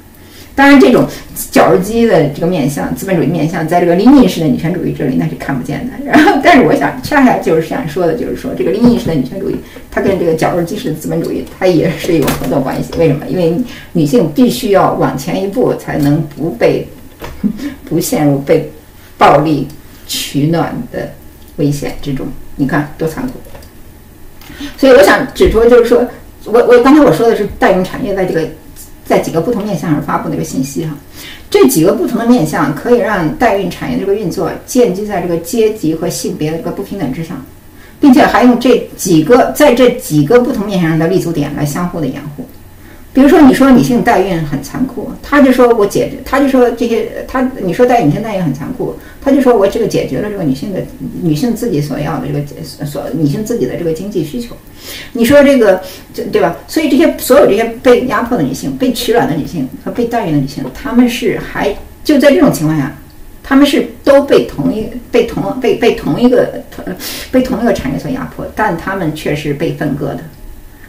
[0.55, 1.07] 当然，这种
[1.51, 5.93] 绞肉机的这个面相，资本主义面相，在这个林荫式的女权主义这里那是看不见的。
[6.05, 9.57] 然后，但是我想恰恰就是想说的，就是说这个林荫式的女权主义，
[9.91, 12.91] 它跟这个绞肉机式的资本主义，它也是有合作关系。
[12.99, 13.25] 为什么？
[13.27, 13.57] 因为
[13.95, 16.87] 女性必须要往前一步，才能不被
[17.87, 18.71] 不陷入被
[19.17, 19.67] 暴力
[20.07, 21.13] 取暖的
[21.57, 22.27] 危险之中。
[22.57, 23.33] 你看多残酷！
[24.77, 26.07] 所以我想指出，就是说
[26.45, 28.47] 我我刚才我说的是代孕产业在这个。
[29.13, 30.97] 在几个不同面向上发布的一个信息哈，
[31.51, 37.37] 这几个不同的面向可以让代孕产业这个运作建基在这个阶级和性别的一个不平等之上，
[38.01, 42.47] 并且还用这几个在这几个不同面向上的立足点来相互的掩护。
[43.15, 50.81] 比如说，你说女性代孕很残酷，他就说我解，他就说这些他你说代女性代孕很残酷，他就说我这个解决了这个女性的
[51.23, 54.57] 女性自己所要的这个所女性自己的这个经济需求。
[55.13, 55.81] 你说这个
[56.15, 56.57] 这对吧？
[56.67, 62.97] 所以这些所有这些被压迫的女性、被取卵的女性和被代孕的女性，她们是还就在这种情况下，
[63.43, 66.63] 她们是都被同一被同被被同一个
[67.31, 70.21] 被同一个产业所压迫，但她们却是被分割的，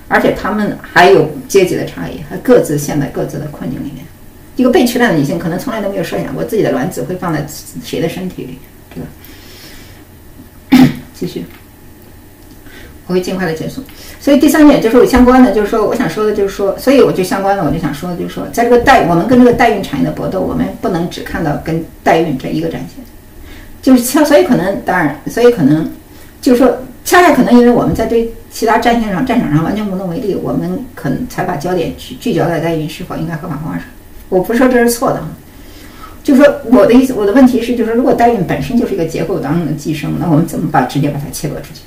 [0.08, 4.06] 而且她们还有阶级的差异，还各自陷在各自的困境里面。
[4.56, 7.46] 一个被取卵的女性可能从来都没有设想过自己的卵子会放在
[7.84, 8.60] 谁的身体里，
[8.94, 9.02] 对
[10.80, 10.88] 吧？
[11.14, 11.44] 继续。
[13.06, 13.84] 我会尽快的结束，
[14.22, 23.04] 所以第三点就是我相关的，就是说我想说的，就是说，所以我就相关的，我就想说的，就是说，在这个代我们跟这个代孕产业的搏斗，我们不能只看到跟代孕这一个战线，
[23.82, 25.92] 就是恰，所以可能当然，所以可能
[26.42, 33.84] 就是说，恰恰可能因为我们在对其他战线上战场上完全无能为力，我们可能才把焦点聚聚焦在代孕是否应该合法化上。
[34.30, 35.24] 我不是说这是错的，
[36.24, 41.82] 就说我的意思，我的问题是，就是如果代孕本身就是一个结构当中的寄生，那我们怎么把直接把它切割出去？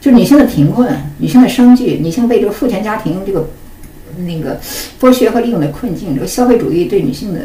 [0.00, 0.88] 就是女性的贫困、
[1.18, 3.48] 女性的生计、女性被这个父权家庭这个
[4.18, 4.60] 那个
[5.00, 7.40] 剥削和利用的困境，这个消费主义对女性的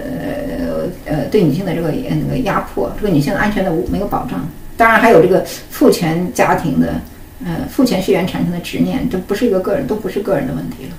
[1.05, 4.47] 呃对女性的这个那个压迫，这个女性的安全的无没有保障。
[4.77, 7.01] 当然还有这个父权家庭的
[7.45, 10.97] 呃父权血缘产生的执念，这不是一个个人，都不是个人的问题了。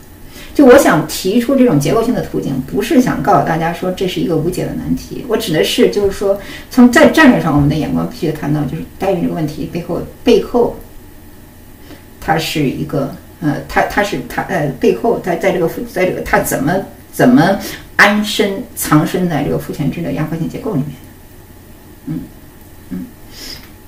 [0.54, 6.38] 就我想提出这种结构性的途径，不是想告诉大家说这是一个无解的难题，我指的是就是说
[6.70, 10.76] 从在战略上我们的眼光必须看到，就是代孕这个问题背后背后。
[12.24, 16.72] 它是一个，呃，它它是它，呃，背后在在这个，在这个它怎么
[17.12, 17.58] 怎么
[17.96, 20.90] 安身藏身在这个父权制的压迫性结构里面
[22.06, 22.20] 嗯，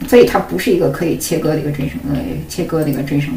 [0.06, 3.32] 所以它不是一个可以切割的一个追生，呃，切割的一个追生。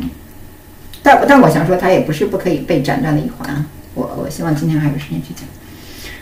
[1.01, 3.65] 但但我想说，它也不是不可以被斩断的一环。
[3.93, 5.45] 我我希望今天还有时间去讲。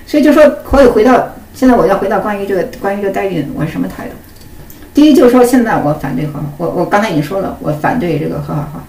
[0.05, 4.11] 所以就说可以回到现在，我要回到关于这个关于这个代孕，我是什么态度？
[4.93, 8.83] 第一就是说，现在我反对合法，我我刚才已经说了，我反对这个合法化，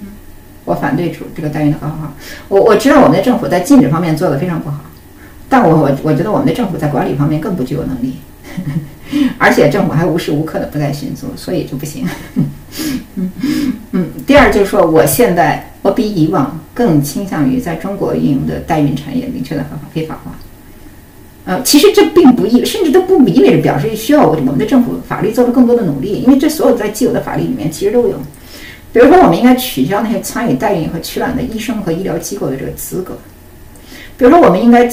[0.00, 0.08] 嗯，
[0.64, 2.14] 我反对主这个代孕的合法化。
[2.48, 4.80] 我我知道我们的政府在禁止方面做的非常不好，
[5.48, 8.16] 但我我我觉得我们的政府在管理方面更不具有能力，
[9.38, 12.06] 而且政府还无时无刻的不在寻租，所以就不行。
[13.16, 13.30] 嗯
[13.92, 14.10] 嗯。
[14.26, 20.32] 第二就是说，我现在我比以往更倾向于在中国运营的代孕产业明确的合法非法化。
[21.46, 28.16] 呃，其实这并不意，甚至都不意味着表示需要我们的政府法律做出更多的努力，因为这所有在既有的法律里面其实都有。
[28.92, 33.18] 比如说，我们应该取消那些参与代孕和取卵的医生和医疗机构的这个资格。
[34.20, 34.86] 比如说，我们应该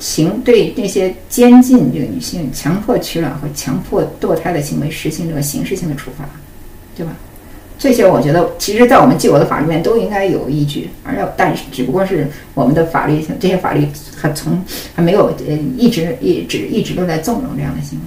[0.00, 6.28] 行对那些监禁这个女性、强迫取卵和强迫堕胎的行为实行这个刑事性的处罚，
[6.96, 7.12] 对吧？
[7.78, 13.86] 这些我觉得，其实，在我们既有的法律面都应该有依据，而要，但是只不过是我们的法律，这些法律
[14.16, 14.60] 还从
[14.96, 18.04] 还没有呃一直一直一直都在纵容这样的行为。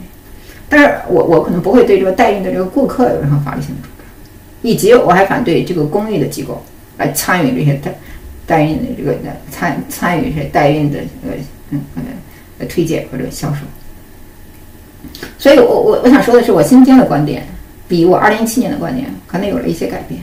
[0.67, 4.05] 但是我我可能不会对这个代孕的这个顾客有任何法律性的主张，
[4.61, 6.61] 以及我还反对这个公益的机构
[6.97, 7.97] 来参与这些代
[8.45, 9.15] 代孕的这个
[9.49, 11.31] 参参与是代孕的呃
[11.71, 11.81] 嗯
[12.59, 13.61] 呃推荐或者销售。
[15.37, 17.45] 所以我我我想说的是，我今天的观点。
[17.87, 20.19] 比我二零一七年的观点可能有了一些改变，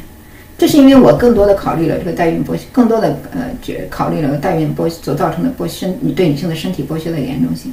[0.59, 7.73] 这是因为我更多的考虑了这个代孕剥削，更多的呃，觉考虑了代孕剥所造成的剥削，你对女性的身体剥削的严重性。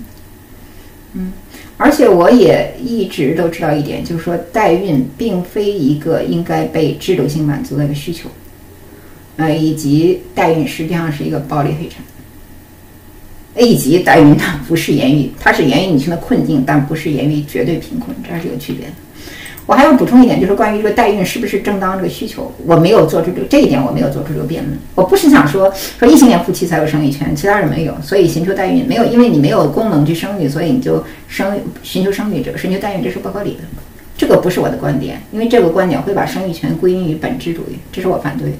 [1.13, 1.33] 嗯，
[1.75, 8.29] 而且我也一直都知道一点，就是说代孕并非一个应该被制度性满足的一个需求，
[9.39, 12.03] 呃，以及代孕实际上是一个暴力黑产，
[13.65, 18.91] 以及代孕它不是源于，它是源于女性的困境，但不是源于绝对贫困，这是有区别的。
[19.65, 24.77] 我还要补充一点，就是关于这个代孕是不是正当这个需求，我没有做出这这一点，我没有做出这个辩论。
[24.93, 33.59] 我不是想说说异性恋夫妻才有生育权，其他人没有，所以寻求代孕没有，因为你没有功能去生育，所以你就生寻求生育者寻求代孕，这是不合理的。
[34.17, 38.57] 这个不是我的观点，因为这个观点会把生育权归因于本质主义，这是我反对的。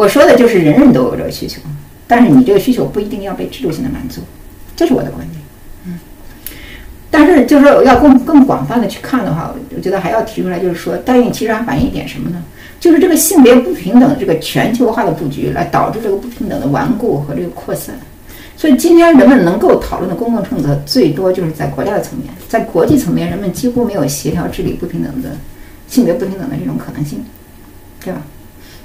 [0.00, 1.60] 我说的就是人人都有这个需求，
[2.08, 4.22] 但是你这个需求不一定要被制度性的满足，
[4.74, 5.38] 这是我的观点。
[5.84, 5.98] 嗯
[7.10, 12.42] 但是，就是说要更更广泛的去看的话，我觉得还要提出来，就是说代孕其实还反映一点什么呢？
[12.78, 17.94] 就是这个性别不平等这个全球化的布局，来导致这个不平等的顽固和这个扩散。
[18.56, 25.36] 所以今天人们能够讨论的公共政策，最多就是在国家的层面，在国际层面，人们几乎没有协调治理不平等的
[25.88, 27.22] 性别不平等的这种可能性，
[28.02, 28.22] 对吧？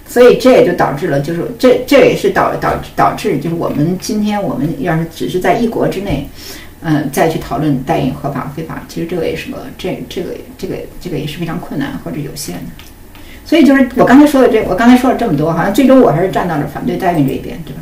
[0.08, 6.30] 所以这也就导致了，就是这这也是导导导致，就是我们今天我们要是只是在一国之内。
[6.88, 12.62] 嗯，再去讨论代孕合法非法，其实这个也是个这这个这个这个也是非常困难或者有限的。
[13.44, 17.82] 所以就是我刚才说的这，我刚才说了这么多，好像最终我还是站到了反对代孕这一边，对吧？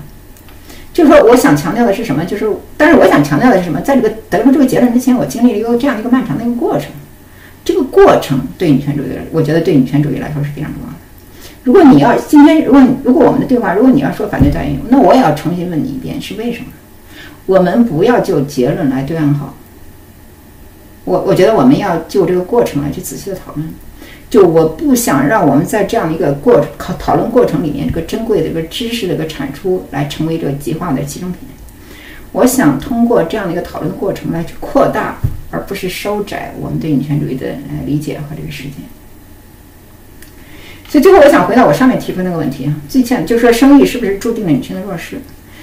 [0.94, 2.24] 就是说，我想强调的是什么？
[2.24, 3.82] 就是，但是我想强调的是什么？
[3.82, 6.88] 在这个得出这个结论之前，我经历了一个这样一个漫长的一个过程。
[7.66, 10.95] 这个过程对女权主义，我觉得对女权主义来说是非常重要的。
[11.64, 16.68] 如果你要今天，如果如果我们的对话，如果你要说反对代孕，那我也要重新问你一遍，是为什么？
[17.45, 19.56] 我们不要就结论来对暗号。
[21.06, 23.73] 我我觉得我们要就这个过程来去仔细的讨论。
[24.30, 31.41] 就我不想让我们在这样一个过考讨论过程里面，这个珍贵的这个知识的一个产出来成为这个极化的集成品。
[32.31, 35.18] 我想通过这样的一个讨论过程来去扩大，
[35.52, 37.48] 而不是收窄我们对女权主义的
[37.85, 38.72] 理解和这个实践。
[40.94, 45.18] 所以最后我想回到我上面提出那个问题啊，最前就是说生育是不是注定了女性的弱势？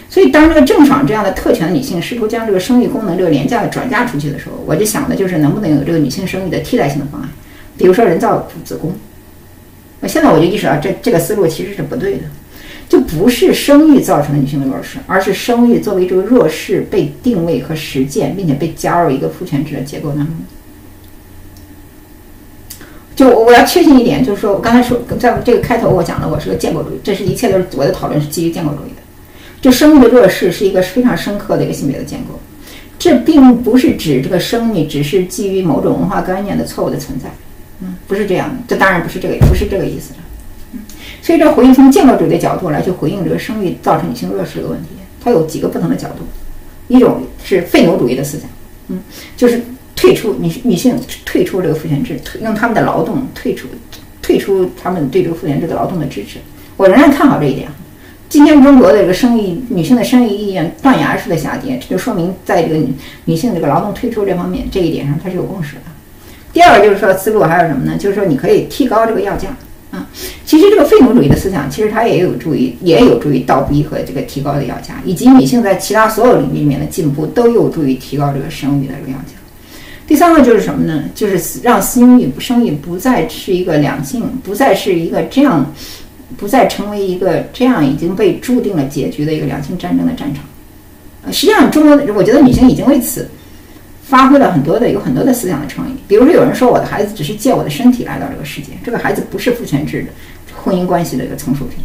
[0.09, 7.31] 所以当这个郑爽这样的特权的女性试图将这个生育功能这个廉价的转嫁出去的时候，我就想的就是能不能有这个女性生育的替代性的方案。
[7.79, 8.93] 比如说人造子宫，
[10.01, 12.23] 那现在我就意识到这这个思路其实是不对的，
[12.89, 20.35] 就不是生育造成的女性的弱势，而是生育作为这个弱势被定位和实践，并且被加入一个父权制的结构当中。
[23.21, 29.03] 就我要确信一点，就是说我刚才说在这个开头我讲了，我是个建构主义，这是一切都是我的讨论是基于建构主义的。
[29.61, 32.41] 就生育的弱势是一个非常深刻的一个性别的建构，
[32.99, 37.29] 这并不是指这个生育只是基于某种文化观念的错误的存在。
[37.83, 40.17] 嗯，不是这样的，这当然不是这个，也不是这个意思的。
[40.73, 40.81] 嗯，
[41.21, 44.89] 所以这回应从建构主义的角度来去回应这个生育造成女性弱势这个问题，
[45.23, 46.25] 它有几个不同的角度。
[46.89, 48.49] 一种是废奴主义的思想，
[48.89, 48.99] 嗯，
[49.37, 49.61] 就是
[50.01, 53.69] 退出女女性退出这个父权制，用他们的劳动退出
[54.23, 56.39] 退出他们对这个父权制的劳动的支持。
[56.79, 57.69] 我仍然看好这一点。
[58.31, 62.81] 今天中国的这个生育女性的生育意愿断崖式的下跌，这就说明在这个
[63.27, 65.83] 女性这个劳动退出这方面这一点上，它是有共识的。
[66.51, 67.99] 第二个就是说思路还有什么呢？
[67.99, 69.51] 就是说你可以提高这个药价
[69.91, 70.09] 啊。
[70.47, 79.35] 其实这个废奴主义的思想，其实它也有助于，也有助于倒逼和这个提高的药价，以及女性在其他所有领域里面的进步，都有助于提高这个生育的这个药价。
[80.11, 81.05] 第三个就是什么呢？
[81.15, 85.73] 就是让私生育生育不再是一个两性，不再是一个这样，
[86.37, 90.43] 不再成为一个这样已经被注定了结局的一个两性战争的战场。
[91.33, 93.29] 实际上，中国我觉得女性已经为此。
[94.03, 100.09] 发挥了很多的有很多的思想的创意，比如说有人说我的孩子只是借我的身体来到这个世界，这个孩子不是父权制的
[100.53, 101.79] 婚姻关系的一个从属品。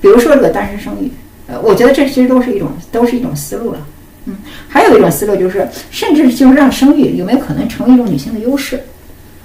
[0.00, 1.08] 比如说这个单身生育，
[1.46, 3.86] 呃，我觉得这其实都是一种都是一种思路了。
[4.28, 4.36] 嗯，
[4.68, 8.80] 还有一种思路就是，甚至就是让生育有没有可能成为一种女性的优势？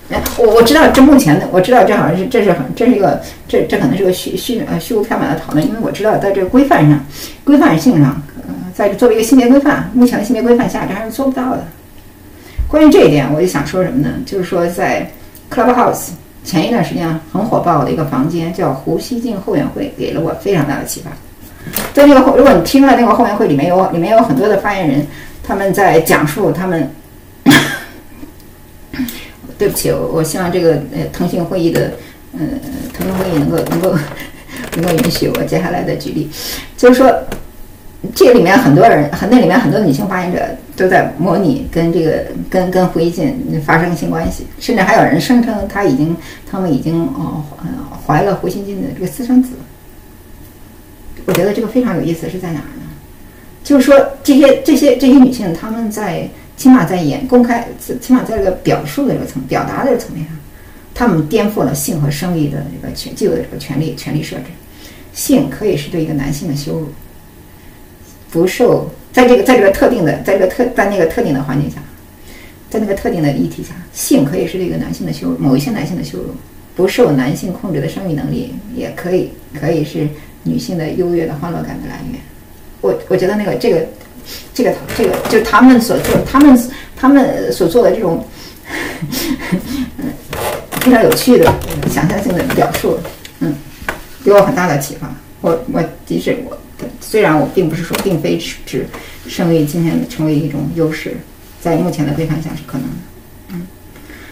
[0.09, 6.99] 哎，我我知道这目前的我知道这好像是这是很这是一个这这可能是个虚虚呃虚无缥缈的讨论，因为我知道在这个规范上
[7.45, 11.65] 规范性上，呃，在作为一个性别规范，目前的性别规范下，这还是做不到的。
[12.67, 14.09] 关于这一点，我就想说什么呢？
[14.25, 15.09] 就是说，在
[15.49, 16.09] Clubhouse
[16.43, 21.11] 前一段时间很火爆的一个房间叫胡锡进后援会，给了我非常大的启发。
[21.93, 25.07] 在那个后，如果你听了那个后援会，里面有里面有很多的发言人，
[25.43, 26.89] 他们在讲述他们。
[29.57, 31.91] 对不起，我我希望这个呃腾讯会议的
[32.33, 32.39] 呃
[32.93, 33.95] 腾讯会议能够能够
[34.75, 36.29] 能够允许我接下来的举例，
[36.77, 37.13] 就是说。
[38.13, 40.45] 这个里面很多人，很那里面很多女性发言者
[40.75, 46.13] 都在模拟跟这个跟跟胡锡进发生性关系，甚至还有人声称他已经
[46.51, 47.41] 他们已经哦
[48.05, 49.51] 怀了胡锡进的这个私生子。
[51.25, 52.83] 我觉得这个非常有意思，是在哪儿呢？
[53.63, 57.67] 就是说这些这些这些女性，她们在起码在演公开，
[58.01, 60.35] 起码在这个表述的这个层表达的层面上，
[60.93, 64.43] 她们颠覆了性和生育的这个权既有的这个权利权利设置，
[65.13, 66.89] 性可以是对一个男性的羞辱。
[68.29, 71.77] 不受在这个在这个特定的在这个特在那个特定的环境下，
[72.69, 76.35] 在那个特定的议题下，性可以是对一个男性的羞辱，某一些男性的羞辱，
[76.75, 80.09] 不受男性控制的生育能力也可以可以是
[80.43, 82.21] 女性的优越的欢乐感的来源。
[82.81, 83.85] 我我觉得那个这个
[84.53, 88.25] 这个这个就他们所做他们他们所做的这种
[89.97, 90.05] 嗯
[90.81, 91.53] 非常有趣的
[91.89, 92.99] 想象性的表述，
[93.39, 93.53] 嗯，
[94.23, 95.13] 给我很大的启发。
[95.41, 96.57] 我我即使我。
[96.99, 98.85] 虽然我并不是说，并非指
[99.25, 101.15] 生育今天成为一种优势，
[101.61, 102.93] 在目前的规范下是可能的。
[103.53, 103.67] 嗯，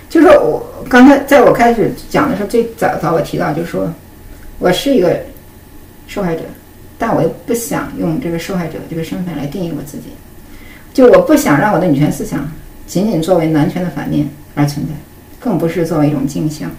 [0.10, 3.90] 就是我刚才在我开始讲的时候，最早早我提到，就是说
[4.60, 5.18] 我是一个
[6.12, 6.42] 受害者，
[6.98, 10.08] 但我又不想用这个受害者这个身份来定义我自己，
[10.94, 12.52] 就我不想让我的女权思想
[12.86, 14.92] 仅仅作为男权的反面而存在，
[15.40, 16.70] 更不是作为一种镜像。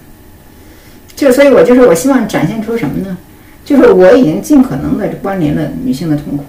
[1.15, 3.17] 就所以，我就是我希望展现出什么呢？
[3.65, 6.43] 就是我已经尽可能的关联了女性的痛苦，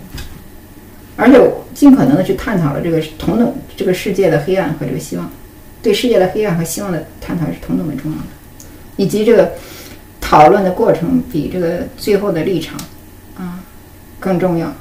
[1.17, 5.31] 而且我尽可能的去探讨了这个同等这个世界的黑暗和这个希望，
[5.81, 8.25] 对世界的黑暗和希望的探讨是同等的重要的，
[8.97, 9.53] 以及这个
[10.25, 12.79] 讨论的过程比这个最后的立场
[13.37, 13.61] 啊
[14.19, 14.73] 更重要。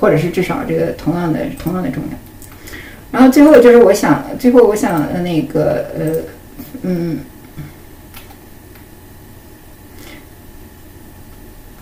[0.00, 2.16] 或者是至少这个同样的同样的重要。
[3.10, 6.22] 然后最后就是我想，最后我想那个呃
[6.82, 7.18] 嗯，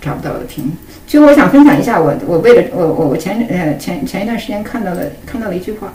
[0.01, 0.73] 找不到我的屏幕。
[1.07, 5.93] 最后我想分享一下我我为了我我我前呃前前一段时间看到的看到了一句话。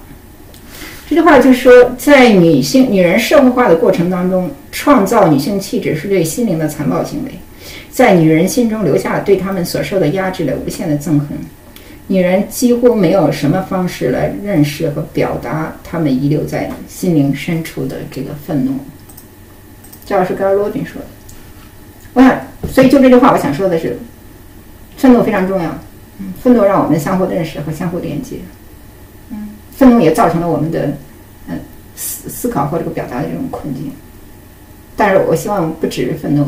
[1.11, 7.31] 这句话就是说，在女性女人社会化的过程当中，创造女性气质是对心灵的残暴行为，
[7.91, 11.27] 在女人心中留下了对她们所受的压制的无限的憎恨。
[12.07, 18.75] 女人几乎没有什么方式来认识和表达她们遗留在心灵深处的这个愤怒。
[20.05, 21.07] 这是盖尔罗宾说的。
[22.13, 22.39] 我想，
[22.71, 23.99] 所以就这句话，我想说的是，
[24.95, 25.77] 愤怒非常重要。
[26.41, 28.37] 愤怒让我们相互认识和相互连接。
[29.81, 30.95] 愤怒也造成了我们的，
[31.47, 31.59] 嗯，
[31.95, 33.91] 思思考或这个表达的这种困境。
[34.95, 36.47] 但是我希望不只是愤怒，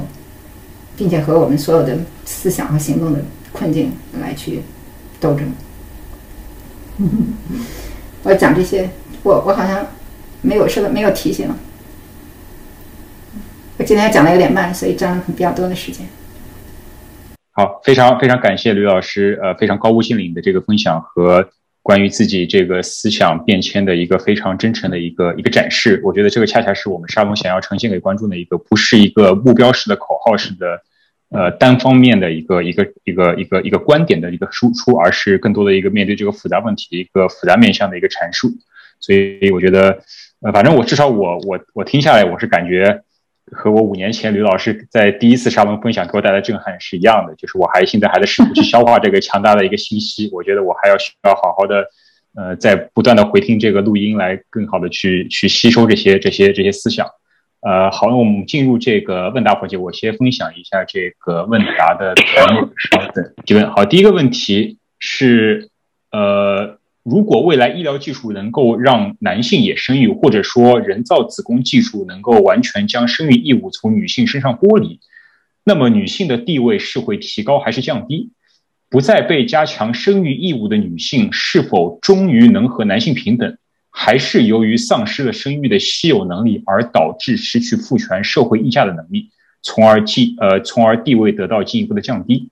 [0.95, 3.19] 并且和我们所有的思想和行动的
[3.51, 3.91] 困境
[4.21, 4.61] 来去
[5.19, 5.51] 斗争。
[8.21, 8.87] 我讲这些，
[9.23, 9.83] 我我好像
[10.43, 11.49] 没有说的没有提醒。
[13.79, 16.05] 我今天讲的有点慢，所以占了比较多的时间。
[17.53, 21.49] 好，非常非常感谢吕老师，呃，非常高屋建瓴的这个分享和。
[21.83, 30.81] 关于自己这个思想变迁的一个非常真诚的一个一个展示，我觉得这个恰恰是我们沙龙想要呈现给观众的一个，不是一个目标式的口号式的，
[31.29, 38.49] 呃，单方面的一个一个一个一个一个观点的一个输出，而是更多的一个面对这个复杂问题的一个复杂面向的一个阐述。
[39.01, 39.99] 所以我觉得，
[40.41, 43.03] 呃，反正我至少我我我听下来，我是感觉。
[43.53, 50.29] 和我五年前吕老师在第一次沙龙分享给我带来震撼是一样的，就是我还现在还在试图去消化这个强大的一个信息。
[50.33, 51.85] 我觉得我还要需要好好的，
[52.35, 57.07] 呃，在不断的回听这个录音，来更好的去去吸收这些这些这些思想。
[57.61, 62.23] 呃，好，那我们进入这个问答环节，我先分享一下这个问答的题
[62.53, 62.69] 目。
[62.77, 63.69] 稍等，提问。
[63.71, 65.69] 好，第一个问题是，
[66.11, 66.77] 呃。
[67.03, 75.01] 如果未来医疗技术能够让男性也生育，或者说人造子宫技术能够完全将生育义务从女性身上剥离，
[75.65, 78.31] 那么女性的地位是会提高还是降低？
[78.89, 83.57] 不再被加强生育义务的女性是否终于能和男性平等，
[83.89, 89.29] 还是由于丧失了生育的稀有能力而导致失去父权社会议价的能力，
[89.61, 92.47] 从而进呃从而地位得到进一步的降低？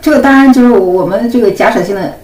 [0.00, 2.16] 这个当然就是我们这个假设性的。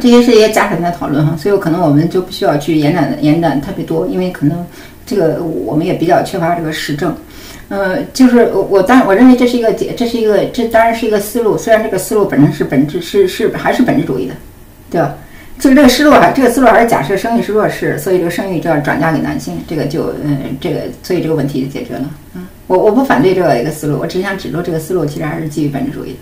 [0.00, 4.66] 这些是一些家庭的讨论哈，所以可能我们就不需要去延展延展特别多，因为可能
[5.04, 7.14] 这个我们也比较缺乏这个实证。
[7.68, 14.34] 呃，就是我我当我认为这是一个解这是一个这当然是一个思路，虽然这个思路本身是本质是是还是本质主义的，
[14.90, 15.14] 对吧？
[15.58, 22.10] 就是这个思路还这个思路还是假设生育是弱势，所以这个生育就要转嫁给男性，这个就嗯这个所以这个问题就解决了。
[22.34, 26.18] 嗯，我我不反对这个一个思路，我只想指出这个思路其实还是基于本质主义的。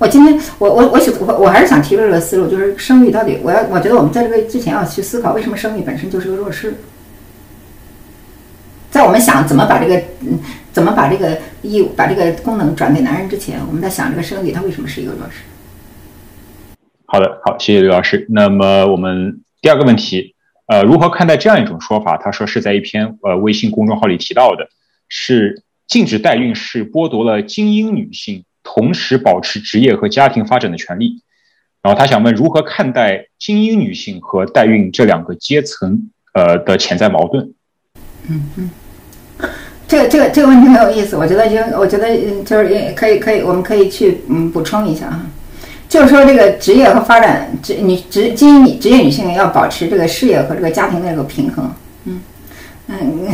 [0.00, 6.74] 我今天，我我我想我我还是想提出这个思路，就是生育到底，我要我觉得我们在这个之前要去思考，为什么生育本身就是个弱势。
[8.90, 10.40] 在我们想怎么把这个嗯
[10.72, 15.42] 怎么把这个义务把这个功能转给男人之前，我们在想这个生育它为什么是一个弱势。
[17.04, 18.26] 好的，好，谢谢刘老师。
[18.30, 20.34] 那么我们第二个问题，
[20.66, 22.16] 呃，如何看待这样一种说法？
[22.16, 24.66] 他说是在一篇呃微信公众号里提到的，
[25.10, 28.44] 是禁止代孕是剥夺了精英女性。
[28.62, 31.22] 同时保持职业和家庭发展的权利，
[31.82, 37.52] 然后他想问如何看待精英女性和代孕这两个阶层呃的潜在矛盾？
[38.28, 38.70] 嗯嗯，
[39.88, 42.14] 这个这个这个问题很有意思，我觉得就我觉得
[42.44, 45.26] 就是也可以可以我们可以去嗯补充一下啊，
[45.88, 51.74] 就是说这个职业和发展职女职精英女职业女性要保持这个事业和这个家庭的这个平衡，
[52.04, 52.20] 嗯
[52.88, 53.28] 嗯，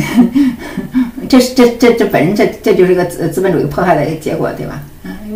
[1.27, 4.81] 这是这这这本身这这就是一个资资本主义迫害的一个结果，对吧？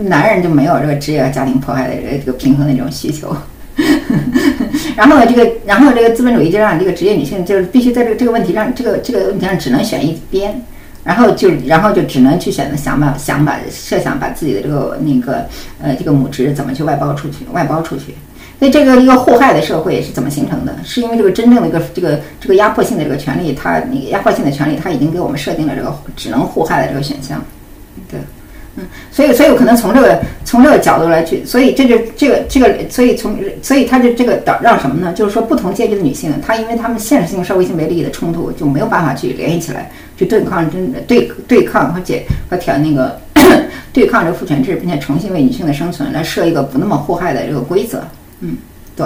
[0.04, 3.36] 男人就没有这个职业和家庭迫害的这个这个平衡的这种需求，
[4.96, 10.62] 然后呢，这个然后这个资本主义就让这个职业女性就是必须在这个这个问题上，这个这个问题上只能选一边，
[11.04, 15.46] 然后就然后就只能去选择想把想把设想把自己的这个那个
[15.82, 18.16] 呃这个母职怎么去外包出去，外包出去。
[18.60, 20.76] 所以这个一个互害的社会是怎么形成的？
[20.84, 27.44] 是因为这个真正的一个这个这个压迫性的这个权利，它那个压迫性的权利，它已经给我们设定了这个只能互害的这个选项，
[28.08, 28.20] 对。
[28.78, 35.12] 嗯，所以，所以我可能从这个从这个角度来去，所以这就这个这个，所以从所以它就这个导让什么呢？
[35.12, 43.20] 就是说，不同阶级的女性，她因为她们现实性社会性别利益的冲突，就没有办法去联系起来，去对抗真对对抗和解和挑那个
[43.92, 48.02] 对抗这个父权制，并且重新为女性的生存来设一个不那么祸害的这个规则。
[48.40, 48.56] 嗯，
[48.96, 49.06] 对，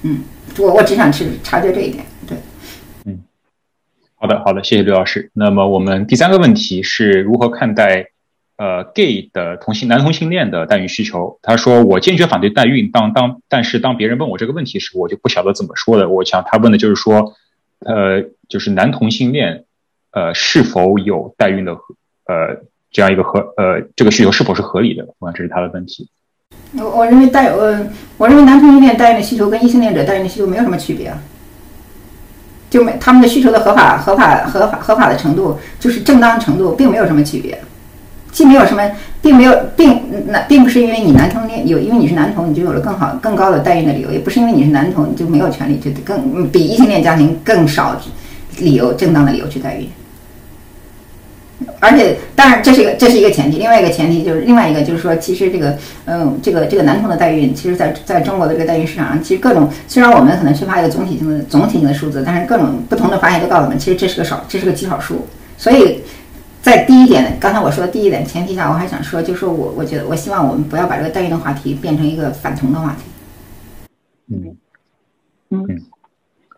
[0.00, 0.20] 嗯，
[0.56, 2.02] 我我只想去察觉这一点。
[2.26, 2.38] 对，
[3.04, 3.18] 嗯，
[4.14, 5.30] 好的，好的，谢谢刘老师。
[5.34, 8.06] 那么我们第三个问题是如何看待？
[8.60, 11.38] 呃 gay 的同性男同性恋的代孕需求。
[11.40, 16.10] 他说我坚决反对代孕，当当但是当别人问我这个问题时，我就不晓得怎么说了。
[16.10, 17.32] 我想他问的就是说，
[17.78, 19.64] 呃，就是男同性恋，
[20.12, 22.60] 呃，是否有代孕的呃
[22.90, 25.08] 这样一个合呃这个需求是否是合理的？
[25.20, 26.10] 我想这是他的问题。
[26.76, 27.88] 我我认为代呃，
[28.18, 31.10] 我认为男同性恋代孕的需求跟异性恋者代孕的需求没有什么区别。
[32.68, 37.60] 就没他们的需求的合法、合法、合法、合法的程度，就是正当程度，并没有什么区别，
[38.32, 38.90] 既没有什么，
[39.20, 48.00] 并没有，并那并不是因为你男同恋有，因为你是男同，你就有了更好、更高的代孕的理由，也不是因为你是男同，你就没有权利，就更比异性恋家庭更少
[48.58, 49.88] 理由、正当的理由去代孕。
[51.78, 53.58] 而且，当然，这是一个，这是一个前提。
[53.58, 55.76] 另外一个前提就是，另外一个就是说，其实这个，
[56.06, 65.26] 嗯，这个这个男同的代孕，其实在在中国的这个代孕市场上，其实各种虽然我们可能缺乏一个总体性的总体性的数字，但是各种不同的发现都告诉我们，其实这是个少，这是个极少数。
[65.58, 66.00] 所以
[66.62, 73.02] 在第一点，刚才我说的第一点前提下，我还想说，就是说我我觉得，我希望我们不要把这个代孕的话题变成一个反同的话题。
[74.28, 74.56] 嗯
[75.50, 75.82] 嗯。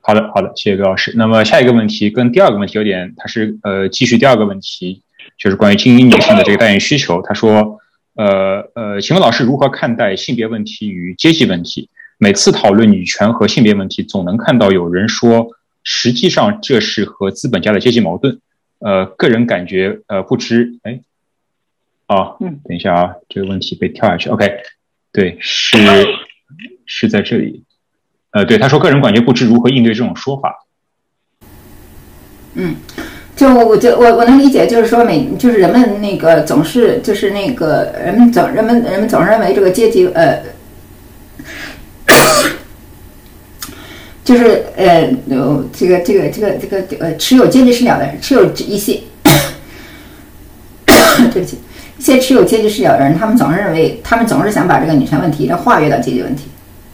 [0.01, 1.13] 好的，好的，谢谢刘老师。
[1.17, 5.03] 那么下一个问题跟第二个问题有点，它是呃继续第二个问题，
[5.39, 7.23] 就是关于精英女性的这个代孕需求。
[7.23, 7.79] 他说，
[8.17, 11.89] 呃呃，请问老师如何看待性别问题与阶级问题？
[12.19, 15.47] 每次讨论女权和性别问题，总能看到有人说，
[15.85, 18.41] 实际上这是和资本家的阶级矛盾。
[18.85, 21.01] 呃，个人感觉呃不知，哎，
[22.09, 24.29] 哦，嗯，等一下啊，这个问题被跳下去。
[24.29, 24.51] OK，
[25.13, 25.79] 对，是
[26.85, 27.65] 是在这里。
[28.33, 30.67] 呃，对，他说个人感觉不知如何应对这种说法。
[32.55, 32.77] 嗯，
[33.37, 40.43] 就我就我我能理解，就是说每就是人们那个总是就是那个人们总人们人们总认为这个阶级呃，
[44.25, 49.01] 就是呃有这个这个这个这个呃持有阶级视角的，持有一些
[51.33, 51.59] 对不起，
[51.99, 56.45] 一些持有阶级视角的人，他们总是认为他们总是想把这个女权问题这化约到阶级问题。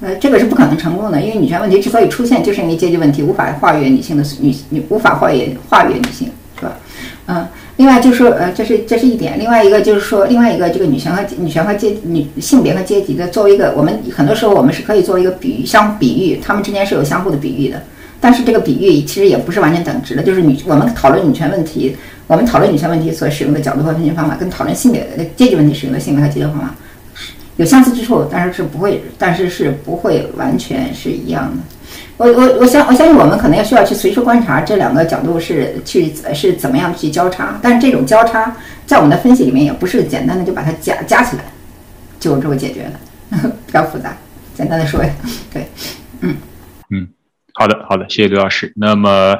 [0.01, 6.79] 呃，这个是不可能成功的，因为女权问题之所以出现，就是因为阶级问题无法化越女性的女女无法化越化越女性，是吧？
[7.27, 7.45] 嗯，
[7.79, 17.81] 另外就是说，呃，这是这是一点，另外一个就是说，另外一个这个女权和女权和阶女性别和阶级的，作为一个我们很多时候我们是可以做一个比喻，相比喻，他们之间是有相互的比喻的，
[18.21, 21.97] 但是这个比喻其实也不是完全等值的，就是女我们讨论女权问题，
[22.27, 26.75] 我们讨论女权问题所使用的角度和分析方法，跟讨论性别的阶级问题使用的性别和阶级方法。
[27.59, 31.63] 有相似之处，但是是不会，但是是不会完全是一样的。
[32.19, 38.55] 我我我相我相信我们可能要需要去随时观察这两个角度是去是怎么样去交叉，但是这种交叉
[38.85, 41.45] 在我们的分析里面也不是简单的就把它加加起来
[42.21, 44.15] 就这么解决的， 比较复杂。
[44.55, 45.01] 简单的说，
[45.53, 45.67] 对，
[46.21, 46.37] 嗯
[46.91, 47.09] 嗯，
[47.55, 48.73] 好的好的，谢谢刘老师。
[48.77, 49.39] 那么。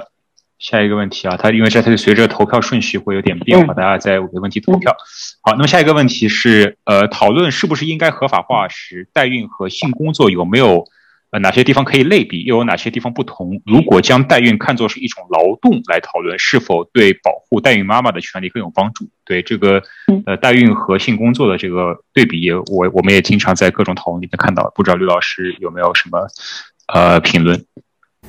[0.61, 4.93] 下一个问题啊，它因为这它就随着投票顺序会有点变化，大家在给问题投票。
[5.41, 10.85] 好，那么下一个问题是，呃，讨论是不是应该合法化时，代孕和性工作有没有
[11.31, 13.61] 呃哪些地方可以类比，又有哪些地方不同？
[13.67, 19.07] 如果将代孕看作是一种劳动来讨论，是否对保护代孕妈妈的权利更有帮助？
[19.25, 19.83] 对这个
[20.25, 26.27] 呃代孕和性工作的这个对比，我我们也经常在各种讨论里面看到，不知道刘老师有没有什么
[26.93, 27.63] 呃评论？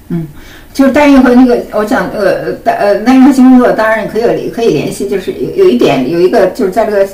[0.10, 0.28] 嗯，
[0.74, 7.08] 就是代孕和那个，我想呃代呃代孕和性工作，当然可以可以联系，就是有有一点有一个就是在这个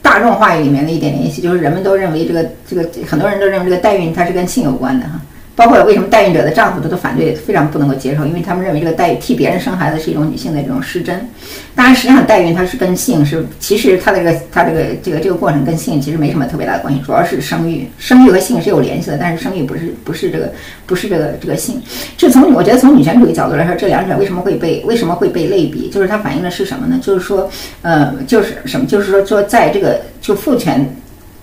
[0.00, 5.20] 大众话语里面的一点联系，就是人们都认为这个这个很多人都认为这个代孕它是跟性有关的哈。
[5.58, 11.28] 包括为什么代孕者的丈夫都都反对，非常不能够接受，因为他们认为这个代替别人生孩子是一种女性的这种失真。
[11.74, 20.52] 当然，实际上代孕它是跟性是，其实它的这个它这个这个这个过程跟性其实没什么特别大的关系，主要是生育，生育和性是有联系的，但是生育不是不是这个
[20.86, 21.82] 不是这个这个性。
[22.16, 25.90] 这从我觉得从女权主义角度来说，这两者为什么会被为什么会被类比？
[25.90, 27.00] 就是它反映的是什么呢？
[27.02, 27.50] 就是说，
[27.82, 28.86] 呃，就是什么？
[28.86, 30.88] 就是说说在这个就父权。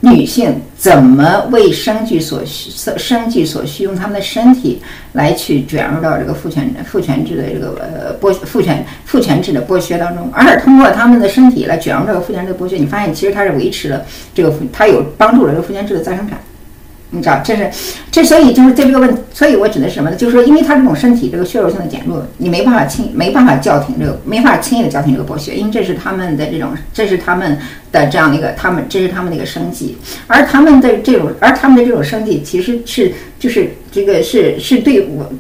[0.06, 4.80] 女性怎么为生计所需、生计所需，用她们的身体
[5.14, 16.38] 来去卷入到这个父权、父权制的这个呃剥父权、父权制的剥削当中，而通过她们的身体来卷入这个父权制的剥削，你发现其实它是维持了这个，它有帮助了这个父权制的再生产。
[17.16, 17.72] 你知道，这是
[18.12, 20.16] 这，所以就是这个问，所以我指的是什么呢？
[20.16, 27.58] 就是说，因为他这种身体这个血肉性的减弱，你没办法轻，没办法叫停这个，没法轻易的叫停这个剥削，因为这是他们的这种，这是他们
[27.92, 29.98] 的这样的一个，他们这是他们的一个生计，
[30.28, 35.32] 而他们的这种，而他们的这种生计其实是就是这个是是对我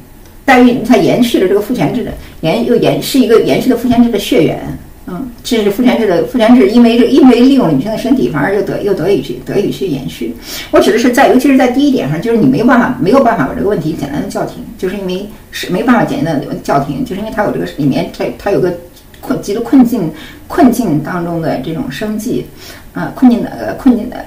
[0.45, 2.11] 代孕，它延续了这个父权制的
[2.41, 4.60] 延又延是一个延续的父权制的血缘。
[5.07, 10.36] 嗯，这是父权制的父权制，因为这因为利用女性的身体，反而又得又得以去得以去延续。
[10.72, 18.73] 我指的是在，尤其是在第一点上，就是你没有办法没有办法把这个问题简单的叫停，就是因为是没办法简单的叫停，就是因为它有这个里面它它有个
[19.22, 20.11] 困极度困境
[20.48, 22.48] 困境当中的这种生计，
[22.94, 24.18] 啊，困境的呃困境的。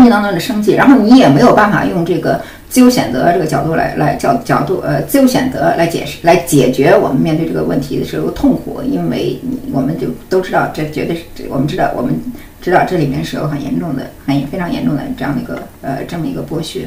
[0.00, 9.38] 困境当中的生计，然后你也没有办法用这个自由选择这个角度来来角角度呃自由选择来解释来解决我们面对这个问题的时候痛苦，因为
[9.72, 12.18] 我们就都知道这绝对是我们知道我们
[12.62, 16.86] 知道这里面是有很严重的很非常严重的这样的一个呃这么一个剥削，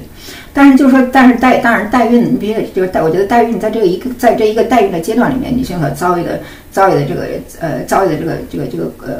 [0.53, 6.39] 但是就是说但是代当然代孕你必须就是代我觉得代孕在这个一个在这一个代孕的阶段里面，女性所遭遇的
[6.71, 7.27] 遭遇的这个
[7.59, 9.13] 呃遭遇的这个这个这个呃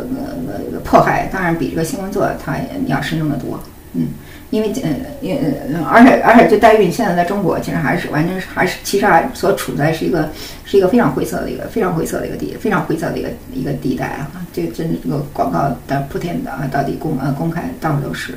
[0.47, 2.55] 呃迫害，当然比这个性工作它
[2.87, 3.59] 要深重的多。
[3.93, 4.07] 嗯，
[4.49, 4.89] 因为呃，
[5.21, 10.29] 因呃，而且而且，就代孕现在在中国，其实还是完全是还是其实还所处在是一个
[10.65, 14.31] 是一个非常灰色的一个非常灰色的一个地非常灰色的一个一个地带啊！
[14.51, 18.33] 这真这个广告的铺天的啊，到底公呃公开到处都是，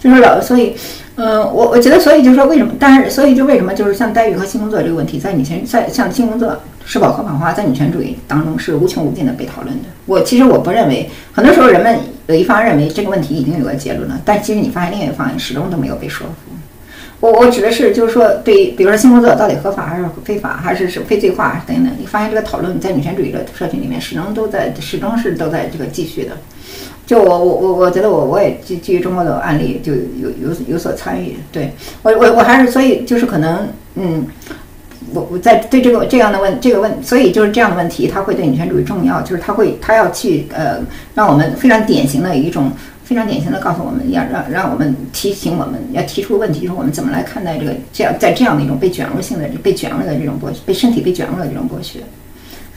[0.00, 0.74] 就是老所以，
[1.16, 2.72] 嗯，我我觉得所以就说为什么？
[2.78, 9.84] 但是所以就为什么就是像代孕和性工作这个问题，在女权在像性工作是否合法化，在女权主义当中是无穷无尽的被讨论的。
[10.06, 11.96] 我其实我不认为，很多时候人们。
[12.28, 16.52] 有一方认为这个问题已经有个结论了，但其实你发现另一方始终都没有被说服。
[17.20, 26.32] 我我指的是，就是说，对于，比如说性工作到底合法还是非法，还是是非罪化等等，你发现这个讨论在女权主义的社群里面始终都在，始终是都在这个继续的。
[27.06, 31.38] 就我我我我觉得我我也基基于中国的案例就有有有所参与。
[31.50, 34.26] 对我我我还是所以就是可能嗯。
[35.14, 40.80] 我我在对这个这样的问这个问，所以就是这样的问题，它会对女权主义重要，就是它会它要去呃，
[41.14, 42.70] 让我们非常典型的一种
[43.04, 52.00] 非常典型的告诉我们要让让我们提醒我们要提出问题，就是我们怎么来看待这个这样在这样的一种被卷入性的被卷入的这种剥被身体被卷入的这种剥削，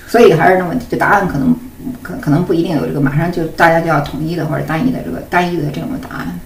[0.08, 1.54] 所以还是那问题，就答案可能
[2.02, 6.40] 可可能不一定有这个马上就大家就要统一的或者单一的这个单一的这种答案，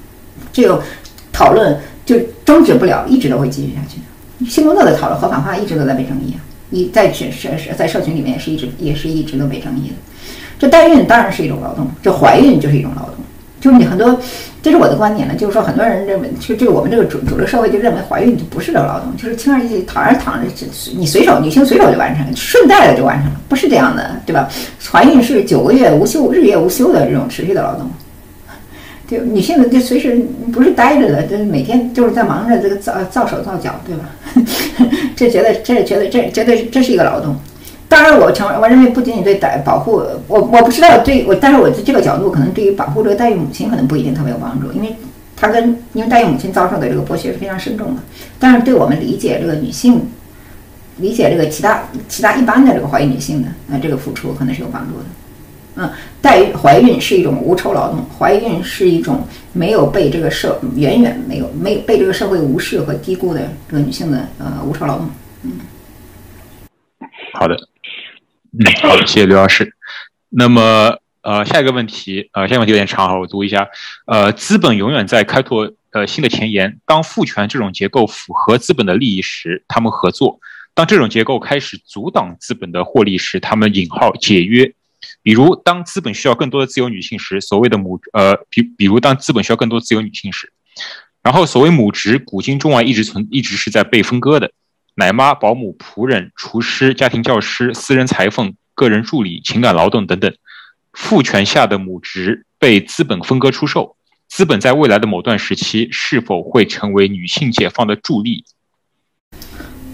[0.52, 0.82] 这个
[1.32, 4.00] 讨论就终止不了，一直都会继续下去。
[4.48, 6.40] 性工作的讨论合法化一直都在被争议啊，
[6.72, 9.96] 一在社社在社群里面也是一直也是一直都被争议的。
[10.58, 13.16] 这代孕当然是一种劳动，这怀孕就是一种劳动，
[13.60, 14.18] 就是你很多，
[14.64, 20.50] 这是我的观点呢，就是说很多人认为，就这我们这个主主流社会就认为怀孕就不是个劳动，就是轻而易举躺着躺着，
[20.98, 24.48] 你随手女性随手就完成，顺带的就完成了，不是这样的，对吧？
[24.90, 27.90] 怀孕是九个月无休、日夜无休的这种持续的劳动。
[29.08, 30.20] 就女性的就随时
[30.52, 34.10] 不是待着的，就是每天就是在忙着这个造造手造脚，对吧？
[35.16, 37.36] 这觉得这觉得这绝对这是一个劳动。
[37.88, 44.96] 当然，我承认，我认为不仅仅对待保护我，我不知道对我，但是我这个角度可能对于保护这个代孕母亲可能不一定特别有帮助，因为
[45.36, 48.02] 她跟因为代孕母亲遭受的这个剥削是非常深重的。
[48.40, 50.02] 但是对我们理解这个女性，
[50.98, 55.06] 理解这个其他其他一般的这个怀孕女性的那这个付出可能是有帮助的。
[55.78, 55.92] 嗯，
[56.22, 65.10] 代怀孕是一种无酬劳动，怀孕是一种没有被这个社远远没有没被这个社会无视和低估的这个女性的呃无酬劳动。
[65.44, 65.60] 嗯，
[67.34, 67.56] 好的，
[68.54, 69.74] 嗯，好的，谢谢刘老师。
[70.30, 73.68] 那么呃，下一个问题，呃，下一个问题有点长哈，我读一下。
[74.06, 76.80] 呃，资本永远在开拓呃新的前沿。
[76.86, 80.40] 当父权这种结构符合资本的利益时，他们合作；
[80.74, 84.74] 当这种结构开始阻挡资本的获利时，他们引号解约。
[85.26, 90.54] 比如，当资本需要更多的自由女性时，所谓的母呃，比比如当资本需要更多自由女性时，
[91.24, 94.52] 然后所谓母职，古今中外一直存，一直是在被分割的，
[94.94, 100.32] 奶妈、保姆、仆人、厨师、家庭教师、私人裁缝、个人助理、情感劳动等等，
[100.94, 103.96] 父权下的母职被资本分割出售，
[104.28, 108.46] 资本在未来的某段时期是否会成为女性解放的助力？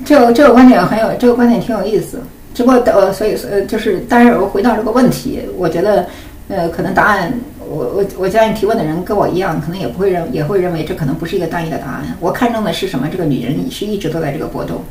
[0.03, 2.21] 这个这个观点很有，这个观点挺有意思。
[2.53, 6.05] 只不过呃，所以呃，就是，但是我回到这个问题，我觉得，
[6.49, 12.17] 呃，可能答案，我我我相信提问的人跟我一样，可能也不会认，也会认为这可能不是一个单一的答案。
[12.19, 13.07] 我看中的是什么？
[13.11, 14.83] 这个女人是一直都在这个搏斗。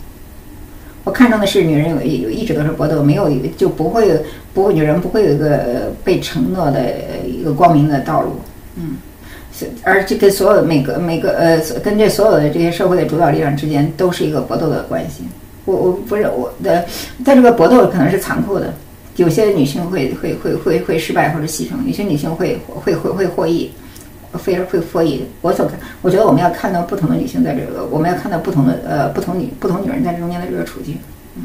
[1.02, 4.22] 我看中的是女人有有一直都是搏斗，没有就不会
[4.52, 6.80] 不会女人不会有一个被承诺的
[7.26, 8.32] 一个光明的道路。
[8.76, 8.96] 嗯，
[9.82, 15.24] 而这跟所有每个每个呃，跟这所有的这些社会的主导力量之间都是一个搏斗的关系。
[15.64, 16.86] 我我不是我的，
[17.24, 18.72] 在这个搏斗可能是残酷的，
[19.16, 23.70] 有些女性会会会会会失败或者牺牲，有些女性会会会会获益，
[24.34, 25.24] 非会获益。
[25.40, 30.98] 我所看，我觉得我们要看到不同的女性在这个，我们要看到不同的呃不同女不同女人在中间的这个处境。
[31.36, 31.44] 嗯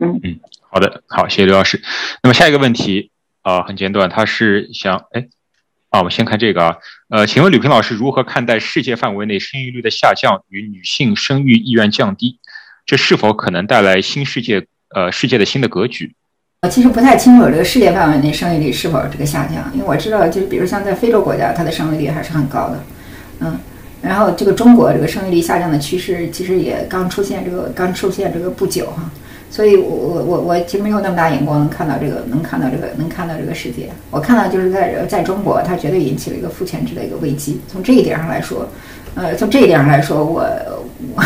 [0.00, 1.80] 嗯嗯，好的，好，谢谢刘老师。
[2.22, 3.10] 那么下一个问题
[3.42, 5.28] 啊，很简短，他是想哎
[5.88, 6.76] 啊，我们先看这个啊，
[7.08, 12.38] 呃，请问吕平老师如何看待世界范围内生育率的下降与女性生育意愿降低？
[12.86, 14.66] 这是否可能带来新世界？
[14.94, 16.14] 呃，世界的新的格局？
[16.62, 22.78] 我其实不太清楚这个世界范围内生育率是否这个下降，因为我知道，就是比如像在非洲国家，它的生育率还是很高的，
[23.40, 23.58] 嗯，
[24.00, 29.10] 然后这个中国这个生育率下降的趋势其实也刚出现，这个刚出现这个不久哈，
[29.50, 33.90] 所以我我我我其实没有那么大眼光能看到这个，能看到这个，能看到这个世界。
[34.12, 37.60] 我看到就是在在中国，它绝对引起了一个父权制的一个危机。
[37.66, 38.68] 从这一点上来说，
[39.14, 40.44] 呃，从这一点上来说，我
[41.14, 41.22] 我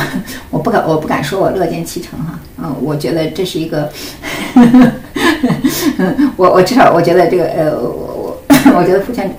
[0.50, 2.38] 我不敢我不敢说我乐见其成哈。
[2.62, 3.90] 嗯，我觉得这是一个，
[6.36, 9.34] 我我至少我觉得这个呃我我我觉得父权，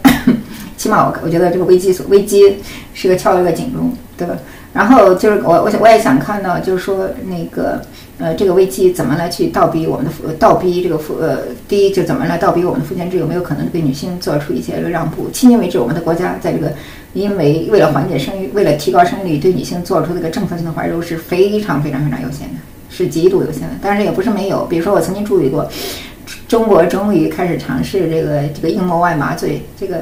[0.78, 2.58] 起码我我觉得这个危机所危机
[2.94, 4.36] 是个敲了个警钟，对吧？
[4.72, 7.82] 然后就是我我我也想看到，就是说那个
[8.20, 15.28] 呃这个危机怎么来去倒逼我们的倒逼这个父呃第一就怎么来倒逼我们的父权制有没有可能对女性做出一些让步？
[15.30, 16.72] 迄今为止，我们的国家在这个
[17.14, 22.56] 因为为了缓解生育，为了提高生育率，对女性做出这个政策性的怀柔是非常非常非常有限的。
[22.92, 24.66] 是极度有限的，但是也不是没有。
[24.66, 25.70] 比如说，我曾经注意过，
[26.50, 29.98] 中国终于开始尝试这个这个硬膜外麻醉，这个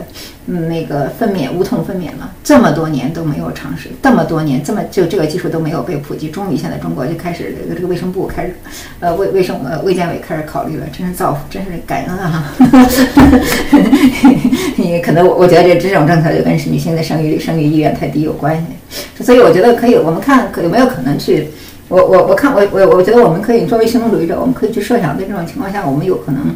[0.45, 2.31] 嗯那个分娩无痛分娩了。
[2.41, 8.55] 这么多年都没有尝试，这么多年这么就这个技术都没有被普及，终于现在中国就开始这个这个卫生部开始，
[9.01, 12.53] 呃卫卫生呃卫健委开始考虑了，真是造福，真是感恩啊！
[14.77, 18.55] 你可能我我觉得这这种政策就跟女性的生育生育意愿太低有关
[18.89, 21.49] 系，所以我觉得可以，我们看可有没有可能去。
[21.89, 26.55] 我我我看我我我觉得我们可以作为行动主义者，我们可以去设想，在这种情况下，我们有可能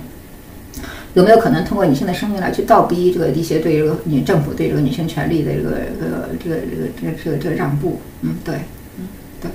[1.14, 5.70] 有没有可能通过女性的生命来去倒逼这个一些对这个女政府对这个女性权利的这个
[6.02, 8.02] 呃这个这个这个这个这个让步？
[8.22, 8.56] 嗯，对，
[8.99, 9.08] 嗯
[9.41, 9.52] 对。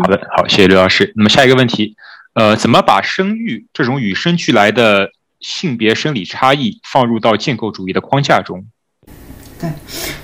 [0.00, 1.12] 好的，好，谢谢刘老师。
[1.16, 1.96] 那么下一个问题，
[2.34, 5.10] 呃，怎么把生育这种与生俱来的
[5.40, 8.64] 性别生理差异放入到建构主义的框架中？
[9.60, 9.70] 对，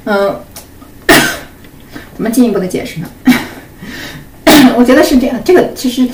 [0.05, 0.41] 嗯，
[2.15, 3.09] 怎么进一步的解释呢？
[4.77, 6.09] 我觉得是这样，这个其实，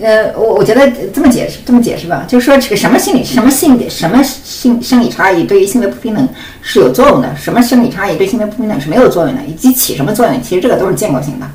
[0.00, 6.28] 呃，我我觉得这么解释，这么解释吧，就是说这个什么心理，什么性别，什么性生理差异对于性别不平等
[6.60, 11.46] 是有作用的，什么生理差异对性别不平等是没有作用的，以及起什么作用，其实这个都是建构性的。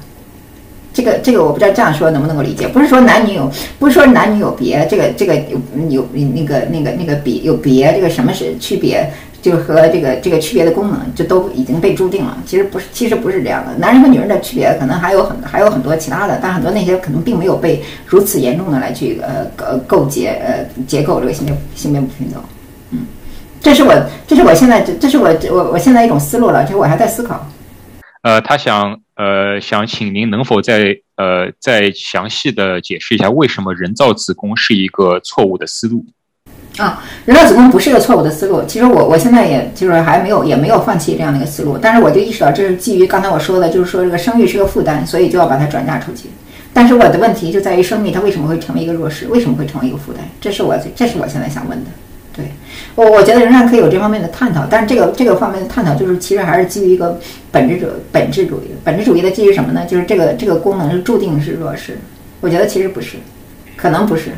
[0.93, 5.59] 这个这个我不知道这样说能不能够理解，不是说男女有，不是说男女有别，这个这个有
[5.89, 9.07] 有那个那个那个比有别，这个什么是区别？
[9.41, 12.37] 就和这个这个区别的功能，就都已经被注定了。
[12.45, 13.73] 其实不是，其实不是这样的。
[13.75, 22.43] 男人和女人的区别可能还有很还有很多其他的，但很多那些可能并没有被如此严重的来去呃构构结呃结构这个性别性别不平等。
[22.91, 23.05] 嗯，
[23.61, 23.93] 这是我
[24.27, 27.47] 这是我现在这这是我我我现在一种思路了，其实我还在思考。
[28.23, 36.03] 呃，他想呃想请您能否再呃再详细的解释一下，为什么人造子宫是一个错误的思路？
[36.77, 38.63] 啊，人造子宫不是一个错误的思路。
[38.67, 46.29] 其实我我现在也就是还没有也没有放弃这样的一个思路，但是我就意识到这是基于刚才我说的，就是说这个生育是个负担，所以就要把它转嫁出去。
[46.73, 50.19] 但是我的问题就在于生育它为什么会成为一个弱势，为什么会成为一个负担？
[50.39, 51.89] 这是我这是我现在想问的。
[52.35, 52.45] 对
[52.93, 57.19] 我我觉得仍然可以有这方面的探讨，但是这个这个方面的探讨就是其实还是基于一个
[57.51, 58.67] 本质主本质主义。
[58.83, 59.83] 本质主义的基于什么呢？
[59.87, 61.97] 就是这个这个功能是注定是弱势。
[62.39, 63.17] 我觉得其实不是，
[63.75, 64.29] 可能不是。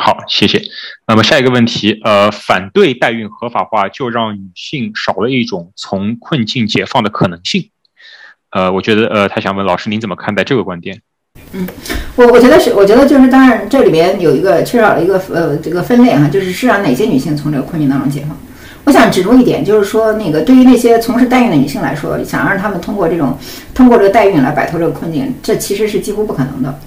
[0.00, 0.62] 好，谢谢。
[1.08, 7.70] 那么下一个问题，呃，反对代孕合法化，就让女性少了一种从困境解放的可能性。
[8.50, 11.02] 呃，我觉得，呃，他想问老师，您怎么看待这个观点？
[11.52, 11.68] 嗯，
[12.14, 18.38] 我我觉得是，我觉得就是，当然这里边有一个缺少了一个呃这个分类哈，就是是让哪些女性从这个困境当中解放。
[18.84, 23.36] 我想指出一点，就是说那个对于那些从事代孕的女性来说，想让她们通过这种
[23.74, 26.78] 通过这个代孕来摆脱这个困境，这其实是几乎不可能的。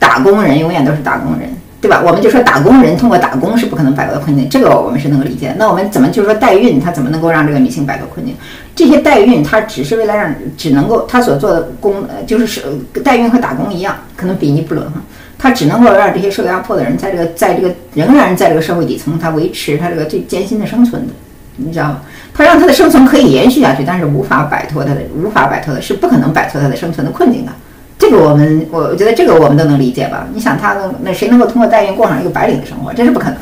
[0.00, 1.48] 打工人永远都是打工人，
[1.80, 2.02] 对吧？
[2.04, 5.54] 我们就说打工人通过打工是不可能摆脱困境，这个我们是能够理解。
[5.56, 8.34] 那我们怎么就是说代孕，它怎么能够让这个女性摆脱困境？
[8.74, 12.62] 这些代孕它只是为了让，只能够它所做的工，就是是
[13.04, 15.00] 代孕和打工一样，可能比拟不伦哈。
[15.38, 21.12] 它只能够让这些受压迫的人在这个在这个仍然在这个社会底层，他维持他这个最艰辛的生存的，
[21.56, 22.02] 你知道吗？
[22.34, 27.52] 他让他的生存可以延续下去，但是无法摆脱他的无法摆脱的是不可能摆脱他的生存的困境的。
[28.00, 30.26] 这个我们，我我觉得这个我们都能理解吧？
[30.32, 32.92] 你想他那谁能够通过代孕过上一个白领的生活？
[32.94, 33.36] 这是不可能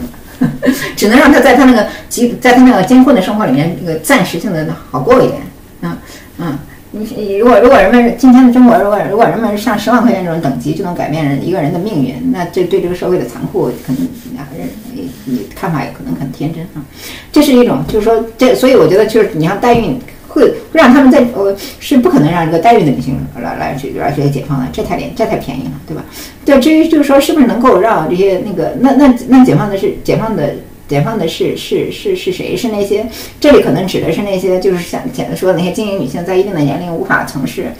[0.60, 5.40] 的， 只能让他在他那个极在他那个艰困的生活里面，那个暂时性的好过一点。
[5.82, 5.96] 嗯
[6.38, 6.58] 嗯，
[6.90, 16.82] 你如果如果人们今天的中国，如果如果人们上十万块钱这种等级就能改变人一个人的命运，那这对这个社会的残酷，可能两个人你你看法也可能很天真啊。
[17.30, 20.00] 这是一种，就是说这，所以我觉得就是你像代孕。
[20.38, 26.04] 会让他们在呃是不可能让这个代孕的女性来来去来去解放的，这太廉这太便宜了，对吧？
[26.44, 30.54] 对，至于就是说是不是能够让这些那个那那那解放的是解放的
[30.88, 32.56] 解放的是是是是谁？
[32.56, 33.06] 是那些
[33.40, 37.72] 这里可能指的是那些就是像简单说的那些精英女性，在一定的年龄无法从事，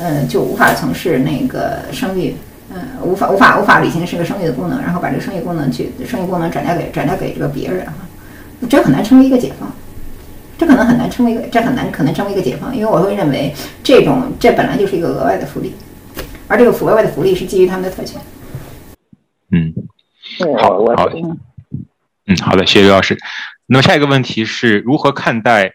[0.00, 2.34] 嗯，就无法从事那个生育，
[2.74, 7.92] 嗯，无法无法无法履行这个生育的功能，然后把这个生育功能去生育功能转嫁给转嫁给这个别人哈，
[8.68, 9.70] 这很难成为一个解放。
[10.58, 15.74] 这可能很难成为一个，这很难可能成为一个解放，因为我会认为这种这本来就是一个额外的福利，
[16.48, 18.20] 而这个府外外的福利是基于他们的特权。
[19.52, 19.72] 嗯，
[20.58, 21.08] 好，好，
[22.26, 23.16] 嗯，好的，谢谢刘老师。
[23.66, 25.72] 那么下一个问题是如何看待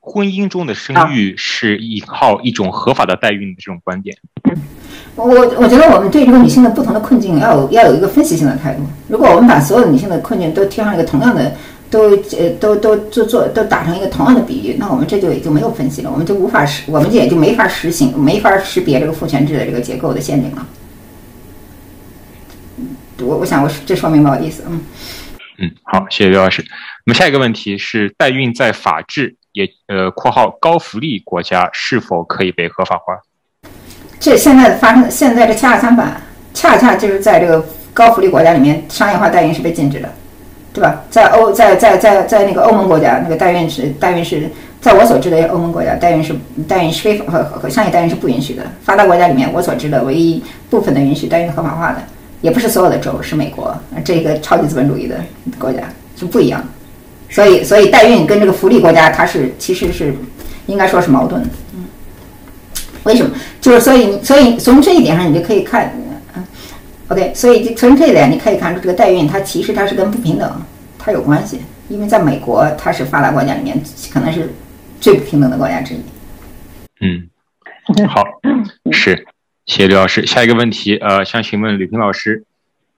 [0.00, 4.16] 婚姻中的生育是依靠一种合法的代孕的这种观点？
[5.14, 5.26] 我
[5.58, 8.82] 我觉得我们对这个女性的不同的困境要有要有一个分析性的态度。
[9.08, 11.54] 如果我们把所有的女性的困境都贴上一个同样的，
[11.92, 20.66] 都呃都都做做都打成一个同样的比喻，那我们这就也就没有分析了，我们就无法识，我们也就没法实行，没法识别这个父权制的这个结构的陷阱了。
[23.20, 24.80] 我我想我这说明白我的意思，嗯
[25.58, 26.64] 嗯，好，谢谢刘老师。
[27.04, 33.20] 那么下一个问题是，代孕在法治也呃（括号高福利国家）是否可以被合法化？
[34.18, 36.20] 这现在发生，现在这恰恰相反，
[36.54, 40.12] 恰恰就是在这个高福利国家里面，商业化代孕是被禁止的，
[40.72, 41.02] 对吧？
[41.10, 44.50] 在欧，在在在在那个欧盟国家，那个代孕是代孕是，
[44.80, 46.34] 在我所知的欧盟国家，代孕是
[46.66, 48.62] 代孕是非和和商业代孕是不允许的。
[48.82, 51.98] 发达国家里面，我所知的唯一部分的允许代孕合法化的，
[52.40, 55.16] 也不是所有的州，是美国这个超级资本主义的
[55.58, 55.80] 国家
[56.16, 56.64] 是不一样。
[57.28, 60.14] 所以，所以代孕跟这个福利国家，它是其实是
[60.66, 61.48] 应该说是矛盾的。
[63.04, 63.32] 为什么？
[63.60, 66.01] 就是所以，所以从这一点上，你就可以看，嗯
[67.12, 70.62] ，OK，所以就从这一点你可以看出，这个代孕它其实它是跟不平等
[70.98, 73.80] 它有关系，因为在美国它是发达国家里面
[74.12, 74.52] 可能是
[75.00, 76.00] 最不平等的国家之一。
[77.00, 77.28] 嗯，
[78.08, 78.24] 好，
[78.90, 79.26] 是，
[79.66, 80.26] 谢谢刘老师。
[80.26, 82.44] 下一个问题，呃，想请问吕平老师，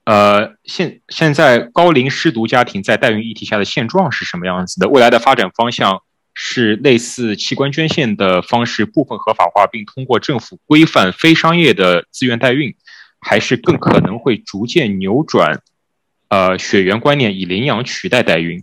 [0.05, 4.89] 呃，现现在高龄失独家庭在代孕议题下的现状是什么样子的？
[4.89, 6.03] 未来的发展方向？
[6.37, 12.75] 是类似器官捐献的方式部分合法化，并通过政府规范非商业的自愿代孕，
[13.25, 15.59] 还是更可能会逐渐扭转，
[16.29, 18.63] 呃，血缘观念以领养取代代孕？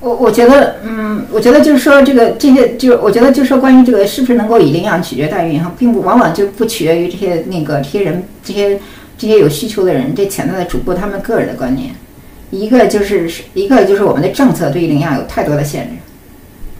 [0.00, 8.80] 我我觉得，嗯，我觉得就是说，这个这些，就我觉得就是说，关于这个是不是能够以领养取决代孕哈，并不往往就不取决于这些那个这些人这些
[9.16, 11.94] 这些有需求的人这潜在的主播他们个人的观念。
[12.50, 15.96] 一个就是一个就是我们的政策对于领养有太多的限制，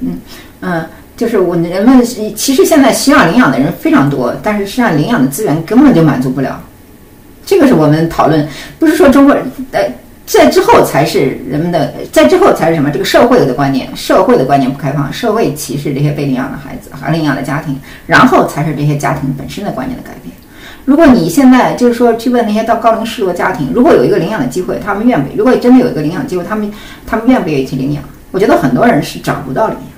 [0.00, 0.18] 嗯
[0.60, 0.86] 嗯，
[1.20, 2.02] 就是我人们
[2.34, 6.58] 其实现在需要领养的人非常多，但是实际上领养的资源根本就满足不了。
[7.44, 8.48] 这个是我们讨论，
[8.78, 9.82] 不是说中国人呃
[10.24, 12.90] 在之后才是人们的，在之后才是什么？
[12.90, 20.34] 这个社会的观念，社会的观念不开放，社会歧视这些被领养的孩子和领养的家庭，然后才是这些家庭本身的观念的改变。
[20.86, 25.28] 如果你现在就是说去问那些到高龄失独家庭，如果有一个领养的机会，他们愿不？
[25.36, 26.72] 如果真的有一个领养机会，他们
[27.06, 28.02] 他们愿不愿意去领养？
[28.30, 29.89] 我觉得很多人是找不到领养。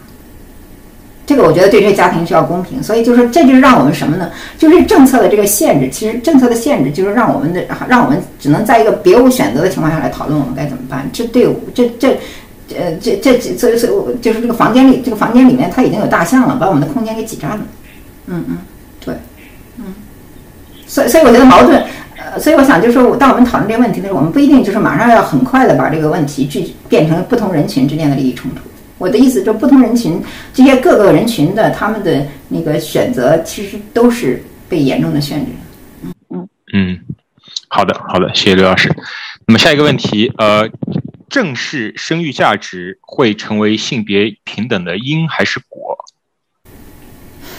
[1.25, 4.31] 这个我觉得对这个家庭需要公平，所以就是这就是让我们什么呢？
[4.59, 11.09] 就是政策的这个限制，其实政策的限制就是让我们的让我们只能在一个别无选择的情况下来讨论我们该怎么办。
[11.13, 12.19] 这对我这这
[12.77, 17.61] 呃这这所以所以就是这个房间里这个房间里面它已经有大象了，把我们的空间给挤占了。
[18.27, 18.59] 嗯嗯，
[19.05, 19.15] 对。
[19.79, 19.85] 嗯
[20.87, 21.83] 所以，所以我觉得矛盾，
[22.19, 28.61] 呃，所以我想就是说，当我们讨论这个问题的时候，我们不一定就是马上要很快的把这个问题去变成不同人群之间的利益冲突。
[29.03, 30.23] 我的意思就不同人群
[30.55, 35.51] 这些各个人群的他们的那个选择，其实都是被严重的限制。
[36.05, 37.01] 嗯嗯嗯，
[37.67, 38.89] 好的好的，谢谢刘老师。
[39.49, 40.71] 那么下一个问题，呃，
[41.29, 45.99] 正式生育价值会成为性别平等的因还是果？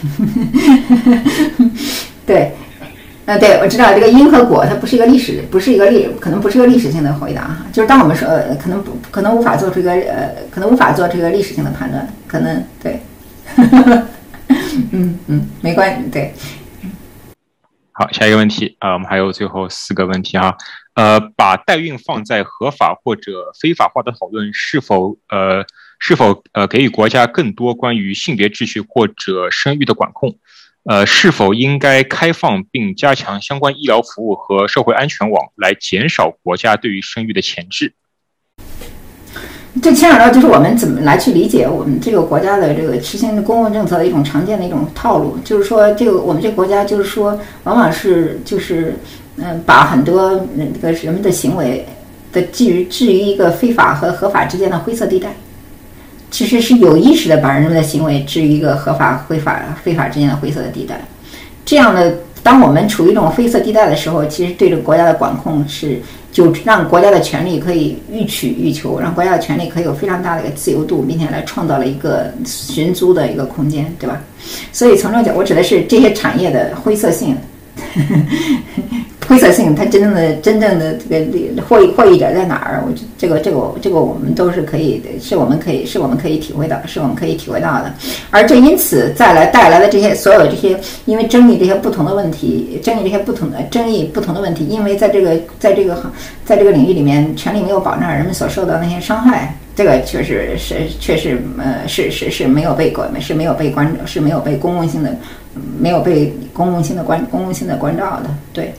[2.25, 2.53] 对。
[3.25, 7.65] 呃，对，我知道这个因和果，它不是一个历史，不是一个历，可能不是一个历史性的回答哈。
[7.71, 13.01] 就是当我们说，呃，可能不，可能无法做出一个，呃，可能无法做这个历史性的判断，可能对，
[14.91, 16.33] 嗯嗯，没关系，对。
[17.93, 20.57] 好，下一个问题啊，我们还有最后四个问题哈。
[20.95, 25.63] 呃，把代孕放在合法或者非法化的讨论，是否呃，
[25.99, 30.35] 是否呃，给予国家更多关于性别秩序或者生育的管控？
[30.85, 37.93] 呃，是否应该开放并加强相关医疗服务和社会安全网，来减少国家对于生育的钳制？
[39.81, 48.95] 这牵扯到就是我们怎么来去理解我们这个国家的这个实行的公共政策的一种常见的一种套路，就是说，这个我们这个国家就是说，往往是就是
[49.38, 51.85] 嗯，把很多那个人们的行为
[52.31, 55.34] 的置于置于一个非法和合法之间的灰色地带。
[56.34, 60.99] 其实是有意识的把人们的行为置于一个合法、非法、非法之间的灰色的地带。
[61.64, 62.11] 这样的，
[62.41, 66.01] 当我们处于一种灰色地带的时候，其实对这个国家的管控是
[66.31, 74.19] 就让国家的权利可以欲取欲求，让国家的权利可以有非常大的一个自由度，并且来创造了一个寻租的一个空间，对吧？
[74.72, 77.38] 所以从这个角，我指的是这些产业的灰色性。
[79.27, 82.83] 灰色性，它真正的真正的这个获益获益者在哪儿？
[82.85, 87.93] 我这个这个这个我们都是可以，是我们可以是我们可以体会到，是我们可以体会到的。
[88.29, 96.11] 而这因此再来带来的这些所有这些，因为争议这些不同的问题，争议这些不同的争议不同的问题，因为在这个在这个行
[96.45, 105.15] 在这个领域里面，权利没有保障，人们所受到那些伤害，这个确实是确实呃是是是没有被关是没有被关是没有被公共性的。
[105.80, 108.73] 没有被公共性的关公共性的关照的，对，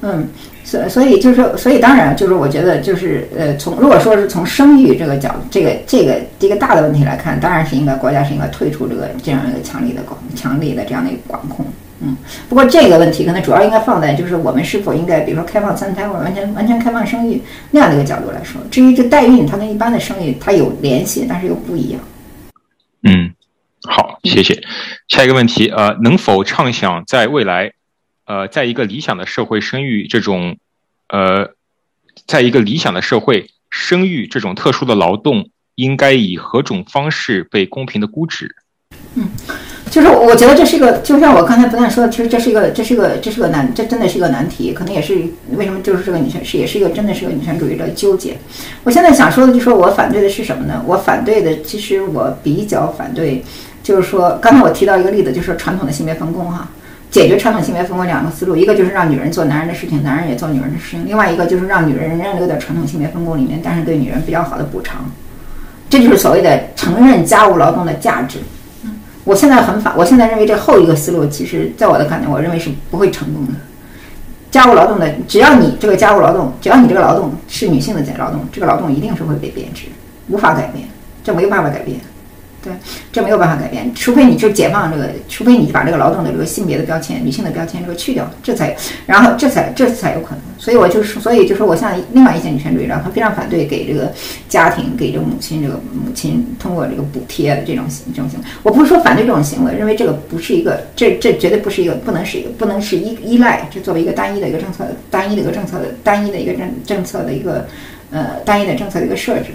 [0.00, 0.26] 嗯，
[0.64, 11.66] 所所以就是，所以当然就是，我觉得就是，呃，从如果说是从生育这个角，这个这个一个大的问题来看，当然是应该国家是应该退出这个这样一个强力的管强力的这样的一个管控，
[12.00, 12.16] 嗯，
[12.48, 17.40] 不过这个问题可能主要应该放在就是我们是否应该，比如说开放三胎或者完全完全开放生育
[17.70, 18.60] 那样的一个角度来说。
[18.70, 22.00] 至于这代孕，它跟一般的生育它有联系，但是又不一样。
[23.02, 23.31] 嗯。
[23.88, 24.62] 好，谢谢。
[25.08, 27.72] 下一个问题，呃，能否畅想在未来，
[28.26, 30.56] 呃，在一个理想的社会生育这种，
[31.08, 31.50] 呃，
[32.26, 38.54] 在一个理想的社会生育这种特殊的劳动，应该以何种方式被公平的估值？
[39.14, 39.28] 嗯。
[39.90, 48.38] 就是我觉得这是一个，就像我刚才不断说的，其实这是一个，这是一个，这是个难，这真的是一个难题，可能也是为什么就是这个女权是也是一个真的是个女权主义的纠结。
[48.84, 50.82] 我现在想说的就是说我反对的是什么呢？
[50.86, 53.44] 我反对的其实我比较反对，
[53.82, 56.68] 就是说刚才我提到一个例子，就是传统的性别分工哈，
[57.10, 65.04] 解决传统性别分工两个思路，一个就是让女人做男人的事情，男人也做女人的事情，另外一个就是让女人仍然留在传统性别分工里面，但是对女人比较好的补偿，
[65.90, 68.38] 这就是所谓的承认家务劳动的价值。
[69.24, 73.52] 我现在很反，我现在认为这后一个思路，其实在我的感觉，我认为是不会成功的。
[74.50, 79.84] 家务劳动的，只要你这个家务劳动，只要你这个劳动是女性的在劳动，这个劳动一定是会被贬值，
[80.28, 80.88] 无法改变，
[81.22, 82.00] 这没有办法改变。
[82.62, 82.72] 对，
[83.10, 90.38] 这没有办法改变，除非你就解放这个，除非你把这个劳动的这个性别的标签、女性的标签这个去掉，这才，然后这才这才有可能。
[90.58, 94.12] 所以我就是，所以就是我像另外一些女权主义者，他非常反对给这个
[94.48, 97.84] 家庭、给这个母亲、这个母亲通过这个补贴的这种
[98.14, 98.46] 这种行为。
[98.62, 107.66] 我不是说反对这种行为，认为这个不是一个，这这绝对不是一个，不能是一个，不能是依依赖，这作为一个单一的一个政策、单一的一个政策的单一的一个政政策的一个
[108.12, 109.46] 呃单一的政策的一个设置。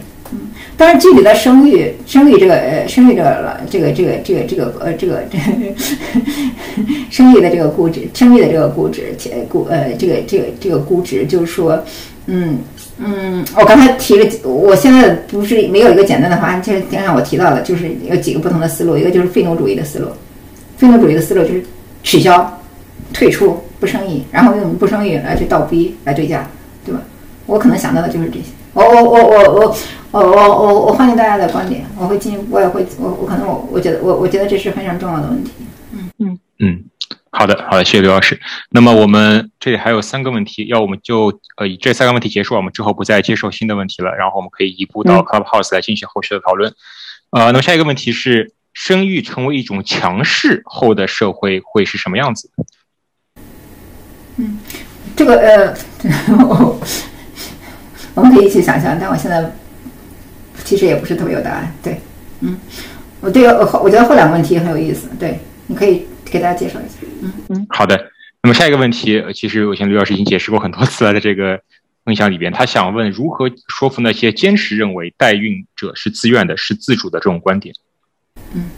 [0.78, 5.38] 但是具体的生育、生育这个呃，生育这个这个这个这个这个呃这个这
[7.10, 11.84] 生育的这个估值，生育的这个估值，且估呃这个这个这个估值，就是说，
[12.28, 12.60] 嗯
[13.00, 20.08] 嗯，我刚才提了，我现在不是没有一个简单的方案，就刚才我提到了，就是有几个不同的思路，一个就是废奴主义的思路，
[20.78, 21.64] 废奴主义的思路就是
[22.04, 22.62] 取消、
[23.12, 26.48] 退出、不生育，然后用不生育来去倒逼来对价，
[26.86, 27.02] 对吧？
[27.48, 28.46] 我可能想到的就是这些。
[28.74, 29.78] 我我我我我
[30.12, 35.52] 我我我我欢迎大家的观点，我会进，我也会，我我可能我我觉得我我觉得这是非常重要的问题。
[35.92, 36.84] 嗯嗯嗯，
[37.30, 38.40] 好的好的，谢谢刘老师。
[38.70, 46.74] 那么我们这里还有三个问题，要我们就呃以这三个问题结束，我们之后不再接受新的问题了，然后我们可以移步到 Clubhouse 来进行后续的讨论。
[47.32, 52.50] 呃，那么下一个问题是，生育成为一种强势后的社会会是什么样子？
[54.38, 54.58] 嗯，
[55.18, 55.78] 这个呃。
[58.16, 59.54] 我们可以一起想象，但我现在
[60.64, 61.74] 其实也不是特别有答案。
[61.82, 62.00] 对，
[62.42, 62.58] 嗯，
[63.22, 65.08] 我对后我觉得后两个问题很有意思。
[65.20, 66.98] 对，你可以给大家介绍一下。
[67.22, 68.12] 嗯嗯，好的。
[68.44, 71.60] 那么下一个问题，其实我想刘老师已经解释过很多次了，在这个
[72.06, 77.74] 分享里边，他想问如何说服那些坚持认为代孕者是自愿的、是自主的这种观点。
[78.54, 78.70] 嗯。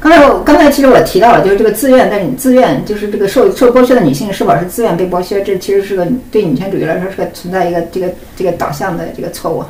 [0.00, 5.42] 刚才我刚才其实我提到了，就是这个自愿，但你自愿就是这个受受剥削的女性是否是自愿被剥削？
[5.42, 9.62] 这其实是个对女权主义来说是个存在一个这个这个导向的这个错误，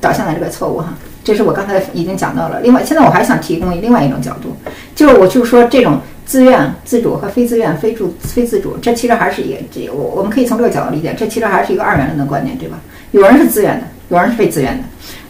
[0.00, 0.92] 导向的这个错误哈。
[1.22, 2.60] 这是我刚才已经讲到了。
[2.60, 4.56] 另外，现在我还想提供另外一种角度，
[4.96, 12.80] 就是我就是说这种自愿、自主和非自愿、非主、非自主，这其实还是一个这我我们可以从这个角度理解，这其实还是一个二元论的观点，对吧？
[13.12, 14.82] 有人是自愿的，有人是非自愿的。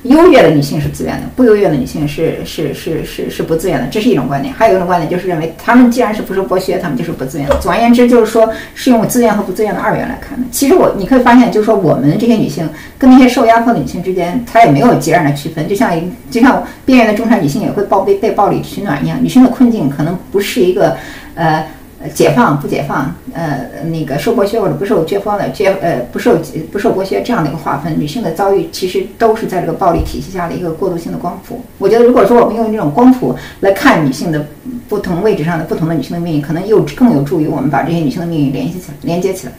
[0.03, 4.53] 优越的女性是自愿的，不优越的女性是是是是是不自愿的，这是一种观点。
[4.53, 7.57] 还有一种观点就是认为，她们既然是不受剥削，她们就是不自愿的。
[7.61, 10.45] 总而言之，就是说是用自愿和不自愿的二元来看的。
[10.51, 12.69] 其实我你可以发现，就是说我们这些女性
[12.99, 15.69] 跟那些受压迫的女性之间，她也没有截然的区分。
[15.69, 20.97] 就像一就像边缘的中产女性也会暴被被暴力取暖一样，女性的困境可能不是一个
[21.37, 21.65] 呃。
[22.11, 26.37] 解放不解放，呃，那个受剥削或者不受解放的解，呃，不受
[26.71, 31.65] 不受剥削这样的一个划分，女性的遭遇其实都是在这个暴力体系下的一个过渡性的光谱。
[31.79, 34.47] 我觉得，如果说我们用这种光谱来看女性的
[34.89, 39.53] 不同位置上的不同的女性的命运，可能又更有助于我们把这些女性的命运联系起来、连接起来。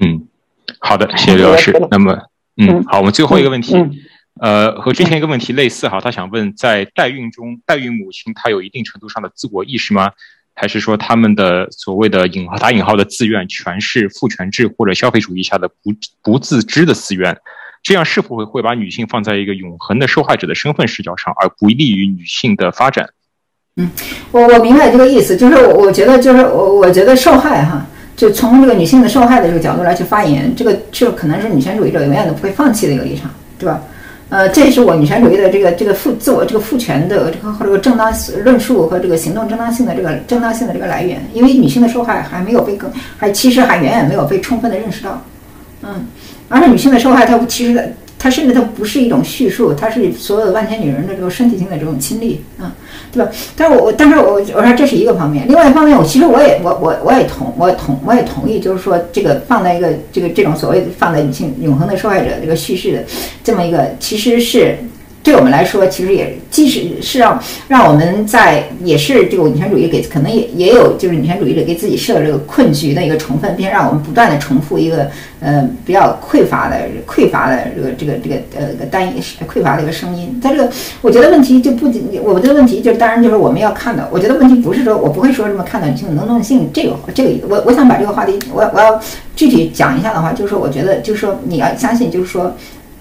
[0.00, 0.26] 嗯，
[0.80, 1.72] 好的，谢谢刘老师。
[1.90, 2.18] 那么，
[2.56, 3.76] 嗯，好，我们最后一个问题，
[4.40, 10.10] 呃，和之前一个问题类似哈，他想问，在代孕中，代孕母亲她有一定程度上的自我意识吗？
[10.54, 17.36] 还是说他们的所谓的引号打引号的自愿，全是父权制或者消费主义下的不不自知的自愿？
[17.82, 23.10] 这样是否会会把女性放在一个永恒的受害者的身份视角上，而不利于女性的发展？
[23.76, 23.90] 嗯，
[24.30, 27.84] 我我明白这个意思，就是我我觉得就是我我觉得受害哈，
[28.16, 33.82] 就从这个女性的受害的这个角度来去发言，这个就可能是女权主义者永远都不会放弃的一个立场，对吧？
[34.34, 38.12] 呃，这也是我女权主义的这个这个父自我这个父权的这个和这个正当
[38.42, 45.22] 论述和这个行动正当性的这个正当性的这个来源，因为女性的受害还没有被更还其实还远远没有被充分的认识到，
[45.84, 46.04] 嗯，
[46.48, 47.94] 而且女性的受害她其实
[48.24, 52.72] 它甚至它不是一种叙述，它是所有的万千女人的这个身体性的这种亲历，嗯。
[53.12, 53.30] 对吧？
[53.54, 63.04] 但是我我但是我我说这是一个方面，另外一方面，我其实我也我我我也同我同我也同意，就是说这个放在一个这个这种所谓的放在女性永恒的受害者这个叙事的
[63.44, 64.78] 这么一个，其实是。
[65.24, 75.08] 对我们来说，其实也即使是让让我们在也是这个女权主义给可能也也有就是女权主义者给自己设这个困局的一个成分，并让我们不断的重复一个
[75.40, 76.76] 呃比较匮乏的
[77.06, 79.18] 匮乏的这个这个这个呃单一
[79.48, 80.38] 匮乏的一个声音。
[80.42, 80.70] 在这个，
[81.00, 89.00] 我觉得问题就不仅我的问题就当然就是我们要看到，我觉得问题不是说我不会说什么看到女性的能动性这个这个我我想把这个话题我我要
[89.34, 92.54] 具体讲一下的话，就是说我觉得就是说你要相信就是说。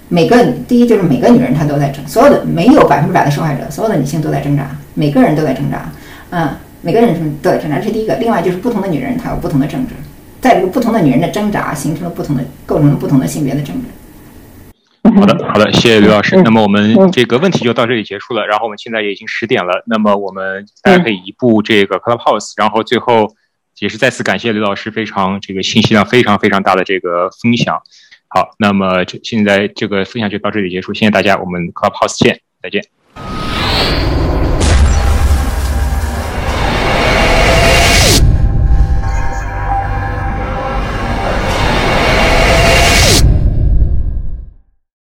[0.10, 5.92] 每个第一就是每个女人她都在挣，所有的没有百分之百的受害者，所有的女性都在挣扎，每个人都在挣扎，
[6.30, 6.50] 嗯，
[6.82, 8.16] 每个人都在挣扎，这是第一个。
[8.18, 9.94] 另外就是不同的女人她有不同的政治，
[10.40, 13.88] 在这个不同的女人的挣扎形成了不同的构成了不同的性别的政治。
[15.20, 16.42] 好的，好的，谢谢刘老师。
[16.44, 18.46] 那么我们这个问题就到这里结束了。
[18.48, 22.54] 然后我们现在也已经十点了，那么我们大家可以移步这个 Clubhouse。
[22.56, 23.36] 然后最后
[23.80, 27.82] 也是再次感谢刘老师非常这个信息量非常非常大的这个分享。
[28.36, 32.84] 好，那么这现在这个分享就到这里结束，谢谢大家，我们 Clubhouse 见，再见。